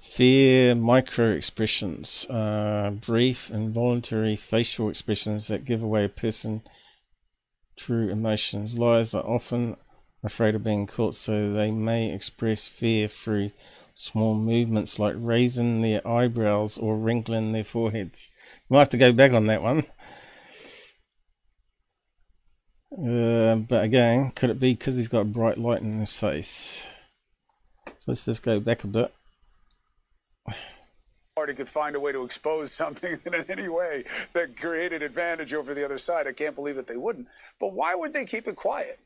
[0.00, 6.62] Fear micro expressions, uh, brief involuntary facial expressions that give away a person
[7.76, 8.76] true emotions.
[8.76, 9.76] Lies are often
[10.24, 13.50] afraid of being caught, so they may express fear through
[13.94, 18.30] small movements like raising their eyebrows or wrinkling their foreheads.
[18.68, 19.84] We'll have to go back on that one.
[22.92, 26.86] Uh, but again, could it be because he's got bright light in his face?
[27.86, 29.12] So let's just go back a bit.
[31.34, 34.04] Party could find a way to expose something in any way
[34.34, 36.26] that created advantage over the other side.
[36.26, 37.28] I can't believe that they wouldn't.
[37.58, 39.00] But why would they keep it quiet?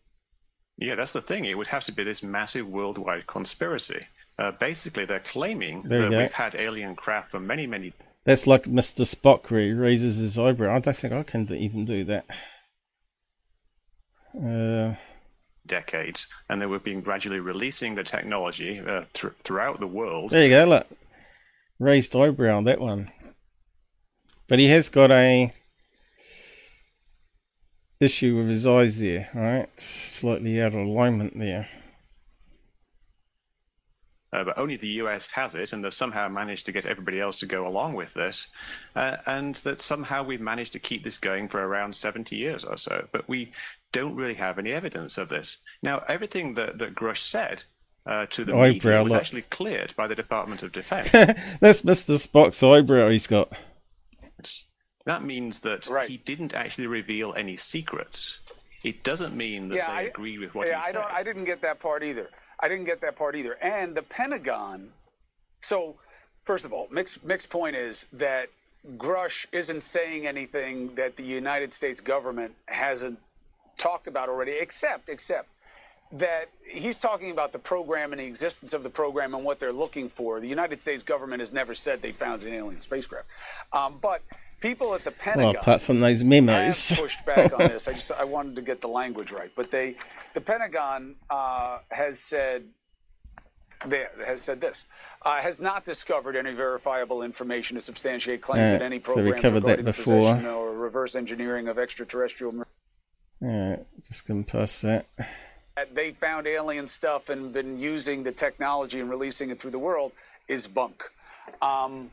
[0.78, 1.44] Yeah, that's the thing.
[1.44, 4.06] It would have to be this massive worldwide conspiracy.
[4.38, 6.18] Uh, basically, they're claiming that go.
[6.18, 7.92] we've had alien craft for many, many
[8.24, 9.02] That's like Mr.
[9.02, 10.74] Spock where he raises his eyebrow.
[10.74, 12.26] I don't think I can even do that.
[14.38, 14.94] Uh,
[15.66, 20.30] decades, and they were being gradually releasing the technology uh, thr throughout the world.
[20.30, 20.86] there you go, look.
[21.78, 23.08] Raised eyebrow, on that one.
[24.48, 25.52] But he has got a
[28.00, 29.68] issue with his eyes there, right?
[29.78, 31.68] Slightly out of alignment there.
[34.32, 37.38] Uh, but only the US has it, and they've somehow managed to get everybody else
[37.40, 38.48] to go along with this,
[38.94, 42.76] uh, and that somehow we've managed to keep this going for around 70 years or
[42.76, 43.06] so.
[43.12, 43.52] But we
[43.92, 45.58] don't really have any evidence of this.
[45.82, 47.64] Now, everything that, that Grusch said
[48.04, 49.20] uh, to the Eyebrow, media was look.
[49.20, 51.10] actually cleared by the Department of Defense.
[51.60, 52.18] That's Mr.
[52.18, 53.52] Spock's eyebrow he's got.
[55.06, 58.40] That means that he didn't actually reveal any secrets.
[58.82, 61.10] It doesn't mean that Yeah, they I- agree with what yeah, he I don't.
[61.12, 62.28] I didn't get that part either.
[62.58, 63.54] I didn't get that part either.
[63.62, 64.90] And the Pentagon.
[65.60, 65.96] So,
[66.44, 68.48] first of all, Mick's, Mick's point is that
[68.96, 73.18] Grusch isn't saying anything that the United States government hasn't
[73.78, 75.48] talked about already, except except
[76.12, 79.72] that he's talking about the program and the existence of the program and what they're
[79.72, 80.40] looking for.
[80.40, 83.26] The United States government has never said they found an alien spacecraft,
[83.72, 84.22] um, but
[84.60, 86.92] people at the Pentagon Well, apart from those memos.
[86.98, 87.88] pushed back on this.
[87.88, 89.96] I just I wanted to get the language right, but they,
[90.34, 92.64] the Pentagon uh, has said.
[93.84, 94.84] They, has said this
[95.20, 99.32] uh, has not discovered any verifiable information to substantiate claims Yeah, that any so we
[99.32, 100.34] covered that before.
[100.46, 102.64] or reverse engineering of extraterrestrial.
[103.42, 105.04] Yeah, just gonna pass that.
[105.76, 109.78] that they found alien stuff and been using the technology and releasing it through the
[109.78, 110.12] world
[110.48, 111.02] is bunk.
[111.60, 112.10] Um,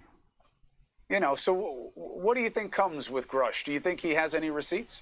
[1.14, 3.64] you know, so w- what do you think comes with Grusch?
[3.64, 5.02] Do you think he has any receipts?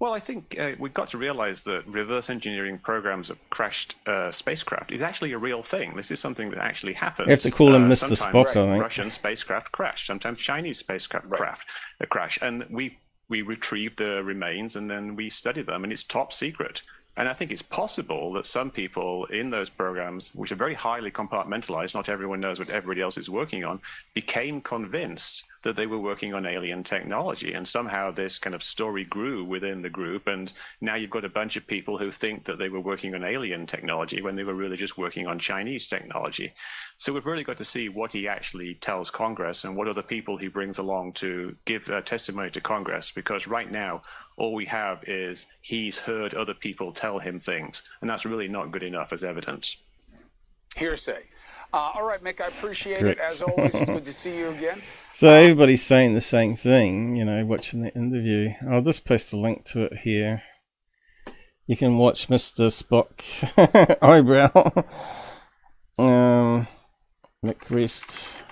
[0.00, 4.30] Well, I think uh, we've got to realize that reverse engineering programs of crashed uh,
[4.32, 5.94] spacecraft is actually a real thing.
[5.94, 7.26] This is something that actually happens.
[7.28, 8.16] You have to call him Uh, Mr.
[8.16, 8.82] sometimes Spock, I think.
[8.82, 10.06] Russian spacecraft crash.
[10.06, 11.68] Sometimes Chinese spacecraft craft
[12.00, 12.98] uh, crash, and we
[13.28, 16.82] we retrieve the remains and then we study them, and it's top secret.
[17.16, 21.12] And I think it's possible that some people in those programs, which are very highly
[21.12, 23.80] compartmentalized, not everyone knows what everybody else is working on,
[24.14, 27.54] became convinced that they were working on alien technology.
[27.54, 30.26] And somehow this kind of story grew within the group.
[30.26, 33.24] And now you've got a bunch of people who think that they were working on
[33.24, 36.52] alien technology when they were really just working on Chinese technology.
[36.98, 40.36] So we've really got to see what he actually tells Congress and what the people
[40.36, 43.12] he brings along to give uh, testimony to Congress.
[43.12, 44.02] Because right now,
[44.36, 48.72] All we have is he's heard other people tell him things, and that's really not
[48.72, 49.76] good enough as evidence.
[50.76, 51.22] Hearsay.
[51.72, 53.18] Uh, all right, Mick, I appreciate Correct.
[53.18, 53.22] it.
[53.22, 54.78] As always, it's good to see you again.
[55.10, 58.50] So everybody's saying the same thing, you know, watching the interview.
[58.68, 60.42] I'll just post a link to it here.
[61.68, 62.68] You can watch Mr.
[62.68, 63.22] Spock
[64.02, 64.50] eyebrow.
[65.98, 66.66] um,
[67.44, 68.42] Mick West.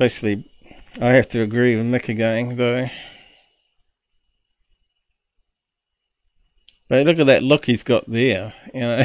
[0.00, 0.50] Basically,
[0.98, 2.88] I have to agree with Mick again, though.
[6.88, 8.54] But look at that look he's got there.
[8.72, 9.04] You know,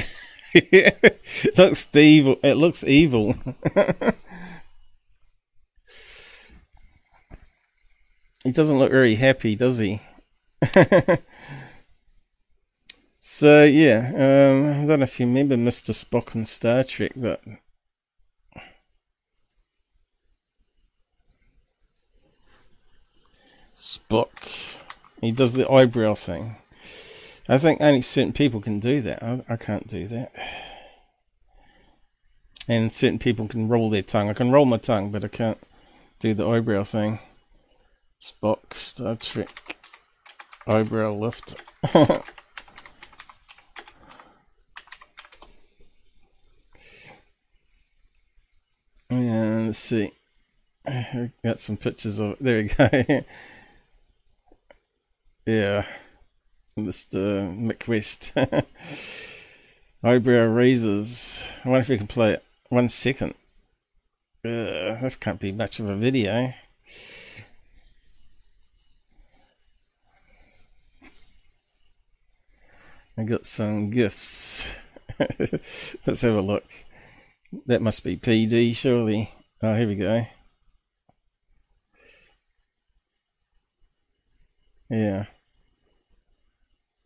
[0.53, 2.38] it looks evil.
[2.43, 3.35] It looks evil.
[8.43, 9.99] he doesn't look very happy, does he?
[13.19, 17.41] so yeah, um, I don't know if you remember Mister Spock on Star Trek, but
[23.82, 24.80] Spock,
[25.22, 26.56] he does the eyebrow thing.
[27.49, 29.24] I think only certain people can do that.
[29.24, 30.32] I, I can't do that.
[32.68, 34.30] And certain people can roll their tongue.
[34.30, 35.58] I can roll my tongue, but I can't
[36.20, 37.18] do the eyebrow thing.
[38.22, 39.80] Spock, Star Trek,
[40.68, 41.56] eyebrow lift.
[49.10, 50.12] and let's see.
[50.86, 52.44] I Got some pictures of it.
[52.44, 53.24] There we go.
[55.45, 55.85] yeah.
[56.77, 57.55] Mr.
[57.55, 58.34] Mick West.
[60.03, 61.51] Eyebrow razors.
[61.63, 62.43] I wonder if we can play it.
[62.69, 63.35] One second.
[64.43, 66.53] Uh, this can't be much of a video.
[73.18, 74.68] I got some gifts.
[75.19, 76.65] Let's have a look.
[77.68, 79.31] That must be PD, surely.
[79.61, 80.26] Oh, here we go.
[84.91, 85.26] Yeah.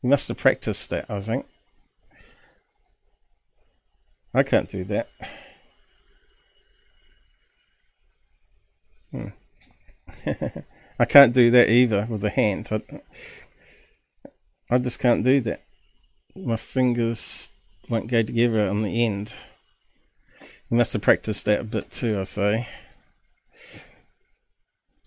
[0.01, 1.45] You must have practiced that, I think.
[4.33, 5.07] I can't do that.
[9.11, 9.27] Hmm.
[10.99, 12.69] I can't do that either with the hand.
[12.71, 12.81] I,
[14.71, 15.61] I just can't do that.
[16.35, 17.51] My fingers
[17.87, 19.35] won't go together on the end.
[20.71, 22.67] You must have practiced that a bit too, I say.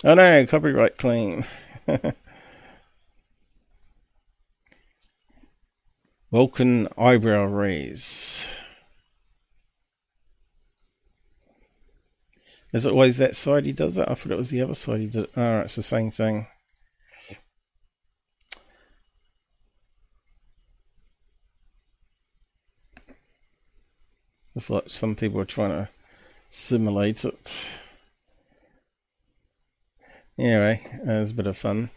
[0.04, 1.44] Oh no, copyright claim.
[6.30, 8.50] Vulcan eyebrow raise.
[12.72, 14.06] Is it always that side he does it?
[14.08, 15.30] I thought it was the other side he did it.
[15.34, 16.46] Oh, it's the same thing.
[24.54, 25.88] It's like some people are trying to
[26.50, 27.70] simulate it.
[30.36, 31.88] Anyway, it was a bit of fun.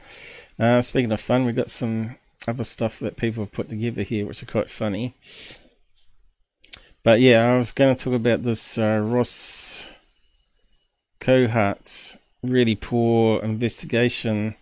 [0.57, 2.15] Uh, speaking of fun, we've got some
[2.47, 5.15] other stuff that people have put together here, which are quite funny.
[7.03, 9.91] But yeah, I was going to talk about this uh, Ross
[11.19, 14.55] Coulthart's really poor investigation,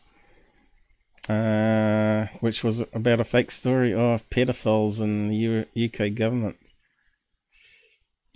[1.27, 6.73] uh, which was about a fake story of pedophiles in the U- UK government.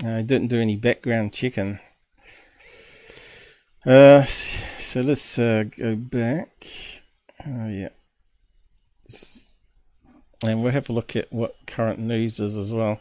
[0.03, 1.79] I didn't do any background checking.
[3.85, 6.65] Uh, so let's uh, go back.
[7.45, 7.89] Oh yeah,
[10.43, 12.99] and we'll have a look at what current news is as well.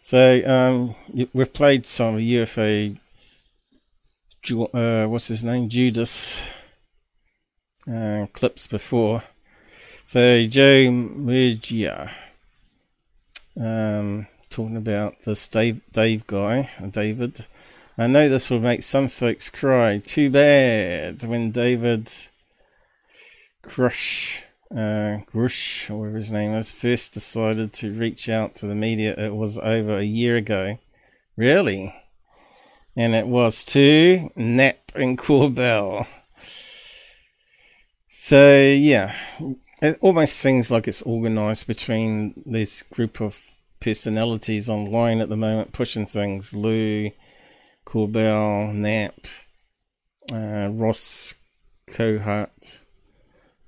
[0.00, 0.94] So um,
[1.32, 2.98] we've played some UFO.
[4.50, 5.68] Uh, what's his name?
[5.68, 6.42] Judas.
[7.90, 9.24] Uh, clips before.
[10.04, 12.10] So Joe Murgia.
[13.60, 17.46] Um, talking about this Dave, Dave guy, David.
[17.96, 19.98] I know this will make some folks cry.
[19.98, 22.10] Too bad when David
[23.64, 28.74] Grusch, uh, Grusch, or whatever his name is, first decided to reach out to the
[28.74, 29.14] media.
[29.16, 30.78] It was over a year ago.
[31.36, 31.94] Really?
[32.96, 36.06] And it was to Knapp and Corbell.
[38.08, 39.14] So, yeah,
[39.80, 43.40] it almost seems like it's organized between this group of
[43.80, 46.52] personalities online at the moment pushing things.
[46.52, 47.12] Lue,
[47.86, 49.26] Corbell, Knapp,
[50.32, 51.34] uh, Ross
[51.88, 52.80] Coulthart,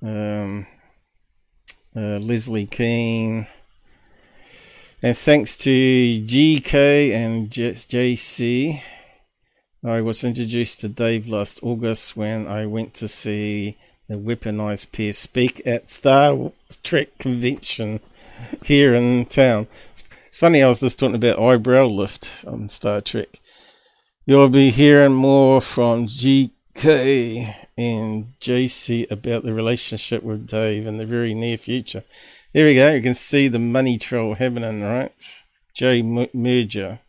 [0.02, 0.66] um,
[1.94, 3.46] uh, Leslie Kean.
[5.02, 8.82] And thanks to GK and JC,
[9.82, 15.12] I was introduced to Dave last August when I went to see the weaponized pair
[15.12, 16.52] speak at Star
[16.82, 18.00] Trek convention
[18.64, 19.68] here in town.
[19.90, 23.40] It's funny, I was just talking about eyebrow lift on Star Trek.
[24.26, 31.07] You'll be hearing more from GK and JC about the relationship with Dave in the
[31.07, 32.05] very near future.
[32.52, 32.93] There we go.
[32.93, 35.44] You can see the money trail happening, right?
[35.74, 37.01] J Murgia,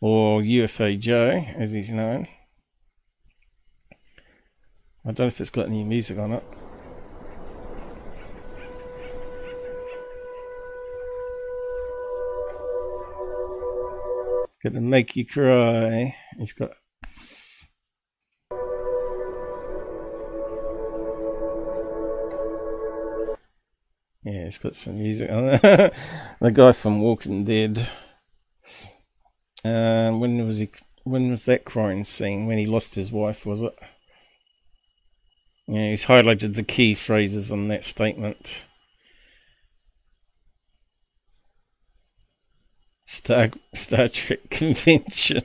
[0.00, 2.26] or UFO Joe, as he's known.
[5.04, 6.44] I don't know if it's got any music on it.
[14.44, 16.14] It's to make you cry.
[16.38, 16.70] It's got
[24.24, 25.60] Yeah, it's got some music on it.
[26.40, 27.88] the guy from Walking Dead.
[29.64, 30.70] Uh, when was he?
[31.04, 32.46] When was that crying scene?
[32.46, 33.74] When he lost his wife, was it?
[35.66, 38.66] Yeah, he's highlighted the key phrases on that statement.
[43.06, 45.42] Star Star Trek convention.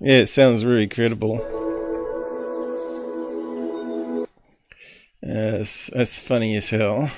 [0.00, 1.57] yeah, it sounds really credible.
[5.20, 7.10] It's, it's funny as hell.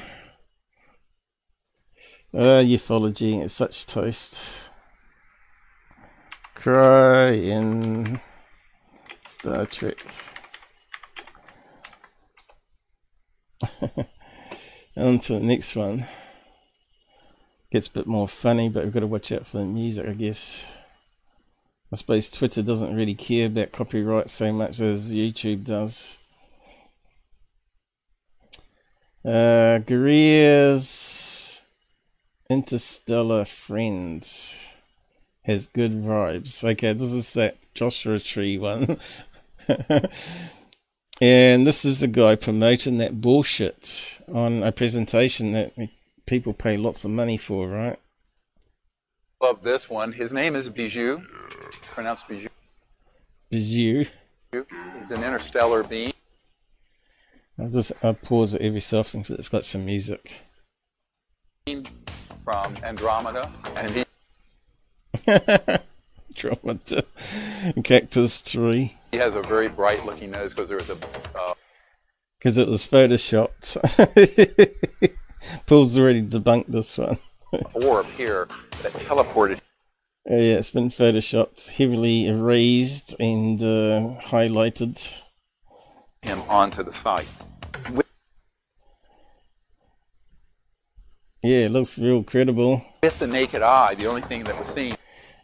[2.33, 4.71] Uh, ufology is such toast.
[6.55, 8.21] Cry in
[9.25, 9.99] Star Trek.
[14.97, 16.07] On to the next one.
[17.73, 20.13] Gets a bit more funny, but we've got to watch out for the music, I
[20.13, 20.71] guess.
[21.93, 26.20] I suppose Twitter doesn't really care about copyright so much as YouTube does.
[29.25, 31.61] Uh, Greer's
[32.49, 34.27] Interstellar Friend
[35.43, 36.65] has good vibes.
[36.65, 38.99] Okay, this is that Joshua Tree one.
[41.21, 45.73] and this is the guy promoting that bullshit on a presentation that
[46.25, 47.99] people pay lots of money for, right?
[49.43, 50.13] Love this one.
[50.13, 51.23] His name is Bijou,
[51.83, 52.49] pronounced Bijou.
[53.51, 54.07] Bijou.
[54.53, 56.13] He's an interstellar being.
[57.61, 60.43] I'll just I'll pause it every so often because it's got some music.
[62.45, 64.07] From Andromeda, and
[66.31, 67.05] Andromeda,
[67.85, 68.97] Cactus Tree.
[69.13, 70.99] he has a very bright looking nose because there was a
[71.39, 71.55] uh,
[72.39, 73.77] Because it was photoshopped.
[75.67, 77.19] Paul's already debunked this one.
[77.85, 78.49] orb here
[78.83, 79.59] that teleported
[80.29, 85.23] Oh, yeah, it's been photoshopped, heavily erased and uh, highlighted.
[86.23, 87.27] him onto the site.
[91.43, 92.85] Yeah, it looks real credible.
[93.03, 94.95] with the naked eye, the only thing that was seen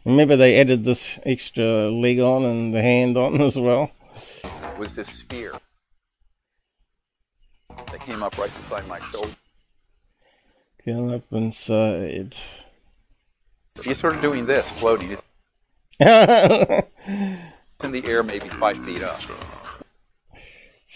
[0.07, 3.91] Remember they added this extra leg on and the hand on as well.
[4.77, 5.53] was this sphere
[7.91, 9.35] that came up right beside my shoulder.
[10.85, 12.37] Come up inside.
[13.83, 15.11] He's sort of doing this, floating.
[15.11, 15.23] It's
[15.99, 19.19] in the air, maybe five feet up.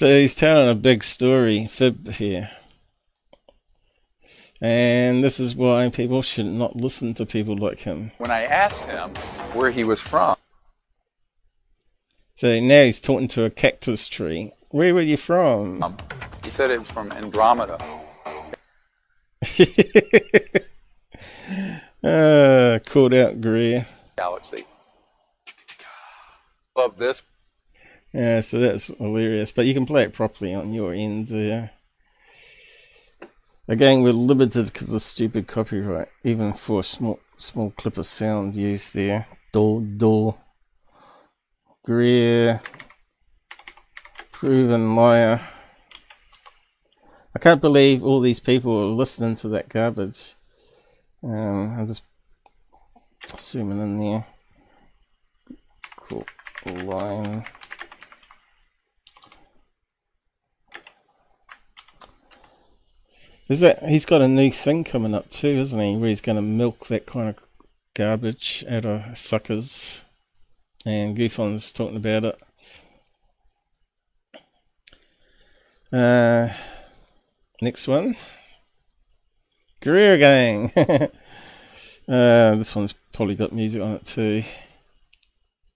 [0.01, 2.49] So he's telling a big story, fib here.
[4.59, 8.11] And this is why people should not listen to people like him.
[8.17, 9.11] When I asked him
[9.53, 10.37] where he was from,
[12.33, 14.53] So now he's talking to a cactus tree.
[14.69, 15.95] Where were you from?
[16.43, 17.77] he said it was from Andromeda.
[22.03, 23.85] uh, called out Greer.
[24.17, 24.65] galaxy.
[26.75, 27.21] Love this.
[28.13, 29.51] Yeah, so that's hilarious.
[29.51, 31.31] But you can play it properly on your end.
[31.31, 31.67] Uh,
[33.67, 38.55] again, we're limited because of stupid copyright, even for a small small clip of sound
[38.55, 39.27] used there.
[39.53, 40.35] Do do.
[41.83, 42.59] Greer.
[44.31, 45.41] Proven liar.
[47.33, 50.35] I can't believe all these people are listening to that garbage.
[51.23, 52.03] Um, I'm just
[53.37, 54.25] zooming in there.
[55.95, 56.25] Cool
[56.83, 57.45] line.
[63.51, 65.97] Is that he's got a new thing coming up too, isn't he?
[65.97, 67.35] Where he's going to milk that kind of
[67.93, 70.03] garbage out of suckers,
[70.85, 72.39] and Goofon's talking about it.
[75.91, 76.53] Uh,
[77.61, 78.15] next one,
[79.81, 80.71] Career Gang.
[80.77, 84.45] uh, this one's probably got music on it too.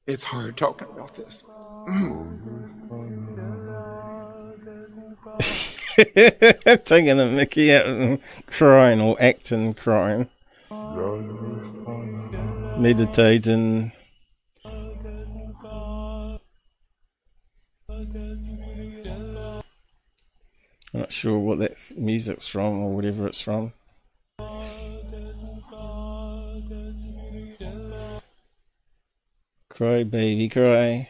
[0.07, 1.43] It's hard talking about this.
[6.85, 10.27] Taking a Mickey out and crying or acting crying.
[12.77, 13.93] Meditating.
[20.93, 23.71] Not sure what that music's from or whatever it's from.
[29.69, 31.09] Cry, baby, cry.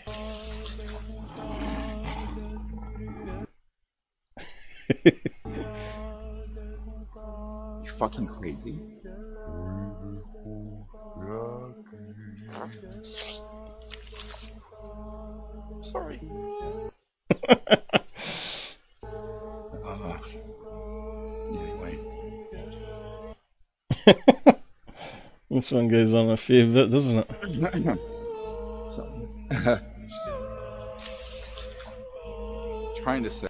[4.90, 5.14] You
[7.98, 8.82] fucking crazy.
[15.82, 16.20] Sorry.
[19.84, 20.18] uh,
[21.50, 22.00] anyway.
[25.50, 27.30] This one goes on a fair bit, doesn't it?
[28.92, 29.08] so,
[32.98, 33.48] trying to say.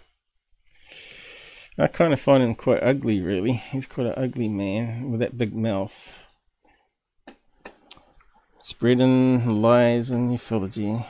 [1.86, 3.52] I kind of find him quite ugly, really.
[3.52, 6.26] He's quite an ugly man with that big mouth.
[8.57, 11.06] Spreading lies and ufology.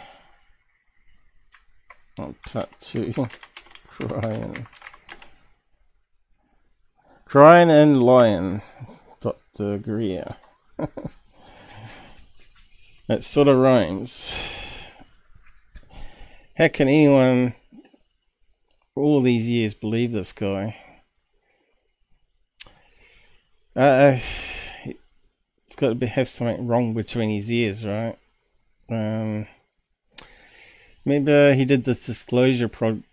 [2.19, 3.13] On part two.
[3.87, 4.67] Crying.
[7.23, 8.61] Crying and lying.
[9.21, 9.77] Dr.
[9.77, 10.35] Greer.
[13.07, 14.37] that sort of rhymes.
[16.57, 17.53] How can anyone
[18.95, 20.77] all these years believe this guy?
[23.75, 24.19] Uh,
[25.65, 28.17] it's got to be, have something wrong between his ears, right?
[28.89, 29.47] Um,
[31.03, 33.03] maybe he did this disclosure project.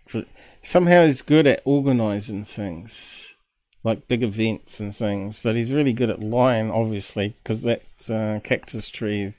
[0.61, 3.35] Somehow he's good at organizing things,
[3.83, 8.39] like big events and things, but he's really good at lying, obviously, because that uh,
[8.41, 9.31] cactus tree.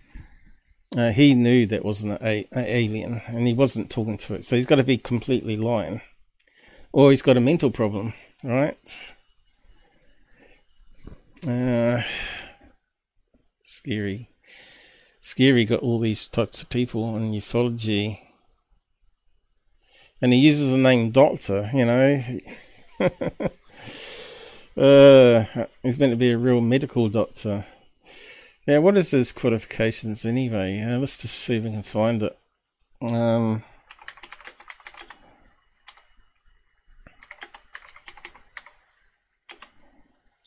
[0.97, 4.66] Uh, he knew that wasn't an alien, and he wasn't talking to it, so he's
[4.66, 6.01] got to be completely lying,
[6.95, 8.15] or he's got a mental problem,
[8.45, 9.15] right?
[11.45, 12.01] Uh,
[13.62, 14.31] scary.
[15.21, 18.21] Scary got all these types of people in ufology.
[20.23, 22.23] And he uses the name Doctor, you know.
[24.77, 27.66] uh, he's meant to be a real medical doctor.
[28.69, 30.81] Yeah, what is his qualifications anyway?
[30.81, 32.39] Uh, let's just see if we can find it.
[33.03, 33.65] Um,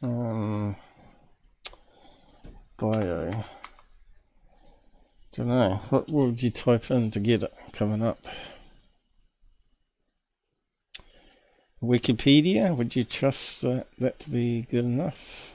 [0.02, 0.76] um,
[2.78, 3.44] bio.
[5.32, 5.80] Don't know.
[5.90, 8.26] What, would you type in to get it coming up?
[11.82, 12.76] Wikipedia?
[12.76, 15.54] Would you trust that, that to be good enough?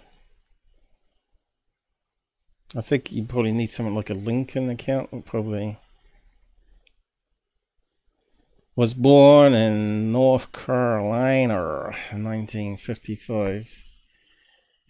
[2.75, 5.79] I think you probably need something like a LinkedIn account, probably.
[8.75, 13.92] Was born in North Carolina in 1955.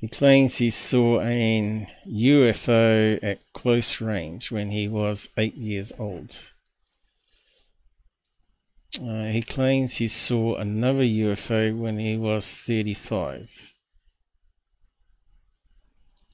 [0.02, 6.40] He claims he saw a UFO at close range when he was eight years old.
[9.00, 13.74] Uh, he claims he saw another UFO when he was 35.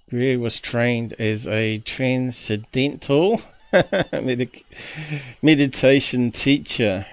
[0.08, 3.42] Greer was trained as a transcendental
[5.42, 7.06] meditation teacher.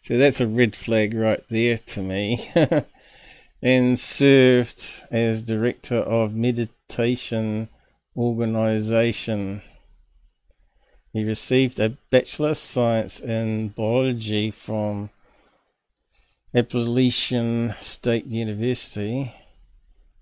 [0.00, 2.50] So that's a red flag right there to me.
[3.62, 7.68] and served as director of meditation
[8.16, 9.62] organization.
[11.12, 15.10] He received a Bachelor of Science in Biology from
[16.54, 19.34] Appalachian State University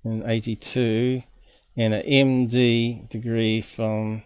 [0.04, 1.22] in 82
[1.76, 4.22] and an MD degree from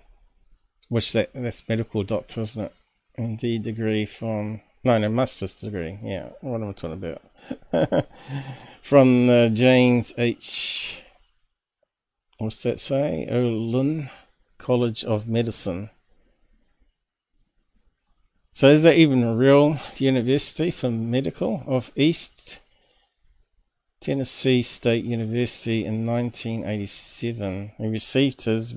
[0.89, 2.75] which that that's medical doctor, isn't it?
[3.19, 5.99] MD degree from no, no, master's degree.
[6.03, 7.21] Yeah, what am I talking
[7.73, 8.07] about?
[8.83, 11.03] from uh, James H.
[12.39, 13.27] What's that say?
[13.31, 14.11] Olin
[14.59, 15.91] College of Medicine.
[18.53, 22.61] So is that even a real university for medical of East
[24.01, 27.73] Tennessee State University in 1987?
[27.79, 28.75] He received his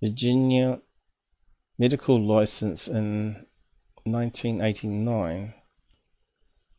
[0.00, 0.80] Virginia
[1.78, 3.46] medical license in
[4.04, 5.54] 1989.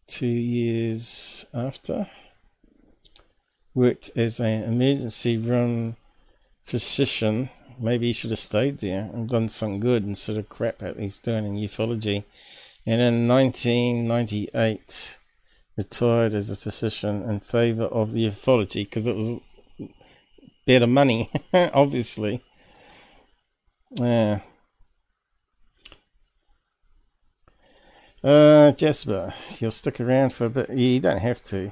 [0.07, 2.07] Two years after,
[3.73, 5.95] worked as an emergency room
[6.64, 7.49] physician.
[7.80, 11.19] Maybe he should have stayed there and done some good instead of crap that he's
[11.19, 12.23] doing in ufology.
[12.85, 15.18] And in 1998,
[15.77, 19.39] retired as a physician in favour of the ufology because it was
[20.65, 22.43] better money, obviously.
[23.91, 24.39] Yeah.
[28.23, 30.69] Uh, Jasper, you'll stick around for a bit.
[30.69, 31.72] You don't have to.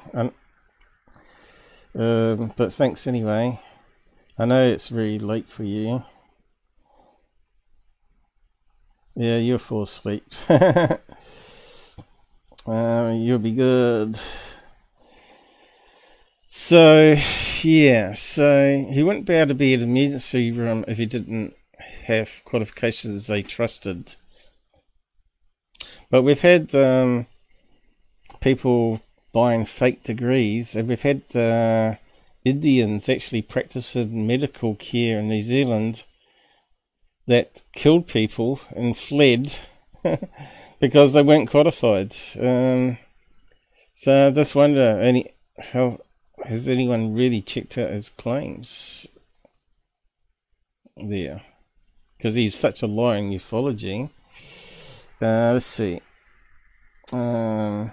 [1.95, 3.60] Um, but thanks anyway.
[4.38, 6.03] I know it's really late for you.
[9.16, 10.24] Yeah, you're fall asleep.
[10.49, 10.98] uh,
[12.68, 14.20] you'll be good.
[16.48, 17.16] So,
[17.61, 21.53] yeah, so he wouldn't be able to be in an emergency room if he didn't
[22.06, 24.16] have qualifications they trusted.
[26.10, 27.28] But we've had um,
[28.41, 29.02] people
[29.32, 31.96] buying fake degrees, and we've had uh,
[32.46, 36.04] Indians actually practicing medical care in New Zealand
[37.28, 39.56] that killed people and fled
[40.80, 42.16] because they weren't qualified.
[42.40, 42.98] Um,
[43.92, 45.30] so I just wonder, any
[45.60, 46.00] how
[46.46, 49.08] has anyone really checked out his claims
[50.96, 51.42] there?
[52.18, 54.10] Because he's such a in ufology.
[55.22, 56.02] Uh, let's see.
[57.12, 57.92] Um,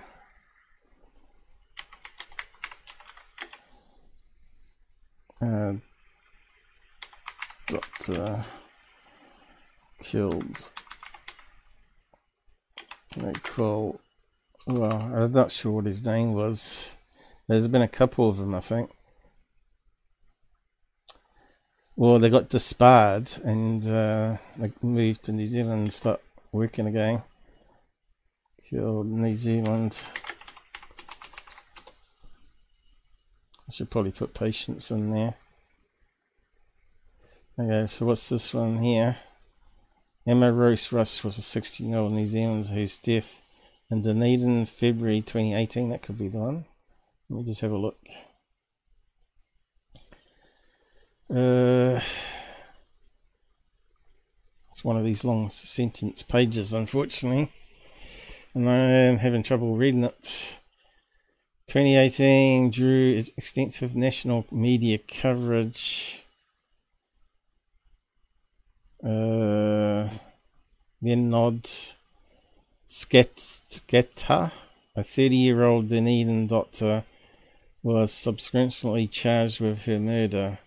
[5.41, 5.75] uh,
[7.67, 8.45] Doctor
[10.01, 10.71] killed
[13.17, 14.01] Nicole.
[14.67, 16.97] Well, I'm not sure what his name was.
[17.49, 18.91] There's been a couple of them, I think.
[21.95, 26.21] Well, they got disbarred and uh, they moved to New Zealand and start
[26.53, 27.23] working again.
[28.69, 30.01] Killed New Zealand.
[33.68, 35.34] I should probably put patience in there.
[37.59, 39.16] Okay, so what's this one here?
[40.26, 43.43] Emma Rose Russ was a 16 year old New Zealander whose death
[43.90, 45.88] in Dunedin, February 2018.
[45.88, 46.64] That could be the one.
[47.28, 47.98] Let me just have a look.
[51.28, 52.01] Uh,
[54.70, 57.51] it's one of these long sentence pages, unfortunately,
[58.54, 60.61] and I am having trouble reading it.
[61.69, 66.22] 2018 drew extensive national media coverage.
[69.03, 70.09] Uh,
[71.01, 71.69] Nod
[72.88, 74.53] Sketa,
[74.95, 77.04] a 30 year old Dunedin doctor,
[77.82, 80.59] was subsequently charged with her murder.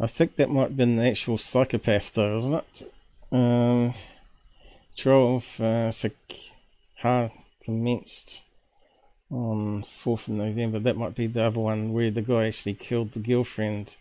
[0.00, 2.82] I think that might have been the actual psychopath, though, isn't it?
[3.30, 3.92] Um,
[4.96, 7.28] trial of uh,
[7.62, 8.44] commenced
[9.32, 10.78] on 4th of November.
[10.78, 13.96] That might be the other one where the guy actually killed the girlfriend.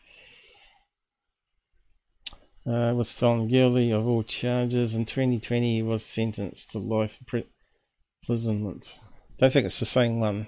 [2.68, 4.96] Uh, was found guilty of all charges.
[4.96, 7.20] In 2020, he was sentenced to life
[8.22, 9.00] imprisonment.
[9.38, 10.48] Don't think it's the same one.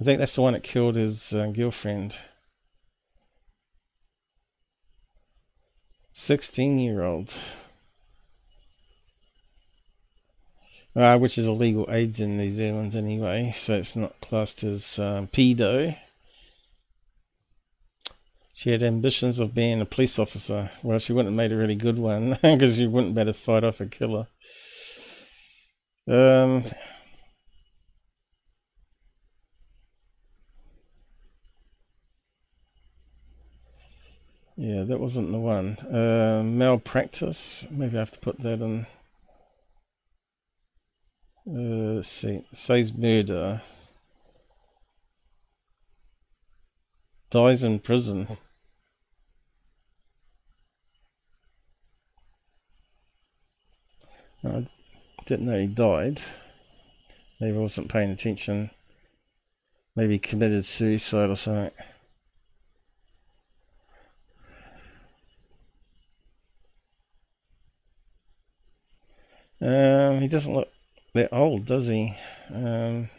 [0.00, 2.16] I think that's the one that killed his uh, girlfriend.
[6.12, 7.34] 16 year old.
[10.98, 15.28] Uh, which is illegal AIDS in New Zealand anyway, so it's not classed as um,
[15.28, 15.96] pedo.
[18.52, 20.72] She had ambitions of being a police officer.
[20.82, 23.38] Well, she wouldn't have made a really good one because she wouldn't be able to
[23.38, 24.26] fight off a killer.
[26.08, 26.64] Um,
[34.56, 35.78] yeah, that wasn't the one.
[35.78, 37.66] Uh, malpractice.
[37.70, 38.88] Maybe I have to put that in.
[41.48, 42.44] Uh, let's see.
[42.52, 43.62] Says murder.
[47.30, 48.36] Dies in prison.
[54.44, 54.66] I
[55.26, 56.20] didn't know he died.
[57.40, 58.70] Maybe I wasn't paying attention.
[59.96, 61.70] Maybe committed suicide or something.
[69.60, 70.68] Um, he doesn't look
[71.18, 72.14] that old, does he?
[72.52, 73.10] Um,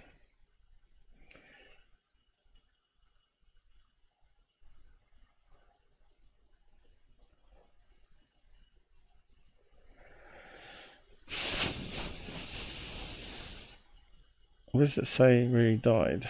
[14.72, 16.30] What does it say he died?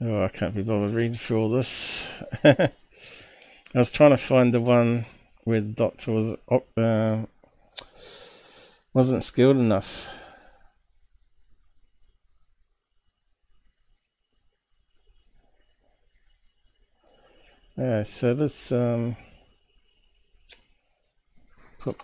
[0.00, 2.06] Oh, I can't be bothered reading through all this.
[2.44, 2.72] I
[3.72, 5.06] was trying to find the one
[5.44, 6.34] where the doctor was
[6.76, 7.26] uh,
[8.96, 10.08] wasn't skilled enough.
[17.76, 19.14] Yeah, so let's um,
[21.78, 22.00] put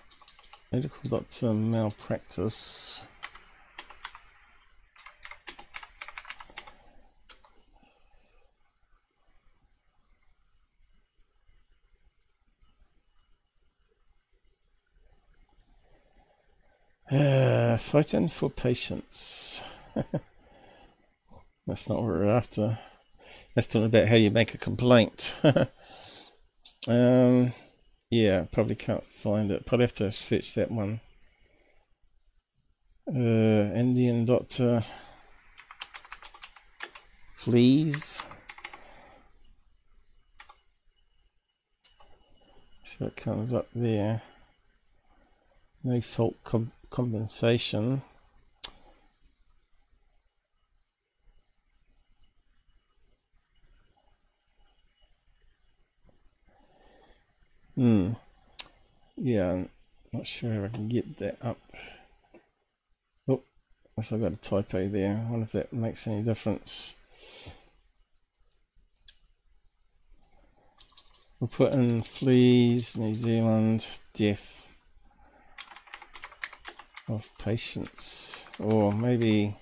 [0.71, 3.07] medical doctor malpractice.
[17.13, 19.63] Uh, fighting for patience.
[21.67, 22.79] That's not what we're after.
[23.55, 25.31] Let's talk about how you make a complaint.
[26.87, 27.53] um,
[28.09, 29.67] yeah, probably can't find it.
[29.67, 31.01] Probably have to search that one.
[33.07, 34.83] Uh, Indian doctor.
[37.35, 38.25] Fleas.
[42.81, 44.23] See what comes up there.
[45.83, 48.03] No fault com compensation.
[57.75, 58.11] Hmm.
[59.17, 59.69] Yeah I'm
[60.13, 61.57] not sure if I can get that up.
[63.27, 63.41] Oh
[63.97, 65.25] I've still got a typo there.
[65.27, 66.93] I wonder if that makes any difference.
[71.39, 74.62] We'll put in fleas New Zealand deaf
[77.07, 78.45] of patients.
[78.59, 79.55] Or maybe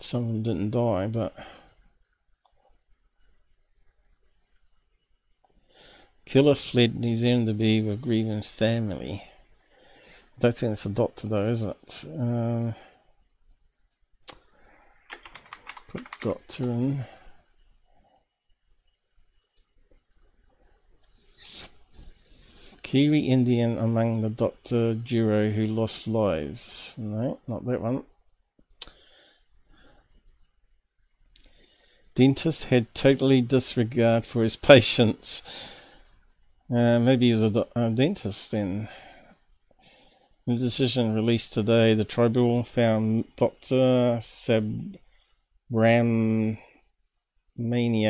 [0.00, 1.34] someone didn't die, but
[6.26, 9.22] Killer fled New Zealand to be with grieving family.
[10.36, 12.04] I Don't think it's a doctor though, is it?
[12.18, 12.74] Um,
[15.88, 17.04] put doctor in.
[22.94, 26.94] Kiwi Indian among the doctor duo who lost lives.
[26.96, 28.04] No, not that one.
[32.14, 35.42] Dentist had totally disregard for his patients.
[36.72, 38.88] Uh, maybe he was a, a dentist then.
[40.46, 44.20] In a decision released today, the tribunal found Dr.
[45.72, 46.58] Sabramania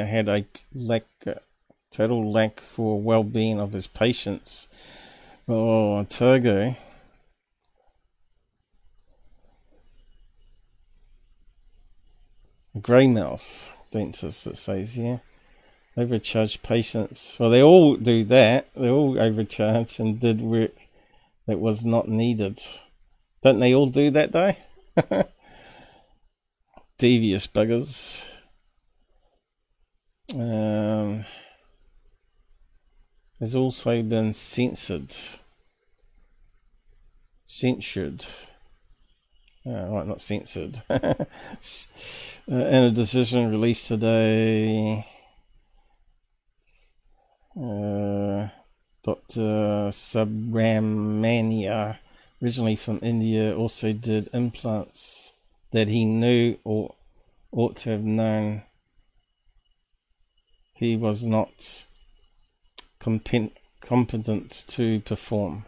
[0.06, 1.06] had a lack,
[1.94, 4.66] total lack for well-being of his patients.
[5.48, 6.76] Oh, Otago.
[12.76, 15.20] Greymouth dentist, it says here.
[15.96, 17.38] Overcharged patients.
[17.38, 18.66] Well, they all do that.
[18.74, 20.72] They all overcharge and did work
[21.46, 22.58] that was not needed.
[23.42, 24.56] Don't they all do that, though?
[26.98, 28.26] Devious buggers.
[30.34, 31.24] Um,
[33.40, 35.14] has also been censored.
[37.46, 38.24] Censured.
[39.66, 40.82] Uh, right, not censored.
[42.46, 45.06] Uh, in a decision released today,
[47.56, 48.48] uh,
[49.02, 49.88] Dr.
[49.88, 51.96] Subramania,
[52.42, 55.32] originally from India, also did implants
[55.70, 56.94] that he knew or
[57.50, 58.62] ought to have known
[60.74, 61.86] he was not
[63.04, 65.66] compen- competent to perform.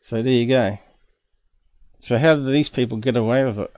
[0.00, 0.78] So there you go.
[2.00, 3.72] So how did these people get away with it?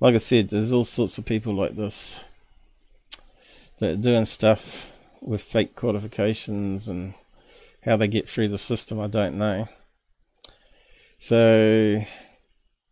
[0.00, 2.24] Like I said, there's all sorts of people like this
[3.78, 4.90] that are doing stuff
[5.20, 7.14] with fake qualifications and
[7.84, 9.68] how they get through the system, I don't know.
[11.18, 12.04] So,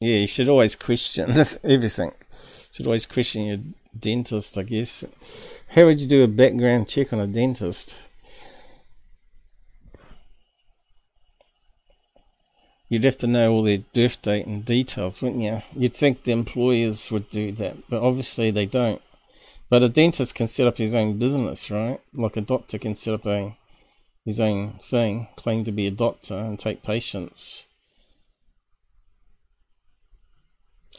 [0.00, 2.12] yeah, you should always question just everything.
[2.72, 3.58] Should always question your
[3.98, 5.05] dentist, I guess.
[5.68, 7.96] How would you do a background check on a dentist?
[12.88, 15.62] You'd have to know all their birth date and details, wouldn't you?
[15.74, 19.02] You'd think the employers would do that, but obviously they don't.
[19.68, 22.00] But a dentist can set up his own business, right?
[22.14, 23.56] Like a doctor can set up a
[24.24, 27.64] his own thing, claim to be a doctor and take patients.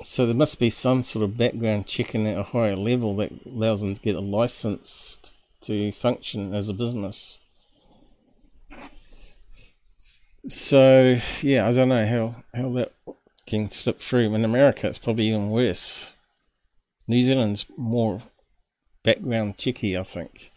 [0.03, 3.81] So there must be some sort of background checking at a higher level that allows
[3.81, 7.39] them to get a license to function as a business.
[10.49, 12.93] So yeah, I don't know how how that
[13.47, 14.33] can slip through.
[14.33, 16.11] In America, it's probably even worse.
[17.07, 18.21] New Zealand's more
[19.03, 20.51] background checky, I think.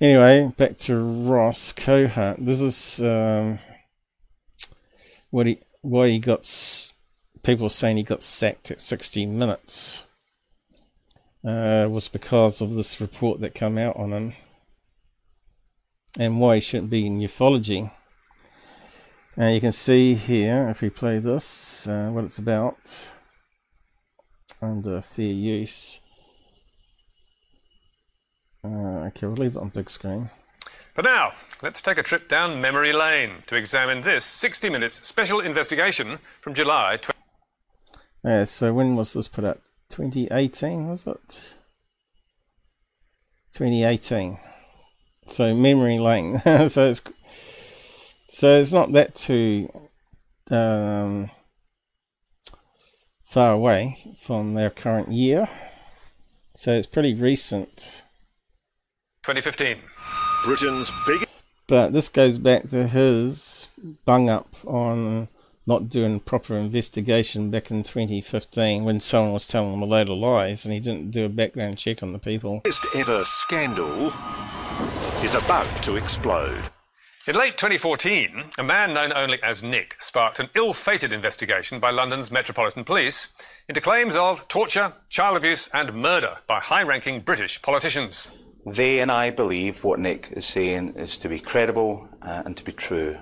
[0.00, 2.44] Anyway, back to Ross Coulthart.
[2.44, 3.58] This is um,
[5.30, 6.44] what he why he got.
[7.42, 10.06] People saying he got sacked at sixty minutes
[11.44, 14.32] uh, was because of this report that came out on him,
[16.18, 17.92] and why he shouldn't be in ufology.
[19.38, 23.14] Uh, you can see here if we play this uh, what it's about
[24.62, 26.00] under fair use.
[28.64, 30.30] Uh, okay, we'll leave it on big screen.
[30.94, 35.40] But now, let's take a trip down memory lane to examine this 60 Minutes special
[35.40, 37.18] investigation from July 20.
[38.24, 39.60] Yeah, so when was this put up?
[39.88, 41.54] 2018, was it?
[43.54, 44.38] 2018.
[45.26, 46.38] So memory lane.
[46.68, 47.02] so it's
[48.28, 49.70] so it's not that too
[50.50, 51.30] um,
[53.24, 55.48] far away from their current year.
[56.54, 58.04] So it's pretty recent.
[59.22, 59.78] 2015.
[60.44, 61.32] Britain's biggest.
[61.66, 63.68] But this goes back to his
[64.04, 65.28] bung up on
[65.66, 70.18] not doing proper investigation back in 2015 when someone was telling him a load of
[70.18, 72.60] lies and he didn't do a background check on the people.
[72.64, 74.08] biggest ever scandal
[75.24, 76.64] is about to explode.
[77.26, 81.90] In late 2014, a man known only as Nick sparked an ill fated investigation by
[81.90, 83.32] London's Metropolitan Police
[83.66, 88.28] into claims of torture, child abuse, and murder by high ranking British politicians.
[88.66, 92.64] They and I believe what Nick is saying is to be credible uh, and to
[92.64, 93.18] be true.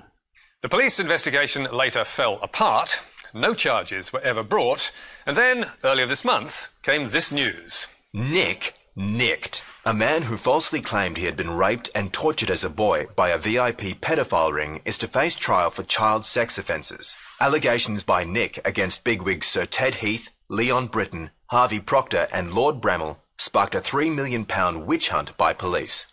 [0.60, 3.00] The police investigation later fell apart.
[3.34, 4.92] No charges were ever brought.
[5.26, 7.88] And then, earlier this month, came this news.
[8.14, 9.64] Nick nicked.
[9.84, 13.30] A man who falsely claimed he had been raped and tortured as a boy by
[13.30, 17.16] a VIP pedophile ring is to face trial for child sex offences.
[17.40, 23.16] Allegations by Nick against bigwigs Sir Ted Heath, Leon Brittan, Harvey Proctor, and Lord Bramall
[23.42, 24.46] sparked a £3 million
[24.86, 26.06] witch hunt by police.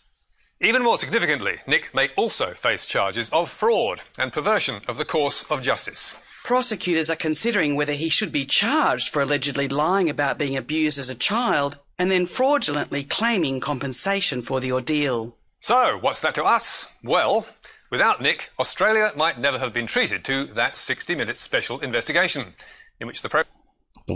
[0.59, 5.43] Even more significantly, Nick may also face charges of fraud and perversion of the course
[5.43, 6.16] of justice.
[6.43, 11.09] Prosecutors are considering whether he should be charged for allegedly lying about being abused as
[11.09, 15.35] a child and then fraudulently claiming compensation for the ordeal.
[15.59, 16.88] So, what's that to us?
[17.03, 17.45] Well,
[17.91, 22.53] without Nick, Australia might never have been treated to that 60 minute special investigation,
[22.99, 23.43] in which the pro-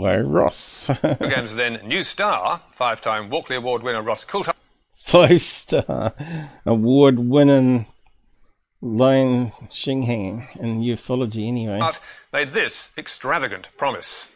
[0.00, 0.90] By Ross.
[1.00, 4.56] program's then new star, five time Walkley Award winner Ross Coulthart,
[4.92, 6.14] Five star
[6.66, 7.86] award winning
[8.80, 11.78] Lion Xinghang in ufology, anyway.
[11.78, 12.00] But
[12.32, 14.28] made this extravagant promise.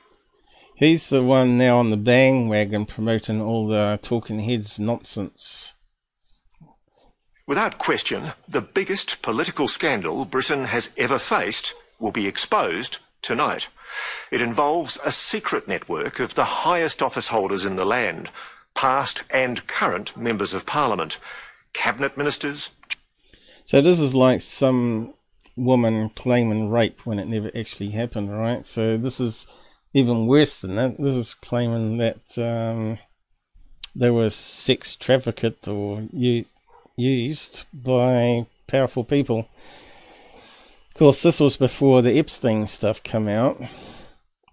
[0.76, 5.74] He's the one now on the bandwagon promoting all the talking heads nonsense.
[7.46, 13.68] Without question, the biggest political scandal Britain has ever faced will be exposed tonight.
[14.30, 18.30] It involves a secret network of the highest office holders in the land,
[18.74, 21.18] past and current members of parliament,
[21.72, 22.70] cabinet ministers.
[23.64, 25.14] So this is like some
[25.56, 28.64] woman claiming rape when it never actually happened, right?
[28.64, 29.46] So this is
[29.92, 30.96] even worse than that.
[30.98, 32.98] This is claiming that um,
[33.94, 36.06] were sex trafficked or
[36.96, 39.48] used by powerful people.
[40.98, 43.62] Of course, this was before the Epstein stuff came out,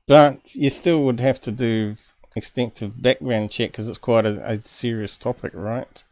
[0.08, 1.96] but you still would have to do
[2.36, 6.04] extensive background check because it's quite a, a serious topic, right?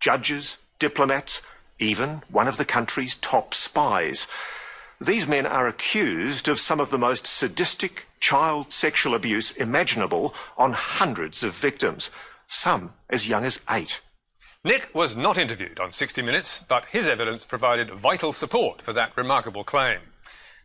[0.00, 1.42] judges, diplomats,
[1.78, 4.26] even one of the country's top spies.
[5.00, 10.74] These men are accused of some of the most sadistic child sexual abuse imaginable on
[10.74, 12.10] hundreds of victims,
[12.48, 14.00] some as young as eight.
[14.66, 19.16] Nick was not interviewed on 60 Minutes, but his evidence provided vital support for that
[19.16, 20.00] remarkable claim.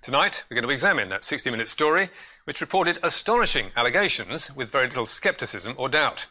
[0.02, 2.10] Tonight, we're going to examine that 60 Minutes story,
[2.46, 6.26] which reported astonishing allegations with very little skepticism or doubt.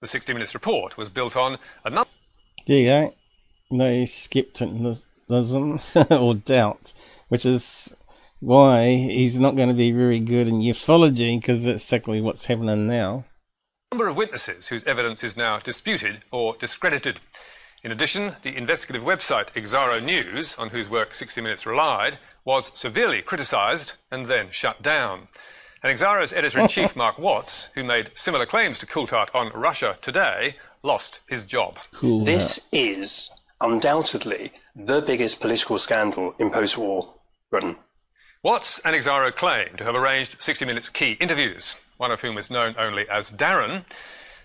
[0.00, 2.10] The 60 Minutes report was built on a number.
[2.66, 3.14] There you go.
[3.70, 5.78] No skepticism
[6.10, 6.92] or doubt,
[7.28, 7.94] which is
[8.40, 12.88] why he's not going to be very good in ufology because that's exactly what's happening
[12.88, 13.22] now.
[13.92, 17.20] Number of witnesses whose evidence is now disputed or discredited.
[17.84, 23.20] In addition, the investigative website Exaro News, on whose work 60 Minutes relied, was severely
[23.20, 25.28] criticised and then shut down.
[25.82, 29.98] And Exaro's editor in chief, Mark Watts, who made similar claims to Coulthart on Russia
[30.00, 31.76] Today, lost his job.
[31.92, 32.24] Cool.
[32.24, 33.30] This is
[33.60, 37.16] undoubtedly the biggest political scandal in post war
[37.50, 37.76] Britain.
[38.42, 42.50] Watts and Exaro claim to have arranged 60 Minutes key interviews, one of whom is
[42.50, 43.84] known only as Darren,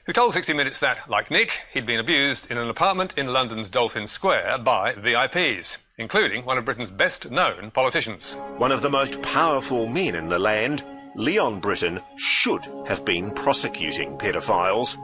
[0.05, 3.67] who told 60 Minutes that, like Nick, he'd been abused in an apartment in London's
[3.67, 8.35] Dolphin Square by VIPs, including one of Britain's best known politicians.
[8.57, 10.83] One of the most powerful men in the land,
[11.15, 14.95] Leon Brittan, should have been prosecuting pedophiles.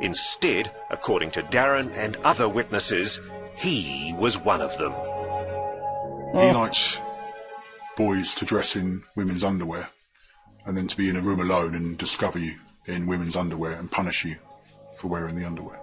[0.00, 3.18] Instead, according to Darren and other witnesses,
[3.56, 4.92] he was one of them.
[6.34, 6.98] He likes
[7.96, 9.88] boys to dress in women's underwear
[10.66, 12.54] and then to be in a room alone and discover you
[12.86, 14.36] in women's underwear and punish you
[14.96, 15.78] for wearing the underwear.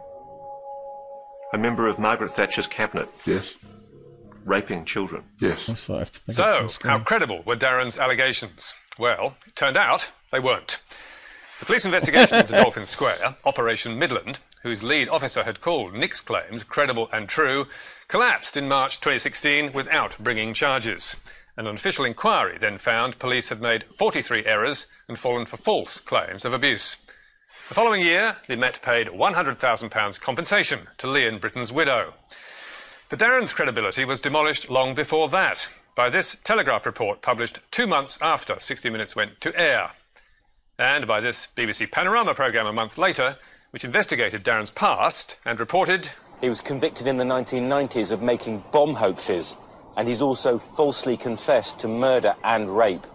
[1.53, 3.09] A member of Margaret Thatcher's cabinet.
[3.25, 3.55] Yes.
[4.43, 5.23] Raping children.
[5.39, 5.67] Yes.
[5.67, 8.73] Also, I have to make So, how credible were Darren's allegations?
[8.99, 10.81] Well, it turned out they weren't.
[11.59, 16.63] The police investigation into Dolphin Square, Operation Midland, whose lead officer had called Nick's claims
[16.63, 17.67] credible and true,
[18.07, 21.17] collapsed in March 2016 without bringing charges.
[21.57, 26.45] An official inquiry then found police had made 43 errors and fallen for false claims
[26.45, 26.97] of abuse.
[27.69, 32.13] The following year, the Met paid £100,000 compensation to Leon Brittan's widow.
[33.09, 38.21] But Darren's credibility was demolished long before that by this Telegraph report published two months
[38.21, 39.91] after 60 Minutes went to air,
[40.77, 43.37] and by this BBC Panorama programme a month later,
[43.71, 48.93] which investigated Darren's past and reported He was convicted in the 1990s of making bomb
[48.93, 49.55] hoaxes,
[49.97, 53.05] and he's also falsely confessed to murder and rape.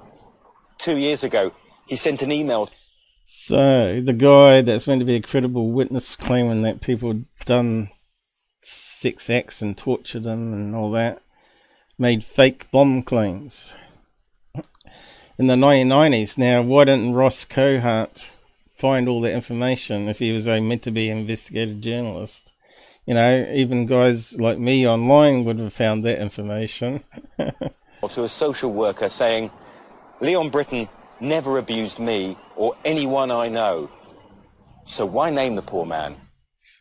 [0.79, 1.53] Two years ago,
[1.87, 2.69] he sent an email.
[3.25, 7.91] So the guy that's meant to be a credible witness claiming that people done
[8.63, 11.23] sex acts and tortured him and all that.
[11.99, 13.77] Made fake bomb claims
[15.39, 16.37] in the 1990s.
[16.37, 18.33] Now, why didn't Ross Coulthart
[18.77, 22.53] find all that information if he was a meant to be an investigative journalist?
[23.07, 27.03] You know, even guys like me online would have found that information.
[28.01, 29.51] or to a social worker saying,
[30.21, 30.89] Leon Brittan
[31.21, 33.91] never abused me or anyone I know.
[34.85, 36.17] So why name the poor man?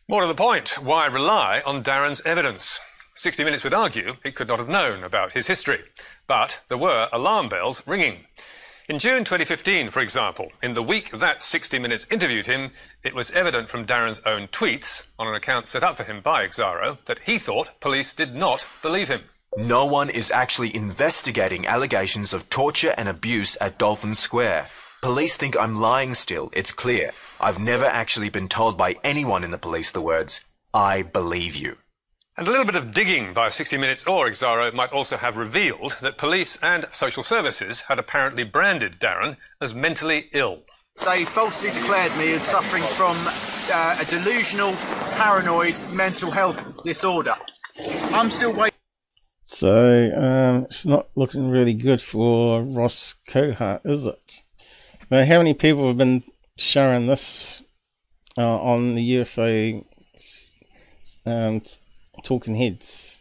[0.08, 2.78] More to the point, why rely on Darren's evidence?
[3.14, 5.80] 60 Minutes would argue it could not have known about his history,
[6.26, 8.26] but there were alarm bells ringing.
[8.88, 12.72] In June 2015, for example, in the week that 60 Minutes interviewed him,
[13.04, 16.44] it was evident from Darren's own tweets on an account set up for him by
[16.44, 19.22] Exaro that he thought police did not believe him.
[19.56, 24.68] No one is actually investigating allegations of torture and abuse at Dolphin Square.
[25.00, 27.12] Police think I'm lying still, it's clear.
[27.38, 30.44] I've never actually been told by anyone in the police the words,
[30.74, 31.76] I believe you.
[32.38, 35.98] And a little bit of digging by 60 Minutes or Exaro might also have revealed
[36.00, 40.62] that police and social services had apparently branded Darren as mentally ill.
[41.04, 43.16] They falsely declared me as suffering from
[43.74, 44.72] uh, a delusional,
[45.18, 47.34] paranoid mental health disorder.
[48.12, 48.78] I'm still waiting.
[49.42, 54.40] So um, it's not looking really good for Ross Coulthart, is it?
[55.10, 56.22] Now, how many people have been
[56.56, 57.62] sharing this
[58.38, 59.84] uh, on the UFO
[61.26, 61.60] um,
[62.22, 63.20] talking heads?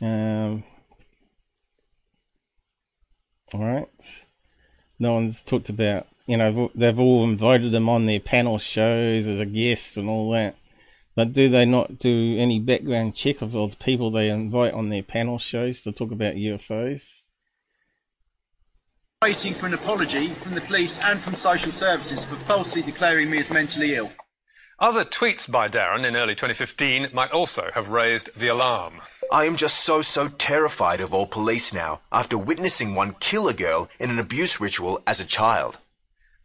[0.00, 0.64] Um,
[3.54, 4.24] all right.
[4.98, 9.40] No one's talked about, you know, they've all invited him on their panel shows as
[9.40, 10.56] a guest and all that.
[11.14, 14.88] But do they not do any background check of all the people they invite on
[14.88, 17.22] their panel shows to talk about UFOs?
[19.22, 23.38] Waiting for an apology from the police and from social services for falsely declaring me
[23.38, 24.12] as mentally ill.
[24.80, 29.00] Other tweets by Darren in early 2015 might also have raised the alarm.
[29.32, 33.54] I am just so, so terrified of all police now after witnessing one kill a
[33.54, 35.78] girl in an abuse ritual as a child.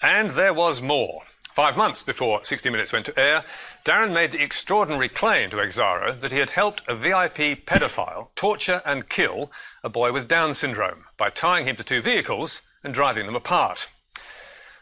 [0.02, 1.22] And there was more.
[1.54, 3.44] Five months before 60 Minutes went to air,
[3.86, 8.82] Darren made the extraordinary claim to Exaro that he had helped a VIP pedophile torture
[8.84, 9.52] and kill
[9.84, 13.90] a boy with Down syndrome by tying him to two vehicles and driving them apart.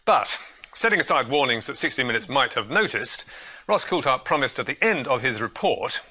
[0.05, 0.39] But,
[0.73, 3.25] setting aside warnings that 60 Minutes might have noticed,
[3.67, 6.01] Ross Coulthart promised at the end of his report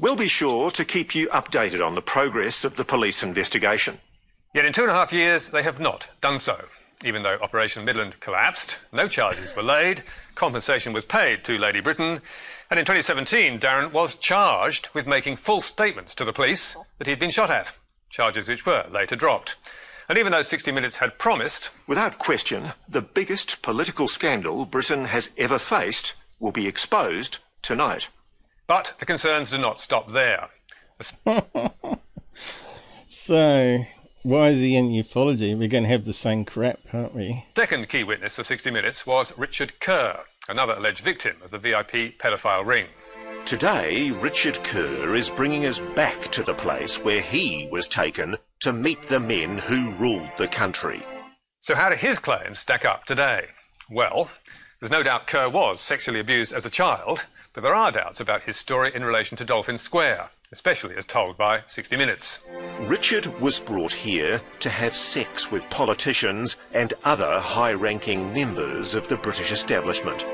[0.00, 3.98] We'll be sure to keep you updated on the progress of the police investigation.
[4.54, 6.66] Yet in two and a half years, they have not done so.
[7.04, 10.04] Even though Operation Midland collapsed, no charges were laid,
[10.36, 12.20] compensation was paid to Lady Brittan,
[12.70, 17.18] and in 2017, Darren was charged with making false statements to the police that he'd
[17.18, 17.76] been shot at,
[18.08, 19.56] charges which were later dropped.
[20.08, 21.70] And even though 60 Minutes had promised.
[21.86, 28.08] Without question, the biggest political scandal Britain has ever faced will be exposed tonight.
[28.66, 30.48] But the concerns do not stop there.
[33.06, 33.84] so,
[34.22, 35.56] why is he in ufology?
[35.56, 37.44] We're going to have the same crap, aren't we?
[37.56, 42.18] Second key witness of 60 Minutes was Richard Kerr, another alleged victim of the VIP
[42.18, 42.86] pedophile ring.
[43.44, 48.72] Today, Richard Kerr is bringing us back to the place where he was taken to
[48.72, 51.02] meet the men who ruled the country.
[51.60, 53.46] So, how do his claims stack up today?
[53.90, 54.30] Well,
[54.80, 58.42] there's no doubt Kerr was sexually abused as a child, but there are doubts about
[58.42, 62.40] his story in relation to Dolphin Square, especially as told by 60 Minutes.
[62.80, 69.08] Richard was brought here to have sex with politicians and other high ranking members of
[69.08, 70.24] the British establishment,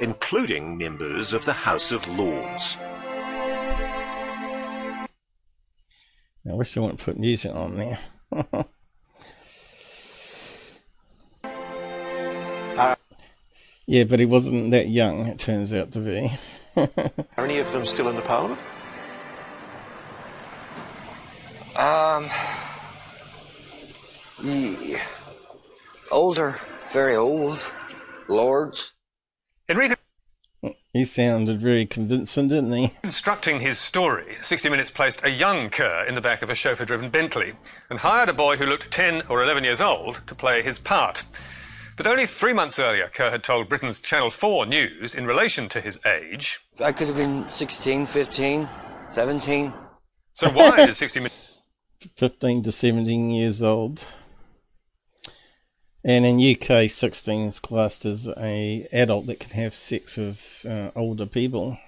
[0.00, 2.76] including members of the House of Lords.
[6.46, 7.98] I wish I wouldn't put music on there.
[11.42, 12.94] uh,
[13.86, 16.30] yeah, but he wasn't that young, it turns out to be.
[17.36, 18.60] Are any of them still in the Parliament?
[21.76, 22.28] Um,
[24.42, 25.02] yeah.
[26.10, 26.58] Older,
[26.92, 27.64] very old.
[28.28, 28.94] Lords.
[29.68, 29.94] Enrico.
[30.98, 32.88] He sounded very convincing, didn't he?
[33.02, 36.84] Constructing his story, 60 Minutes placed a young Kerr in the back of a chauffeur
[36.84, 37.52] driven Bentley
[37.88, 41.22] and hired a boy who looked 10 or 11 years old to play his part.
[41.96, 45.80] But only three months earlier, Kerr had told Britain's Channel 4 News in relation to
[45.80, 46.66] his age.
[46.80, 48.68] I could have been 16, 15,
[49.08, 49.72] 17.
[50.32, 51.58] So why did 60 Minutes.
[52.16, 54.04] 15 to 17 years old.
[56.04, 60.90] And in UK, 16 is classed as a adult that can have sex with uh,
[60.94, 61.78] older people,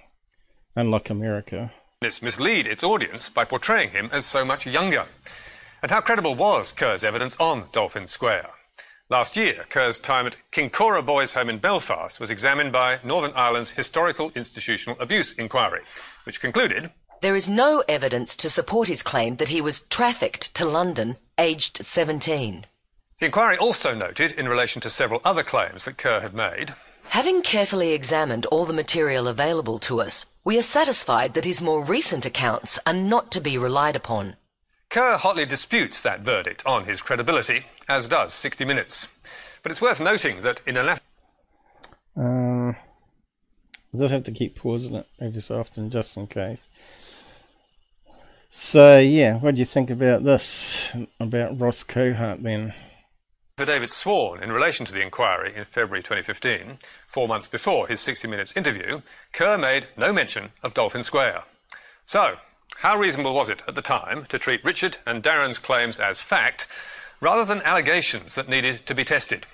[0.75, 1.71] unlike America.
[2.01, 5.05] This mislead its audience by portraying him as so much younger.
[5.81, 8.49] And how credible was Kerr's evidence on Dolphin Square?
[9.09, 13.71] Last year, Kerr's time at Kincora Boys Home in Belfast was examined by Northern Ireland's
[13.71, 15.81] Historical Institutional Abuse Inquiry,
[16.23, 16.91] which concluded
[17.21, 21.77] There is no evidence to support his claim that he was trafficked to London aged
[21.77, 22.65] 17.
[23.21, 26.73] The inquiry also noted, in relation to several other claims that Kerr had made,
[27.09, 31.85] Having carefully examined all the material available to us, we are satisfied that his more
[31.85, 34.37] recent accounts are not to be relied upon.
[34.89, 39.07] Kerr hotly disputes that verdict on his credibility, as does 60 Minutes.
[39.61, 41.03] But it's worth noting that in a left.
[42.15, 42.75] Um,
[43.93, 46.71] I just have to keep pausing it every so often just in case.
[48.49, 50.91] So, yeah, what do you think about this?
[51.19, 52.73] About Ross Coulthart then?
[53.61, 58.27] Affidavit sworn in relation to the inquiry in February 2015, four months before his 60
[58.27, 59.01] Minutes interview,
[59.33, 61.43] Kerr made no mention of Dolphin Square.
[62.03, 62.37] So,
[62.77, 66.65] how reasonable was it at the time to treat Richard and Darren's claims as fact
[67.19, 69.45] rather than allegations that needed to be tested?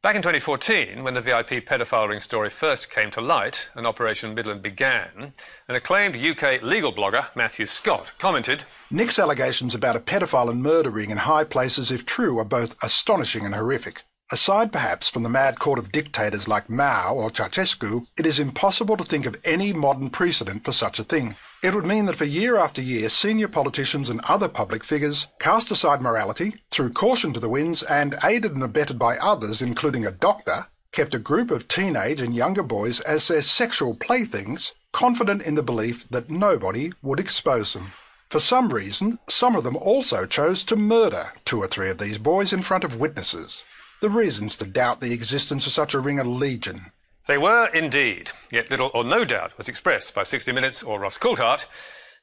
[0.00, 4.32] Back in 2014, when the VIP pedophile ring story first came to light and Operation
[4.32, 5.32] Midland began,
[5.66, 8.62] an acclaimed UK legal blogger, Matthew Scott, commented
[8.92, 12.80] Nick's allegations about a pedophile and murder ring in high places, if true, are both
[12.80, 14.04] astonishing and horrific.
[14.30, 18.96] Aside perhaps from the mad court of dictators like Mao or Ceausescu, it is impossible
[18.98, 21.34] to think of any modern precedent for such a thing.
[21.60, 25.72] It would mean that for year after year, senior politicians and other public figures cast
[25.72, 30.12] aside morality, threw caution to the winds, and, aided and abetted by others, including a
[30.12, 35.56] doctor, kept a group of teenage and younger boys as their sexual playthings, confident in
[35.56, 37.92] the belief that nobody would expose them.
[38.30, 42.18] For some reason, some of them also chose to murder two or three of these
[42.18, 43.64] boys in front of witnesses.
[44.00, 46.92] The reasons to doubt the existence of such a ring are legion.
[47.28, 51.18] They were indeed, yet little or no doubt was expressed by 60 Minutes or Ross
[51.18, 51.66] Coulthart,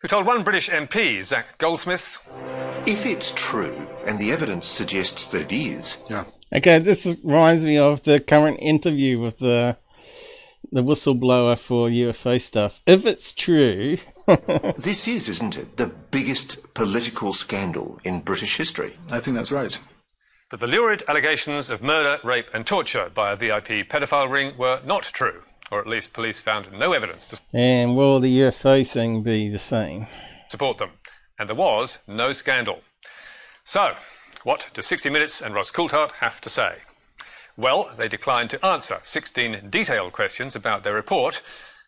[0.02, 2.28] who told one British MP, Zac Goldsmith,
[2.88, 6.24] If it's true, and the evidence suggests that it is, yeah.
[6.52, 9.78] Okay, this reminds me of the current interview with the
[10.72, 12.82] the whistleblower for UFO stuff.
[12.88, 13.98] If it's true,
[14.76, 18.98] this is, isn't it, the biggest political scandal in British history?
[19.12, 19.80] I think that's right.
[20.50, 24.80] But the lurid allegations of murder, rape, and torture by a VIP pedophile ring were
[24.86, 25.42] not true,
[25.72, 29.60] or at least police found no evidence to and will the UFO thing be the
[29.60, 30.08] same?
[30.50, 30.92] support them,
[31.40, 32.82] and there was no scandal.
[33.64, 33.96] So,
[34.44, 36.78] what do 60 Minutes and Ross Coulthart have to say?
[37.58, 41.42] Well, they declined to answer 16 detailed questions about their report,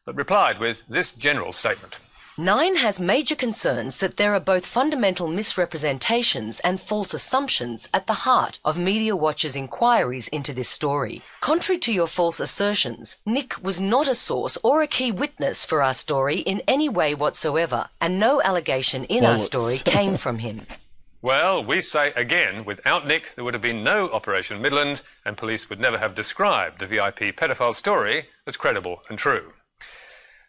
[0.03, 1.99] but replied with this general statement.
[2.39, 8.13] Nine has major concerns that there are both fundamental misrepresentations and false assumptions at the
[8.13, 11.23] heart of Media Watch's inquiries into this story.
[11.41, 15.81] Contrary to your false assertions, Nick was not a source or a key witness for
[15.81, 20.61] our story in any way whatsoever, and no allegation in our story came from him.
[21.19, 25.67] Well, we say again, without Nick, there would have been no Operation Midland, and police
[25.67, 29.53] would never have described the VIP pedophile story as credible and true.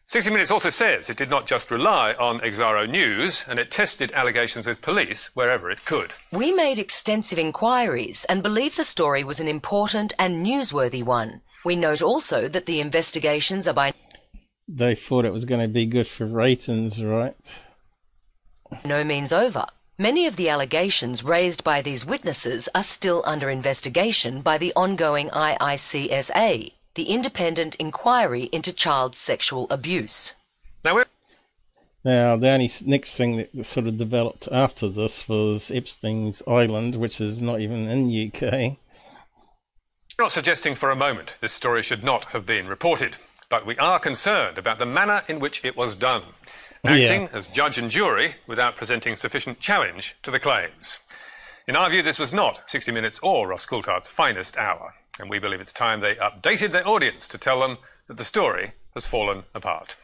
[0.09, 4.11] 60 Minutes also says it did not just rely on Exaro News, and it tested
[4.13, 6.15] allegations with police wherever it could.
[6.33, 11.43] We made extensive inquiries and believe the story was an important and newsworthy one.
[11.63, 13.93] We note also that the investigations are by
[14.67, 17.63] They thought it was going to be good for ratings, right?
[18.87, 19.67] no means over.
[19.99, 25.29] Many of the allegations raised by these witnesses are still under investigation by the ongoing
[25.29, 30.35] IICSA, the Independent Inquiry into Child Sexual Abuse.
[30.85, 31.05] Now, we're
[32.05, 36.97] Now, the only th- next thing that sort of developed after this was Epstein's Island,
[36.97, 38.79] which is not even in UK.
[40.19, 43.17] not suggesting for a moment this story should not have been reported,
[43.49, 46.25] but we are concerned about the manner in which it was done,
[46.85, 47.29] acting Yeah.
[47.33, 50.99] as judge and jury without presenting sufficient challenge to the claims.
[51.69, 55.39] In our view, this was not 60 Minutes or Ross Coulthart's finest hour, and we
[55.39, 59.45] believe it's time they updated their audience to tell them that the story has fallen
[59.55, 59.97] apart.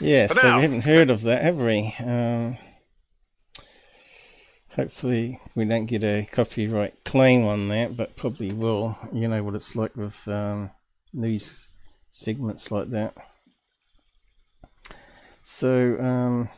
[0.00, 1.94] Yeah, For so now- we haven't heard of that, have we?
[2.04, 2.56] Um,
[4.74, 8.96] hopefully, we don't get a copyright claim on that, but probably will.
[9.12, 10.70] You know what it's like with um,
[11.12, 11.68] news
[12.10, 13.14] segments like that.
[15.42, 16.48] So, um,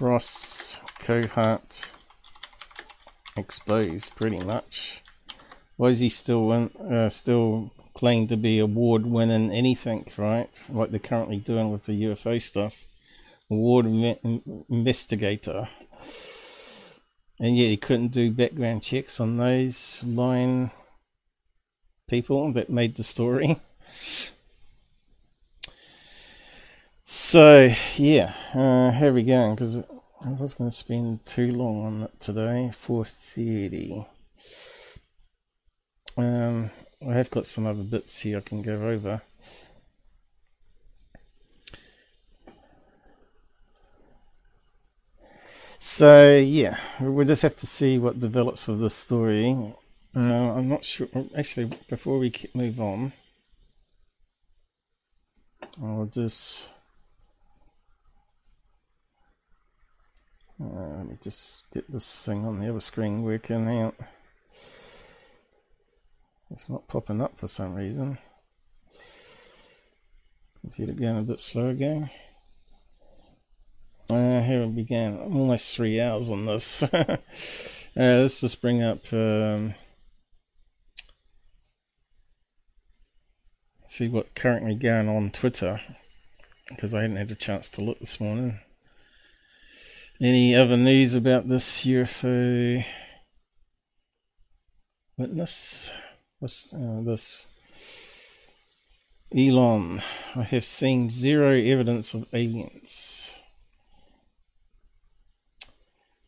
[0.00, 1.92] Ross Coulthart
[3.36, 5.02] exposed pretty much.
[5.76, 10.48] Why is he still uh, still claimed to be award winning anything, right?
[10.68, 12.88] Like they're currently doing with the UFO stuff.
[13.50, 15.68] Award investigator.
[17.38, 20.70] And yet he couldn't do background checks on those lying
[22.08, 23.56] people that made the story.
[27.08, 29.54] So, yeah, uh, how are we go.
[29.54, 29.78] Because
[30.24, 32.70] I was going to spend too long on it today.
[32.74, 34.06] Four thirty.
[36.16, 36.70] Um,
[37.06, 39.22] I have got some other bits here I can go over.
[45.78, 49.74] So yeah, we'll just have to see what develops with this story.
[50.16, 51.08] Uh, I'm not sure.
[51.36, 53.12] Actually, before we move on,
[55.80, 56.72] I'll just
[60.60, 63.94] uh, let me just get this thing on the other screen working out.
[66.50, 68.18] It's not popping up for some reason.
[70.60, 72.10] Computer going a bit slow again.
[74.08, 75.18] Uh, here we began.
[75.20, 76.82] I'm almost three hours on this.
[76.82, 77.18] uh,
[77.94, 79.12] let's just bring up.
[79.12, 79.74] Um,
[83.84, 85.80] see what currently going on Twitter
[86.68, 88.60] because I hadn't had a chance to look this morning.
[90.18, 92.82] Any other news about this UFO
[95.18, 95.92] witness?
[96.38, 97.46] What's uh, this?
[99.36, 100.00] Elon,
[100.34, 103.40] I have seen zero evidence of aliens.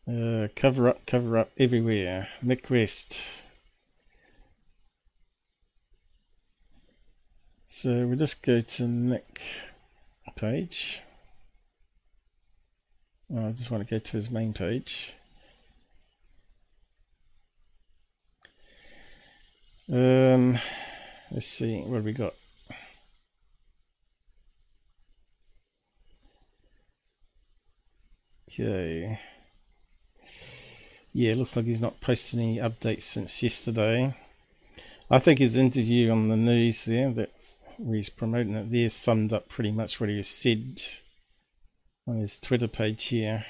[0.07, 2.27] Uh, cover up, cover up everywhere.
[2.45, 3.23] Mick West.
[7.65, 9.39] So we'll just go to Mick
[10.35, 11.01] page.
[13.31, 15.13] Oh, I just want to go to his main page.
[19.91, 20.57] Um,
[21.31, 22.33] let's see, what we got?
[28.51, 29.19] Okay.
[31.13, 34.15] Yeah, looks like he's not posted any updates since yesterday.
[35.11, 39.33] I think his interview on the news there, that's where he's promoting it there, summed
[39.33, 40.81] up pretty much what he said
[42.09, 43.45] on his Twitter page here.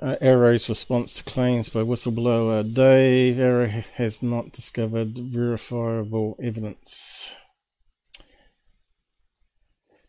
[0.00, 7.34] Uh, AARO's response to claims by whistleblower Dave AARO has not discovered verifiable evidence.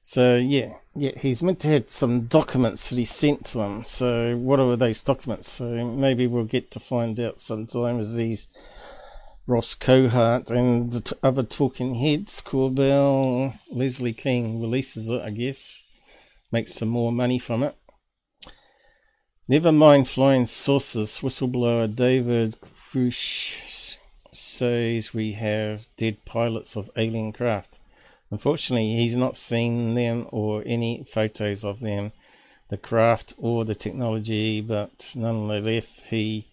[0.01, 3.83] So yeah, yeah, he's meant to have some documents that he sent to them.
[3.83, 5.49] So what are those documents?
[5.49, 8.47] So maybe we'll get to find out sometime as these
[9.47, 15.83] Ross Coulthart and the t- other talking heads, Corbell, Leslie Kean releases it, I guess,
[16.55, 17.75] makes some more money from it.
[19.49, 21.19] Never mind flying saucers.
[21.19, 23.97] Whistleblower David Grusch
[24.31, 27.79] says we have dead pilots of alien craft.
[28.31, 32.13] Unfortunately, he's not seen them or any photos of them,
[32.69, 36.47] the craft or the technology, but nonetheless, he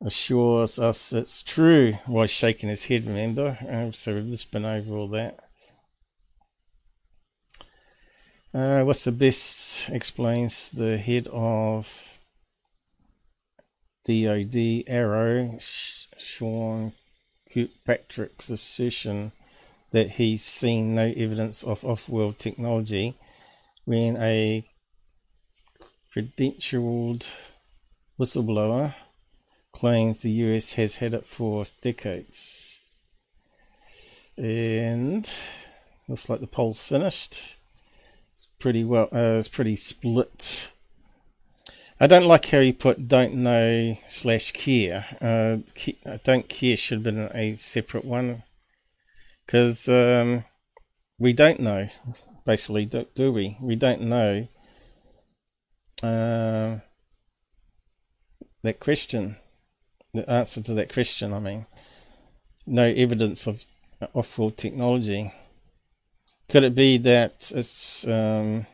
[0.00, 3.58] assures us it's true while shaking his head, remember?
[3.68, 5.43] Um, so we've just been over all that.
[8.54, 12.20] Uh, what's the best explains the head of
[14.04, 15.60] DOD AARO,
[16.16, 16.92] Sean
[17.52, 19.32] Kirkpatrick's assertion
[19.90, 23.16] that he's seen no evidence of off world technology
[23.86, 24.64] when a
[26.14, 27.28] credentialed
[28.20, 28.94] whistleblower
[29.72, 32.78] claims the US has had it for decades.
[34.38, 35.28] And
[36.06, 37.53] looks like the poll's finished.
[38.64, 40.72] Pretty well, uh, it's pretty split.
[42.00, 45.04] I don't like how you put don't know slash care.
[45.20, 45.58] Uh,
[46.24, 48.42] don't care should have been a separate one
[49.44, 50.46] because um,
[51.18, 51.88] we don't know,
[52.46, 53.58] basically, do, do, we?
[53.60, 54.48] We don't know
[56.02, 56.78] uh,
[58.62, 59.36] that question,
[60.14, 61.34] the answer to that question.
[61.34, 61.66] I mean,
[62.66, 63.66] no evidence of
[64.14, 65.34] off-world technology.
[66.54, 68.64] Could it be that it's um,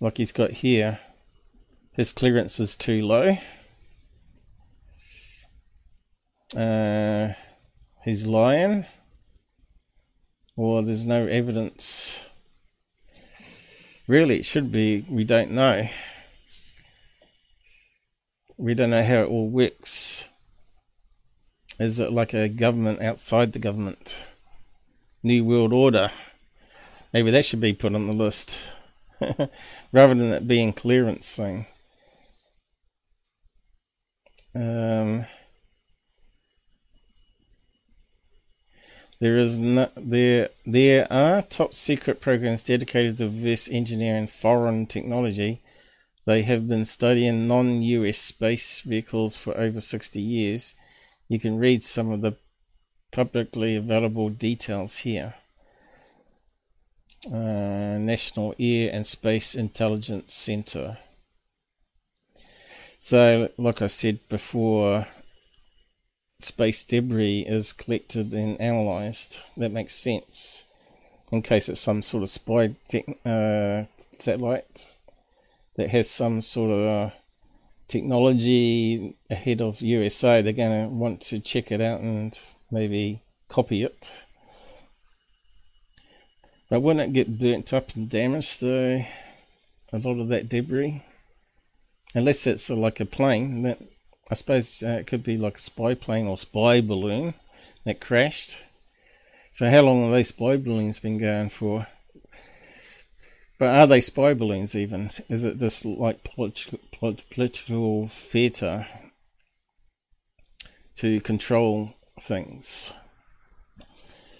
[0.00, 0.98] like he's got here?
[1.92, 3.36] His clearance is too low.
[6.56, 7.34] Uh,
[8.02, 8.86] he's lying
[10.56, 12.26] or there's no evidence
[14.08, 15.86] really it should be we don't know
[18.56, 20.28] we don't know how it all works
[21.78, 24.24] is it like a government outside the government
[25.28, 26.10] new world order
[27.12, 28.58] maybe that should be put on the list
[29.92, 31.66] rather than it being clearance thing
[34.54, 35.26] um
[39.20, 45.60] There is no, there there are top secret programs dedicated to reverse engineering foreign technology.
[46.26, 50.74] They have been studying non-US space vehicles for over 60 years.
[51.28, 52.36] You can read some of the
[53.12, 55.34] publicly available details here.
[57.26, 60.98] uh, National Air and Space Intelligence Center.
[62.98, 65.06] So, like I said before,
[66.38, 69.40] space debris is collected and analysed.
[69.56, 70.64] That makes sense.
[71.30, 72.74] In case it's some sort of spy
[73.24, 74.96] uh, satellite
[75.76, 77.10] that has some sort of uh,
[77.86, 82.38] technology ahead of USA, they're going to want to check it out and
[82.70, 84.26] maybe copy it.
[86.70, 89.04] But wouldn't it get burnt up and damaged though?
[89.92, 91.02] A lot of that debris,
[92.14, 93.78] unless it's like a plane that
[94.30, 97.32] I suppose uh, it could be like a spy plane or spy balloon
[97.84, 98.64] that crashed.
[99.50, 101.86] So how long have these spy balloons been going for?
[103.58, 105.10] But are they spy balloons even?
[105.28, 108.86] Is it just like political theatre
[110.96, 112.92] to control things?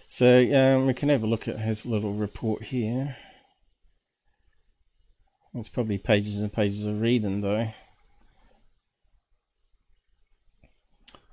[0.06, 3.16] So um, we can have a look at his little report here.
[5.54, 7.68] It's probably pages and pages of reading though.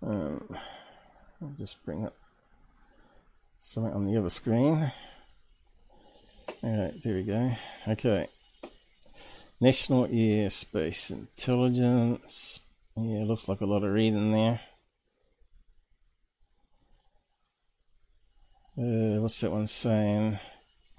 [0.01, 0.57] Um,
[1.41, 2.15] I'll just bring up
[3.59, 4.91] something on the other screen.
[6.63, 7.51] Alright, there we go.
[7.87, 8.27] Okay.
[9.61, 12.59] National Airspace Intelligence.
[12.97, 14.59] Yeah, looks like a lot of reading there.
[18.77, 20.39] Uh, what's that one saying?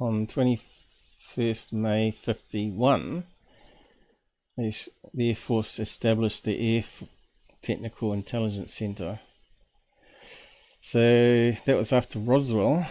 [0.01, 3.25] On 21st May 51,
[4.57, 6.85] the Air Force established the Air
[7.61, 9.21] Technical Intelligence Center.
[10.81, 12.87] So that was after Roswell.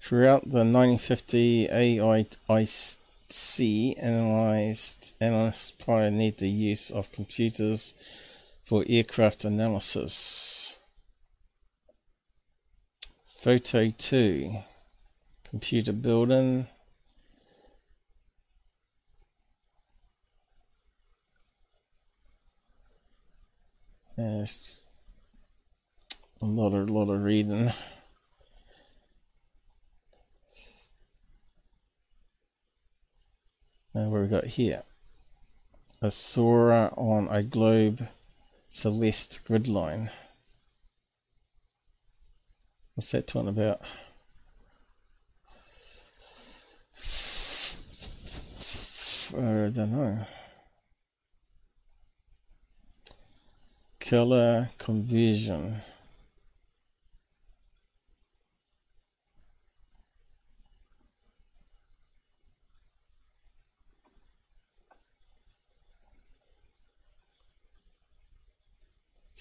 [0.00, 2.96] Throughout the 1950 AIC
[3.32, 7.94] C analyzed analysts pioneered the use of computers
[8.62, 10.76] for aircraft analysis.
[13.24, 14.58] Photo 2
[15.48, 16.66] Computer building.
[24.18, 24.44] Uh,
[26.40, 27.72] a lot of lot of reading.
[33.94, 34.84] And what we got here?
[36.00, 38.08] A Sora on a globe
[38.70, 40.10] celeste grid line.
[42.94, 43.82] What's that one about?
[49.34, 50.26] Uh, I don't know.
[54.00, 55.80] Color conversion.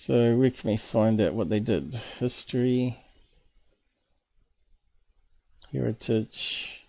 [0.03, 1.93] So where can find out what they did?
[2.17, 2.97] History,
[5.71, 6.87] heritage,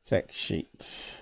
[0.00, 1.20] fact sheet.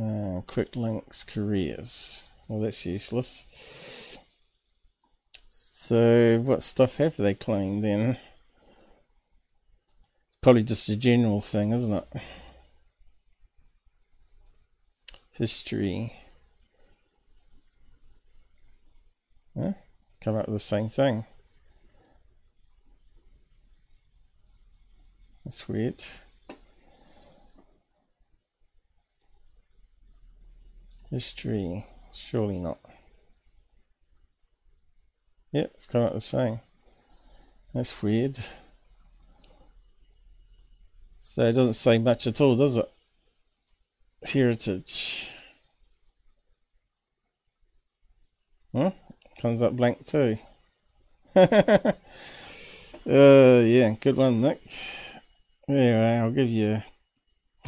[0.00, 2.28] Uh, quick links, careers.
[2.46, 4.18] Well, that's useless.
[5.48, 8.18] So, what stuff have they claimed then?
[10.40, 12.22] Probably just a general thing, isn't it?
[15.38, 16.12] History.
[19.54, 19.74] Yeah,
[20.20, 21.24] come out with the same thing.
[25.44, 26.02] That's weird.
[31.10, 32.78] History, surely not.
[35.52, 36.60] Yeah, it's come out the same.
[37.72, 38.38] That's weird.
[41.18, 42.90] So it doesn't say much at all, does it?
[44.24, 45.32] Heritage.
[48.74, 48.90] Huh?
[49.40, 50.38] Comes up blank too.
[51.36, 51.92] uh,
[53.06, 54.60] yeah, good one, Nick.
[55.68, 56.82] Anyway, I'll give you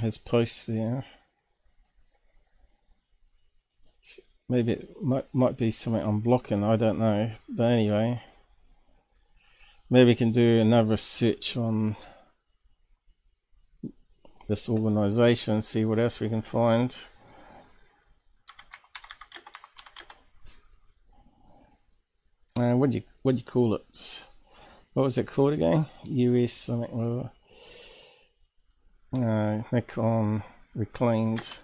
[0.00, 1.04] his post there.
[4.48, 6.64] Maybe it might might be something I'm blocking.
[6.64, 7.30] I don't know.
[7.48, 8.22] But anyway,
[9.88, 11.96] maybe we can do another search on
[14.50, 16.98] this organization, see what else we can find.
[22.58, 24.26] Uh, what do you what do you call it?
[24.92, 25.86] What was it called again?
[26.04, 27.30] US something or
[29.24, 30.42] uh, Nikon
[30.74, 31.60] reclaimed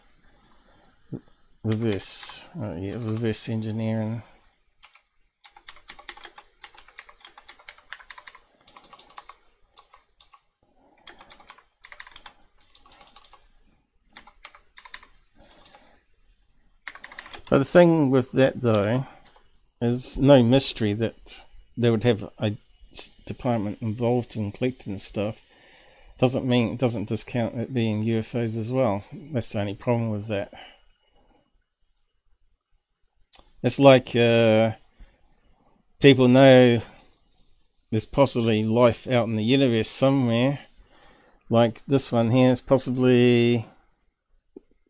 [1.64, 4.22] reverse, uh, yeah, reverse engineering.
[17.56, 19.06] But the thing with that, though,
[19.80, 22.52] is no mystery that they would have a
[23.24, 25.42] department involved in collecting stuff.
[26.18, 29.04] Doesn't mean it doesn't discount it being UFOs as well.
[29.32, 30.52] That's the only problem with that.
[33.62, 34.72] It's like uh,
[35.98, 36.82] people know
[37.90, 40.58] there's possibly life out in the universe somewhere.
[41.48, 43.64] Like this one here is possibly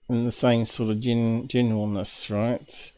[0.09, 2.93] in the same sort of gen- generalness, right?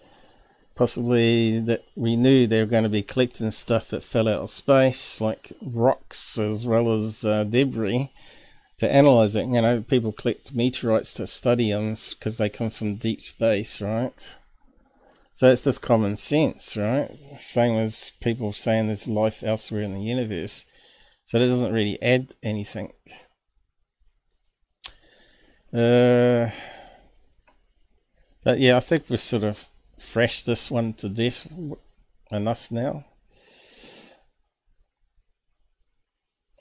[0.74, 4.50] Possibly that we knew they were going to be collecting stuff that fell out of
[4.50, 8.12] space, like rocks as well as uh, debris,
[8.78, 9.46] to analyze it.
[9.46, 14.36] You know, people collect meteorites to study them because they come from deep space, right?
[15.32, 17.10] So it's just common sense, right?
[17.36, 20.64] Same as people saying there's life elsewhere in the universe.
[21.24, 22.92] So that doesn't really add anything.
[25.72, 26.50] Uh,
[28.44, 29.68] but yeah, I think we've sort of
[29.98, 31.50] thrashed this one to death
[32.30, 33.04] enough now.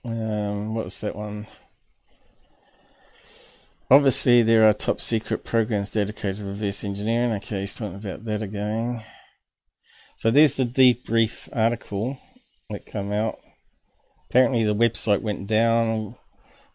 [0.06, 1.48] Um, what was that one?
[3.90, 7.34] Obviously, there are top secret programs dedicated to reverse engineering.
[7.34, 9.04] Okay, he's talking about that again.
[10.18, 12.18] So there's the debrief article
[12.70, 13.40] that came out.
[14.30, 16.16] Apparently, the website went down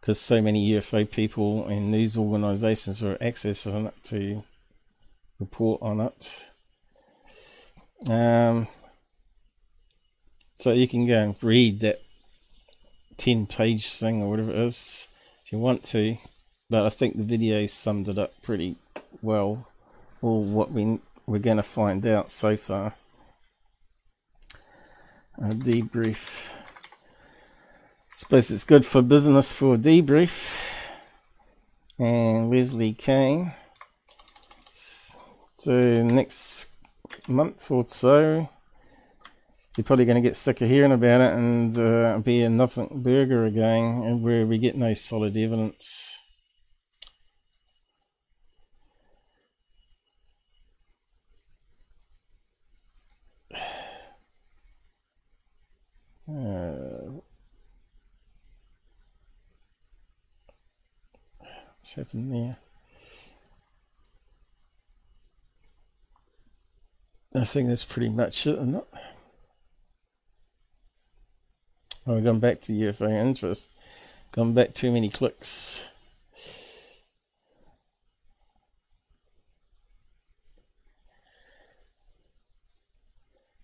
[0.00, 4.42] because so many UFO people and news organizations were accessing it to
[5.42, 6.48] report on it.
[8.08, 8.68] Um,
[10.58, 12.00] so you can go and read that
[13.16, 15.08] 10 page thing or whatever it is
[15.44, 16.16] if you want to.
[16.70, 18.76] But I think the video summed it up pretty
[19.20, 19.68] well,
[20.22, 22.94] or what we, we're going to find out so far.
[25.38, 26.54] A debrief.
[28.14, 30.62] Suppose it's good for business for a debrief.
[31.98, 33.52] And Leslie Kean.
[35.62, 36.66] So next
[37.28, 38.48] month or so,
[39.76, 42.88] you're probably going to get sick of hearing about it and uh, be a nothing
[43.00, 46.18] burger again, and where we get no solid evidence.
[56.28, 57.20] Uh,
[61.76, 62.56] what's happened there?
[67.34, 68.84] I think that's pretty much it, isn't it?
[72.06, 73.70] Oh, we're going back to UFO interest.
[74.32, 75.88] Gone back too many clicks.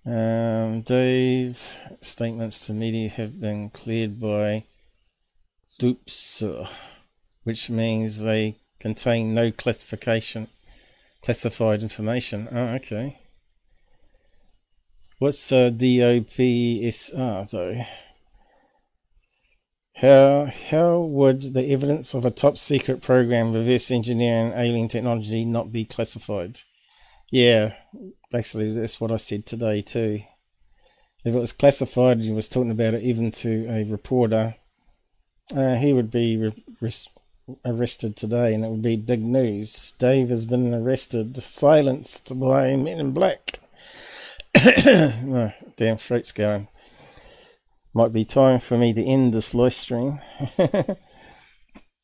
[0.06, 4.64] Um, Dave, statements to media have been cleared by
[5.82, 6.42] loops,
[7.44, 10.48] which means they contain no classification,
[11.22, 12.48] classified information.
[12.50, 13.18] Oh, okay.
[15.20, 17.84] What's uh, DOPSR though?
[19.96, 25.72] How how would the evidence of a top secret program reverse engineering alien technology not
[25.72, 26.60] be classified?
[27.32, 27.74] Yeah,
[28.30, 30.20] basically that's what I said today too.
[31.24, 34.54] If it was classified, and was talking about it even to a reporter,
[35.52, 36.36] uh, he would be
[36.80, 36.92] re-
[37.66, 39.94] arrested today, and it would be big news.
[39.98, 43.58] Dave has been arrested, silenced by Men in Black.
[45.76, 46.66] damn throat's going.
[47.94, 50.18] Might be time for me to end this live stream.
[50.58, 50.94] uh,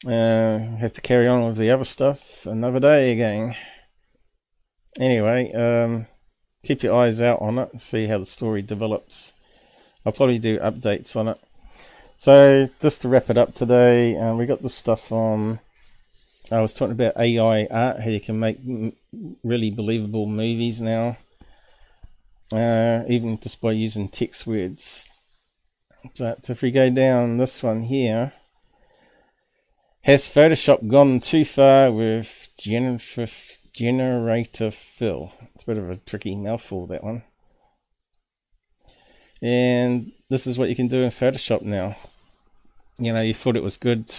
[0.06, 3.56] have to carry on with the other stuff another day again.
[5.00, 6.06] Anyway, um,
[6.64, 9.32] keep your eyes out on it and see how the story develops.
[10.06, 11.40] I'll probably do updates on it.
[12.16, 15.58] So, just to wrap it up today, uh, we got this stuff on.
[16.52, 18.58] I was talking about AI art, how you can make
[19.42, 21.16] really believable movies now
[22.52, 25.10] uh, even just by using text words.
[26.18, 28.32] But if we go down this one here,
[30.02, 35.32] has Photoshop gone too far with generative, generative fill?
[35.54, 37.22] It's a bit of a tricky mouthful, that one.
[39.40, 41.96] And this is what you can do in Photoshop now.
[42.98, 44.10] You know, you thought it was good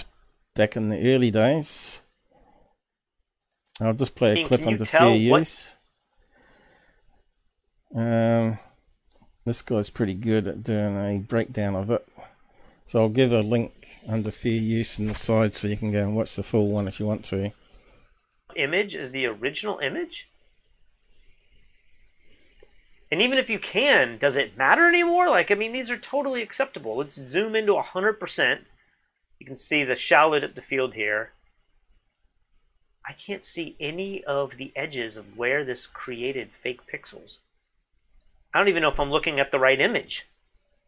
[0.56, 2.02] back in the early days.
[3.80, 5.76] I'll just play a clip under fair use.
[7.94, 8.58] Um,
[9.46, 12.08] this guy's pretty good at doing a breakdown of it.
[12.84, 16.04] So I'll give a link under fair use in the side so you can go
[16.04, 17.52] and watch the full one if you want to.
[18.56, 20.30] Image is the original image?
[23.12, 25.30] And even if you can, does it matter anymore?
[25.30, 26.98] Like, I mean, these are totally acceptable.
[26.98, 28.60] Let's zoom into 100%.
[29.40, 31.32] You can see the shallow at the field here.
[33.08, 37.40] I can't see any of the edges of where this created fake pixels.
[38.56, 40.30] I don't even know if I'm looking at the right image.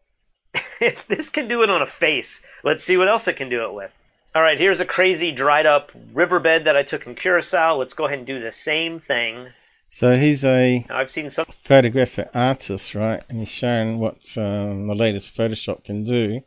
[0.79, 3.65] if this can do it on a face, let's see what else it can do
[3.65, 3.91] it with.
[4.33, 7.75] All right, here's a crazy dried up riverbed that I took in Curacao.
[7.75, 9.49] Let's go ahead and do the same thing.
[9.89, 11.43] So he's a I've seen some.
[11.43, 13.21] photographic artist, right?
[13.27, 16.39] And he's showing what um, the latest Photoshop can do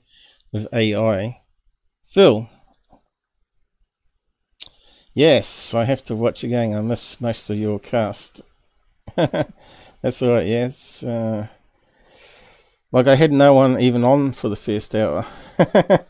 [0.53, 1.43] with AI.
[2.03, 2.49] Phil.
[5.13, 6.73] Yes, I have to watch again.
[6.75, 8.41] I miss most of your cast.
[10.03, 10.47] That's all right.
[10.47, 11.03] Yes.
[11.03, 11.49] Uh,
[12.93, 15.27] like I had no one even on for the first hour.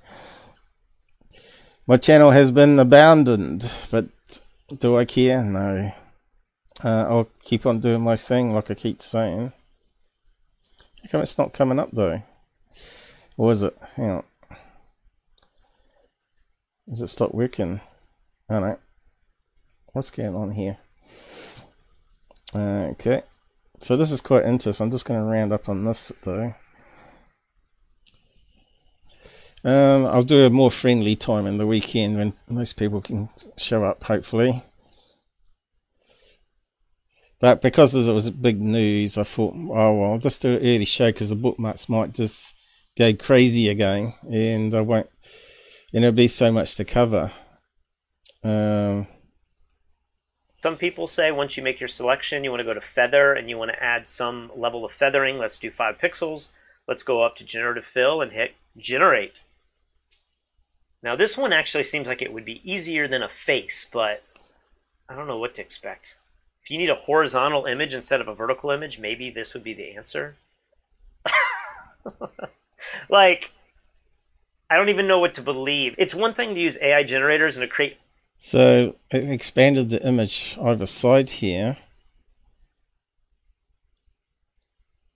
[1.86, 4.06] My channel has been abandoned, but
[4.78, 5.42] do I care?
[5.42, 5.92] No.
[6.84, 9.52] Uh, I'll keep on doing my thing, like I keep saying.
[11.02, 12.22] How come it's not coming up though?
[13.36, 13.76] Or is it?
[13.96, 14.24] Hang on.
[16.88, 17.80] Has it stopped working?
[18.48, 18.78] I don't know.
[19.92, 20.78] What's going on here?
[22.54, 23.22] Okay.
[23.80, 24.84] So this is quite interesting.
[24.84, 26.54] I'm just going to round up on this though.
[29.62, 33.84] Um, I'll do a more friendly time in the weekend when most people can show
[33.84, 34.62] up, hopefully.
[37.40, 40.84] But because it was big news, I thought, oh well, I'll just do an early
[40.84, 42.54] show because the bookmarks might just
[42.98, 45.08] go crazy again, and I won't,
[45.92, 47.32] and there'll be so much to cover.
[48.44, 49.06] Um,
[50.62, 53.48] Some people say once you make your selection, you want to go to feather and
[53.48, 55.38] you want to add some level of feathering.
[55.38, 56.50] Let's do five pixels.
[56.86, 59.34] Let's go up to generative fill and hit generate.
[61.02, 64.22] Now this one actually seems like it would be easier than a face, but
[65.08, 66.16] I don't know what to expect.
[66.62, 69.72] If you need a horizontal image instead of a vertical image, maybe this would be
[69.72, 70.36] the answer.
[73.08, 73.52] like,
[74.68, 75.94] I don't even know what to believe.
[75.96, 77.98] It's one thing to use AI generators and to create
[78.42, 81.76] so it expanded the image either side here.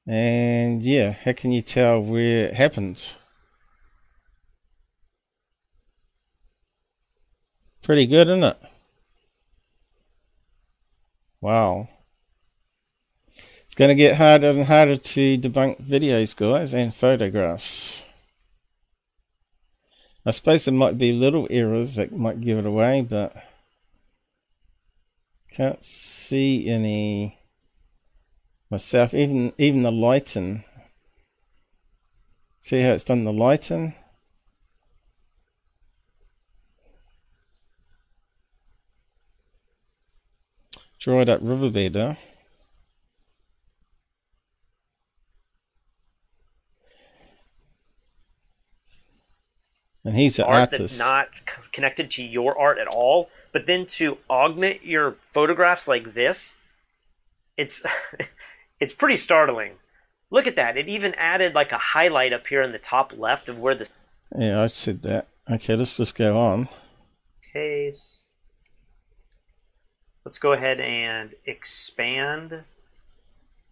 [0.07, 3.17] And yeah, how can you tell where it happened?
[7.81, 8.59] Pretty good, isn't it?
[11.41, 11.89] Wow.
[13.65, 18.04] It's going to get harder and harder to debunk videos, guys, and photographs.
[20.27, 23.37] I suppose there might be little errors that might give it away, but
[25.51, 27.39] can't see any
[28.71, 29.13] myself.
[29.13, 30.65] Even even the lighting.
[32.61, 33.95] See how it's done the lighting?
[40.99, 42.17] Dried up riverbed there.
[50.05, 50.81] And he's an art artist.
[50.81, 55.89] that's not c- connected to your art at all, but then to augment your photographs
[55.89, 56.57] like this,
[57.57, 57.83] it's
[58.81, 59.73] it's pretty startling.
[60.31, 60.77] Look at that.
[60.77, 63.89] It even added like a highlight up here in the top left of where the
[64.37, 65.29] Yeah, I said that.
[65.51, 66.69] Okay, let's just go on.
[67.53, 68.25] case.
[70.25, 72.65] Let's go ahead and expand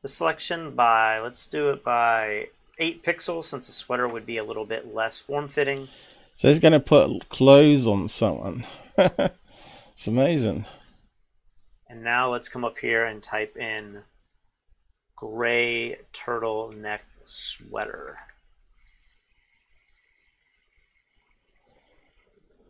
[0.03, 4.45] the selection by, let's do it by 8 pixels since the sweater would be a
[4.45, 5.89] little bit less form fitting.
[6.35, 8.67] So he's going to put clothes on someone.
[8.97, 10.67] it's amazing.
[11.89, 14.03] And now let's come up here and type in
[15.17, 18.19] gray turtleneck sweater.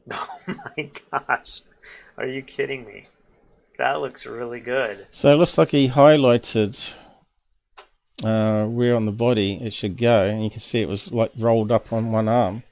[0.13, 0.29] Oh
[0.77, 1.63] my gosh.
[2.19, 3.07] Are you kidding me?
[3.79, 5.07] That looks really good.
[5.11, 6.97] So it looks like he highlighted
[8.23, 11.31] uh, where on the body it should go, and you can see it was like
[11.37, 12.65] rolled up on one arm.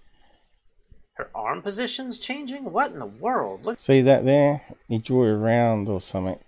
[1.20, 2.72] Her arm position's changing?
[2.72, 3.66] What in the world?
[3.66, 4.62] Look See that there?
[4.88, 6.38] He drew it around or something.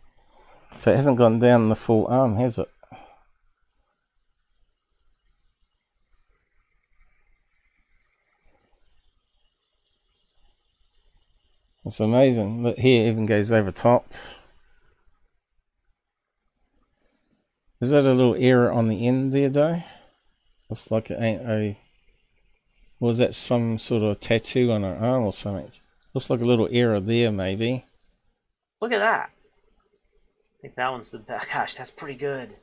[0.79, 2.71] So it hasn't gone down the full arm, has it?
[11.85, 12.63] It's amazing.
[12.63, 14.11] Look here, even goes over top.
[17.83, 19.83] Is that a little error on the end there, though?
[20.71, 21.79] Looks like it ain't a.
[23.03, 25.73] Was that some sort of tattoo on her arm or something?
[26.15, 27.85] Looks like a little error there, maybe.
[28.81, 29.31] look at that.
[29.33, 31.53] I think that one's the best.
[31.53, 32.61] Gosh, that's pretty good.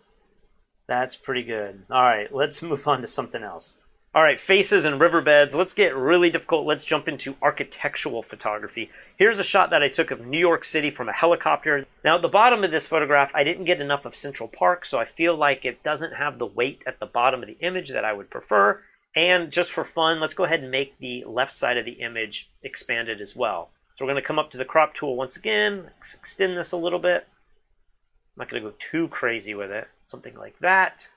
[0.87, 1.83] That's pretty good.
[1.91, 3.75] All right, let's move on to something else.
[4.15, 5.55] All right, faces and riverbeds.
[5.55, 6.65] Let's get really difficult.
[6.65, 8.89] Let's jump into architectural photography.
[9.17, 11.85] Here's a shot that I took of New York City from a helicopter.
[12.05, 14.99] Now, at the bottom of this photograph, I didn't get enough of Central Park, so
[14.99, 18.05] I feel like it doesn't have the weight at the bottom of the image that
[18.05, 18.81] I would prefer.
[19.19, 22.49] And just for fun, let's go ahead and make the left side of the image
[22.63, 23.69] expanded as well.
[23.97, 26.77] So we're going to come up to the crop tool once again, extend this a
[26.77, 27.27] little bit.
[27.27, 29.89] I'm not going to go too crazy with it.
[30.07, 31.09] Something like that.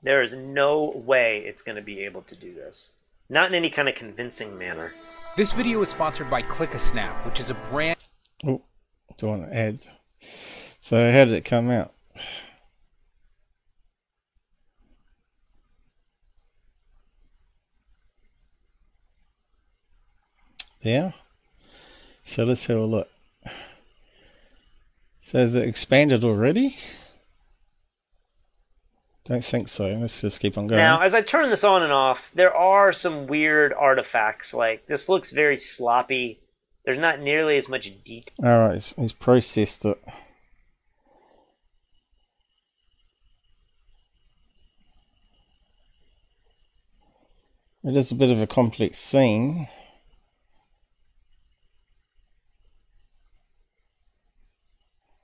[0.00, 2.90] There is no way it's going to be able to do this.
[3.28, 4.92] Not in any kind of convincing manner.
[5.34, 7.98] This video is sponsored by ClickASnap, which is a brand.
[8.46, 8.62] Oh,
[9.16, 9.84] do you want to add?
[10.78, 11.94] So how did it come out?
[20.82, 21.14] There.
[22.24, 23.08] So let's have a look.
[25.20, 26.76] So is it expanded already?
[29.26, 29.94] Don't think so.
[29.94, 30.78] Let's just keep on going.
[30.78, 34.54] Now, as I turn this on and off, there are some weird artifacts.
[34.54, 36.40] Like, this looks very sloppy.
[36.84, 38.32] There's not nearly as much detail.
[38.42, 40.02] Alright, he's, he's processed it.
[47.84, 49.68] It is a bit of a complex scene.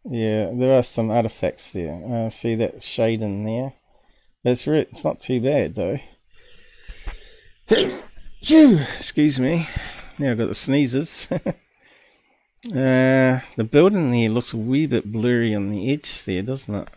[0.04, 2.00] Yeah, there are some artifacts there.
[2.04, 3.72] Uh, see that shade in there?
[4.42, 5.98] But it's, re- it's not too bad though.
[8.40, 9.66] Excuse me.
[10.18, 11.26] Now I've got the sneezes.
[11.32, 11.44] uh,
[12.66, 16.88] the building there looks a wee bit blurry on the edge there, doesn't it?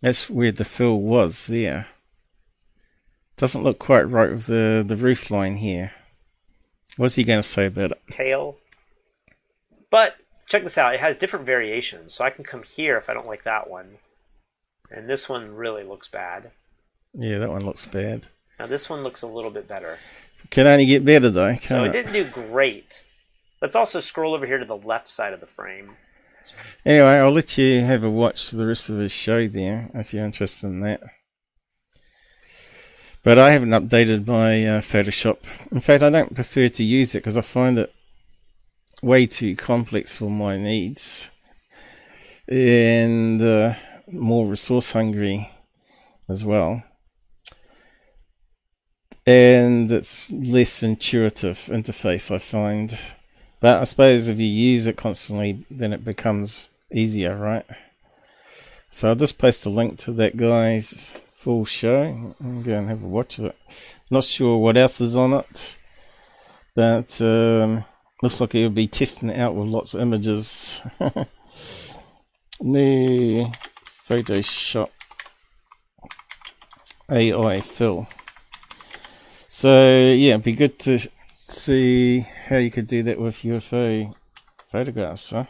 [0.00, 1.88] That's where the fill was there.
[3.36, 5.92] Doesn't look quite right with the, the roof line here.
[6.96, 8.02] What's he going to say about it?
[8.10, 8.56] Tail.
[9.90, 10.14] But
[10.52, 10.94] check this out.
[10.94, 12.12] It has different variations.
[12.14, 13.96] So I can come here if I don't like that one.
[14.90, 16.50] And this one really looks bad.
[17.14, 18.26] Yeah, that one looks bad.
[18.58, 19.98] Now this one looks a little bit better.
[20.50, 21.92] Can only get better though, can't So it it?
[21.92, 23.02] didn't do great.
[23.62, 25.96] Let's also scroll over here to the left side of the frame.
[26.84, 30.24] Anyway, I'll let you have a watch the rest of his show there if you're
[30.24, 31.00] interested in that.
[33.22, 35.38] But I haven't updated my uh, Photoshop.
[35.70, 37.94] In fact, I don't prefer to use it because I find it
[39.02, 41.30] way too complex for my needs
[42.48, 43.74] and uh,
[44.12, 45.50] more resource hungry
[46.28, 46.82] as well.
[49.26, 52.98] And it's less intuitive interface, I find.
[53.60, 57.64] But I suppose if you use it constantly, then it becomes easier, right?
[58.90, 63.02] So I'll just post a link to that guy's full show and go and have
[63.02, 63.56] a watch of it.
[64.10, 65.78] Not sure what else is on it,
[66.74, 67.84] but um,
[68.22, 70.80] looks like he'll be testing it out with lots of images.
[72.60, 73.50] New
[74.08, 74.90] Photoshop
[77.10, 78.06] AI fill.
[79.48, 79.68] So
[80.16, 80.98] yeah, it'd be good to
[81.34, 84.10] see how you could do that with UFO
[84.70, 85.44] photographs, huh?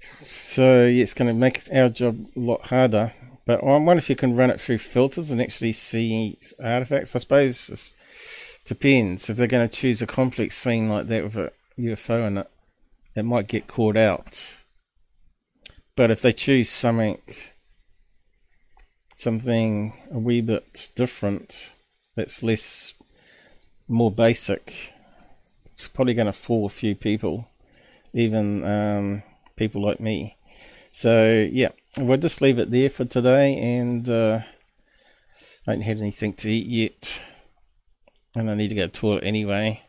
[0.00, 3.12] So yeah, it's going to make our job a lot harder.
[3.46, 7.14] But I wonder if you can run it through filters and actually see artifacts.
[7.14, 7.94] I suppose
[8.68, 9.28] depends.
[9.28, 12.50] If they're going to choose a complex scene like that with a UFO in it,
[13.16, 14.62] it might get caught out.
[15.96, 17.20] But if they choose something,
[19.16, 21.74] something a wee bit different,
[22.14, 22.94] that's less,
[23.88, 24.92] more basic,
[25.72, 27.48] it's probably going to fool a few people,
[28.12, 29.22] even um,
[29.56, 30.36] people like me.
[30.90, 34.40] So yeah, we'll just leave it there for today, and uh,
[35.66, 37.22] I don't have anything to eat yet,
[38.38, 39.82] and I need to to the toilet anyway.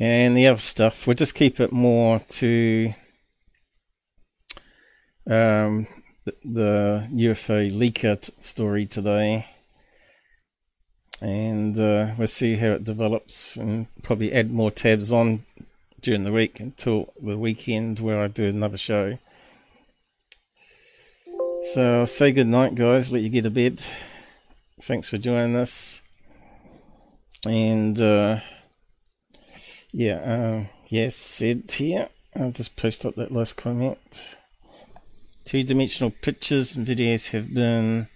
[0.00, 2.92] And the other stuff, we'll just keep it more to
[5.26, 5.86] um,
[6.24, 9.46] the, the UFO leaker t- story today,
[11.20, 15.44] and uh, we'll see how it develops, and probably add more tabs on
[16.00, 19.18] during the week until the weekend where I do another show.
[21.72, 23.10] So I'll say good night, guys.
[23.10, 23.82] Let you get to bed.
[24.82, 26.02] Thanks for joining us.
[27.46, 28.40] And uh,
[29.92, 32.08] yeah, uh, yes, said here.
[32.36, 34.38] I'll just post up that last comment.
[35.44, 38.08] Two dimensional pictures and videos have been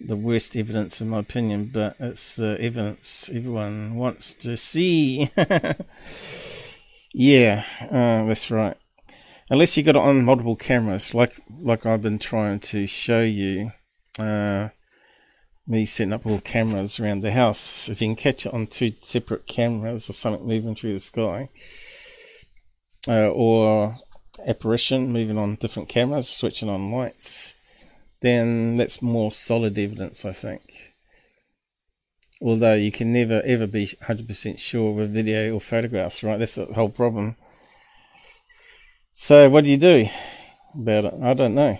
[0.00, 5.30] the worst evidence, in my opinion, but it's the evidence everyone wants to see.
[7.14, 8.76] yeah, uh, that's right.
[9.50, 13.72] Unless you got it on multiple cameras, like like I've been trying to show you,
[14.18, 14.70] uh,
[15.66, 17.88] me setting up all cameras around the house.
[17.88, 21.48] If you can catch it on two separate cameras or something moving through the sky,
[23.08, 23.96] uh, or
[24.46, 27.54] apparition moving on different cameras, switching on lights,
[28.20, 30.94] then that's more solid evidence, I think.
[32.40, 36.38] Although you can never ever be 100% sure with video or photographs, right?
[36.38, 37.36] That's the whole problem.
[39.12, 40.08] So, what do you do
[40.74, 41.14] about it?
[41.22, 41.78] I don't know.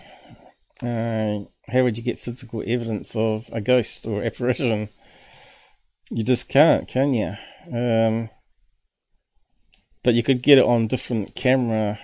[0.82, 4.88] Uh, how would you get physical evidence of a ghost or apparition?
[6.10, 7.34] You just can't, can you?
[7.72, 8.30] Um,
[10.02, 11.98] but you could get it on different camera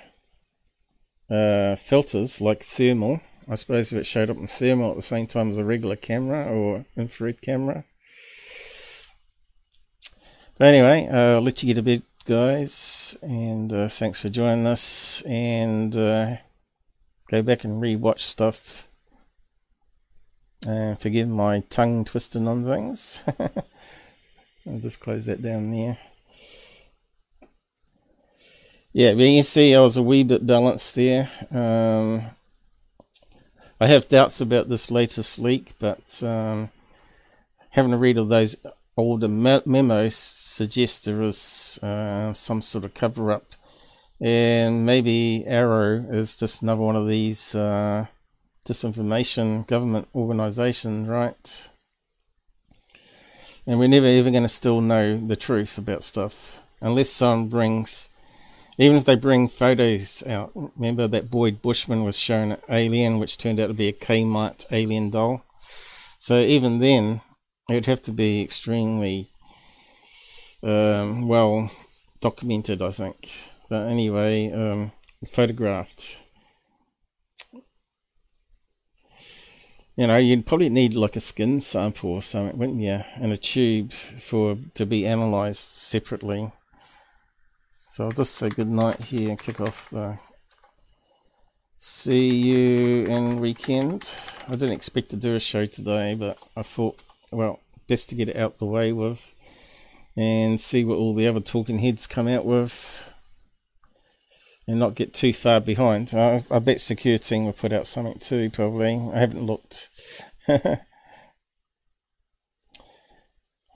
[1.28, 3.20] uh, filters like thermal.
[3.48, 5.96] I suppose if it showed up in thermal at the same time as a regular
[5.96, 7.84] camera or infrared camera.
[10.58, 14.66] But anyway, uh, I'll let you get a bit, guys, and uh, thanks for joining
[14.66, 15.22] us.
[15.22, 16.36] And uh,
[17.30, 18.87] go back and re-watch stuff.
[20.68, 23.24] And forgive my tongue twisting on things.
[23.38, 25.96] I'll just close that down there.
[28.92, 31.30] Yeah, but you see I was a wee bit balanced there.
[31.50, 32.22] Um,
[33.80, 36.68] I have doubts about this latest leak, but um,
[37.70, 38.54] having a read of those
[38.94, 43.46] older me- memos suggests there is uh, some sort of cover up.
[44.20, 48.08] And maybe AARO is just another one of these uh,
[48.68, 51.70] disinformation government organization, right?
[53.66, 58.08] And we're never ever going to still know the truth about stuff unless someone brings,
[58.78, 60.52] even if they bring photos out.
[60.54, 64.66] Remember that Boyd Bushman was shown an alien, which turned out to be a Kmart
[64.70, 65.44] alien doll.
[66.18, 67.20] So even then,
[67.68, 69.28] it would have to be extremely
[70.62, 71.70] um, well
[72.20, 73.30] documented, I think.
[73.68, 74.92] But anyway, um,
[75.26, 76.22] photographed.
[79.98, 83.00] You know, you'd probably need like a skin sample or something, wouldn't you?
[83.16, 86.52] And a tube for to be analysed separately.
[87.72, 90.20] So I'll just say good night here and kick off the.
[91.78, 94.14] See you in weekend.
[94.46, 97.02] I didn't expect to do a show today, but I thought,
[97.32, 99.34] well, best to get it out the way with
[100.16, 103.07] and see what all the other talking heads come out with
[104.68, 106.12] and not get too far behind.
[106.14, 109.00] I, I bet Secure Team will put out something too, probably.
[109.14, 109.88] I haven't looked.
[110.46, 110.78] Here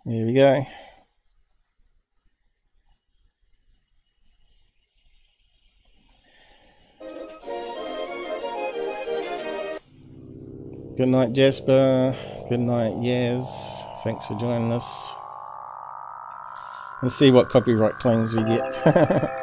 [0.04, 0.66] we go.
[10.94, 12.14] Good night, Jasper.
[12.50, 14.02] Good night, Yaz.
[14.04, 15.14] Thanks for joining us.
[17.02, 19.38] Let's see what copyright claims we get.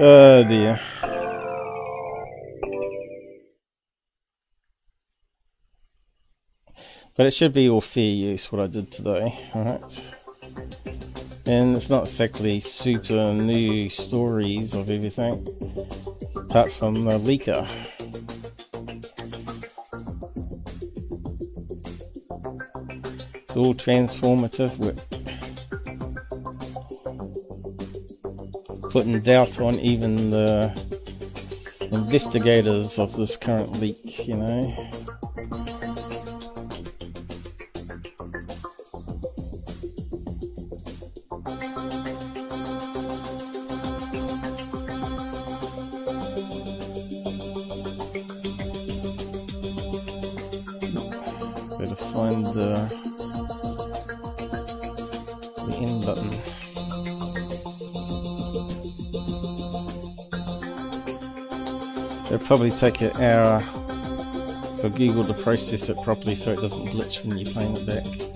[0.00, 0.78] Oh dear.
[7.16, 10.14] But it should be all fair use what I did today, alright?
[11.46, 15.44] And it's not exactly super new stories of everything,
[16.36, 17.66] apart from the leaker.
[23.34, 25.17] It's all transformative work.
[28.90, 30.72] Putting doubt on even the
[31.92, 34.90] investigators of this current leak, you know.
[62.48, 63.60] Probably take an hour
[64.80, 68.27] for Google to process it properly so it doesn't glitch when you're playing it back.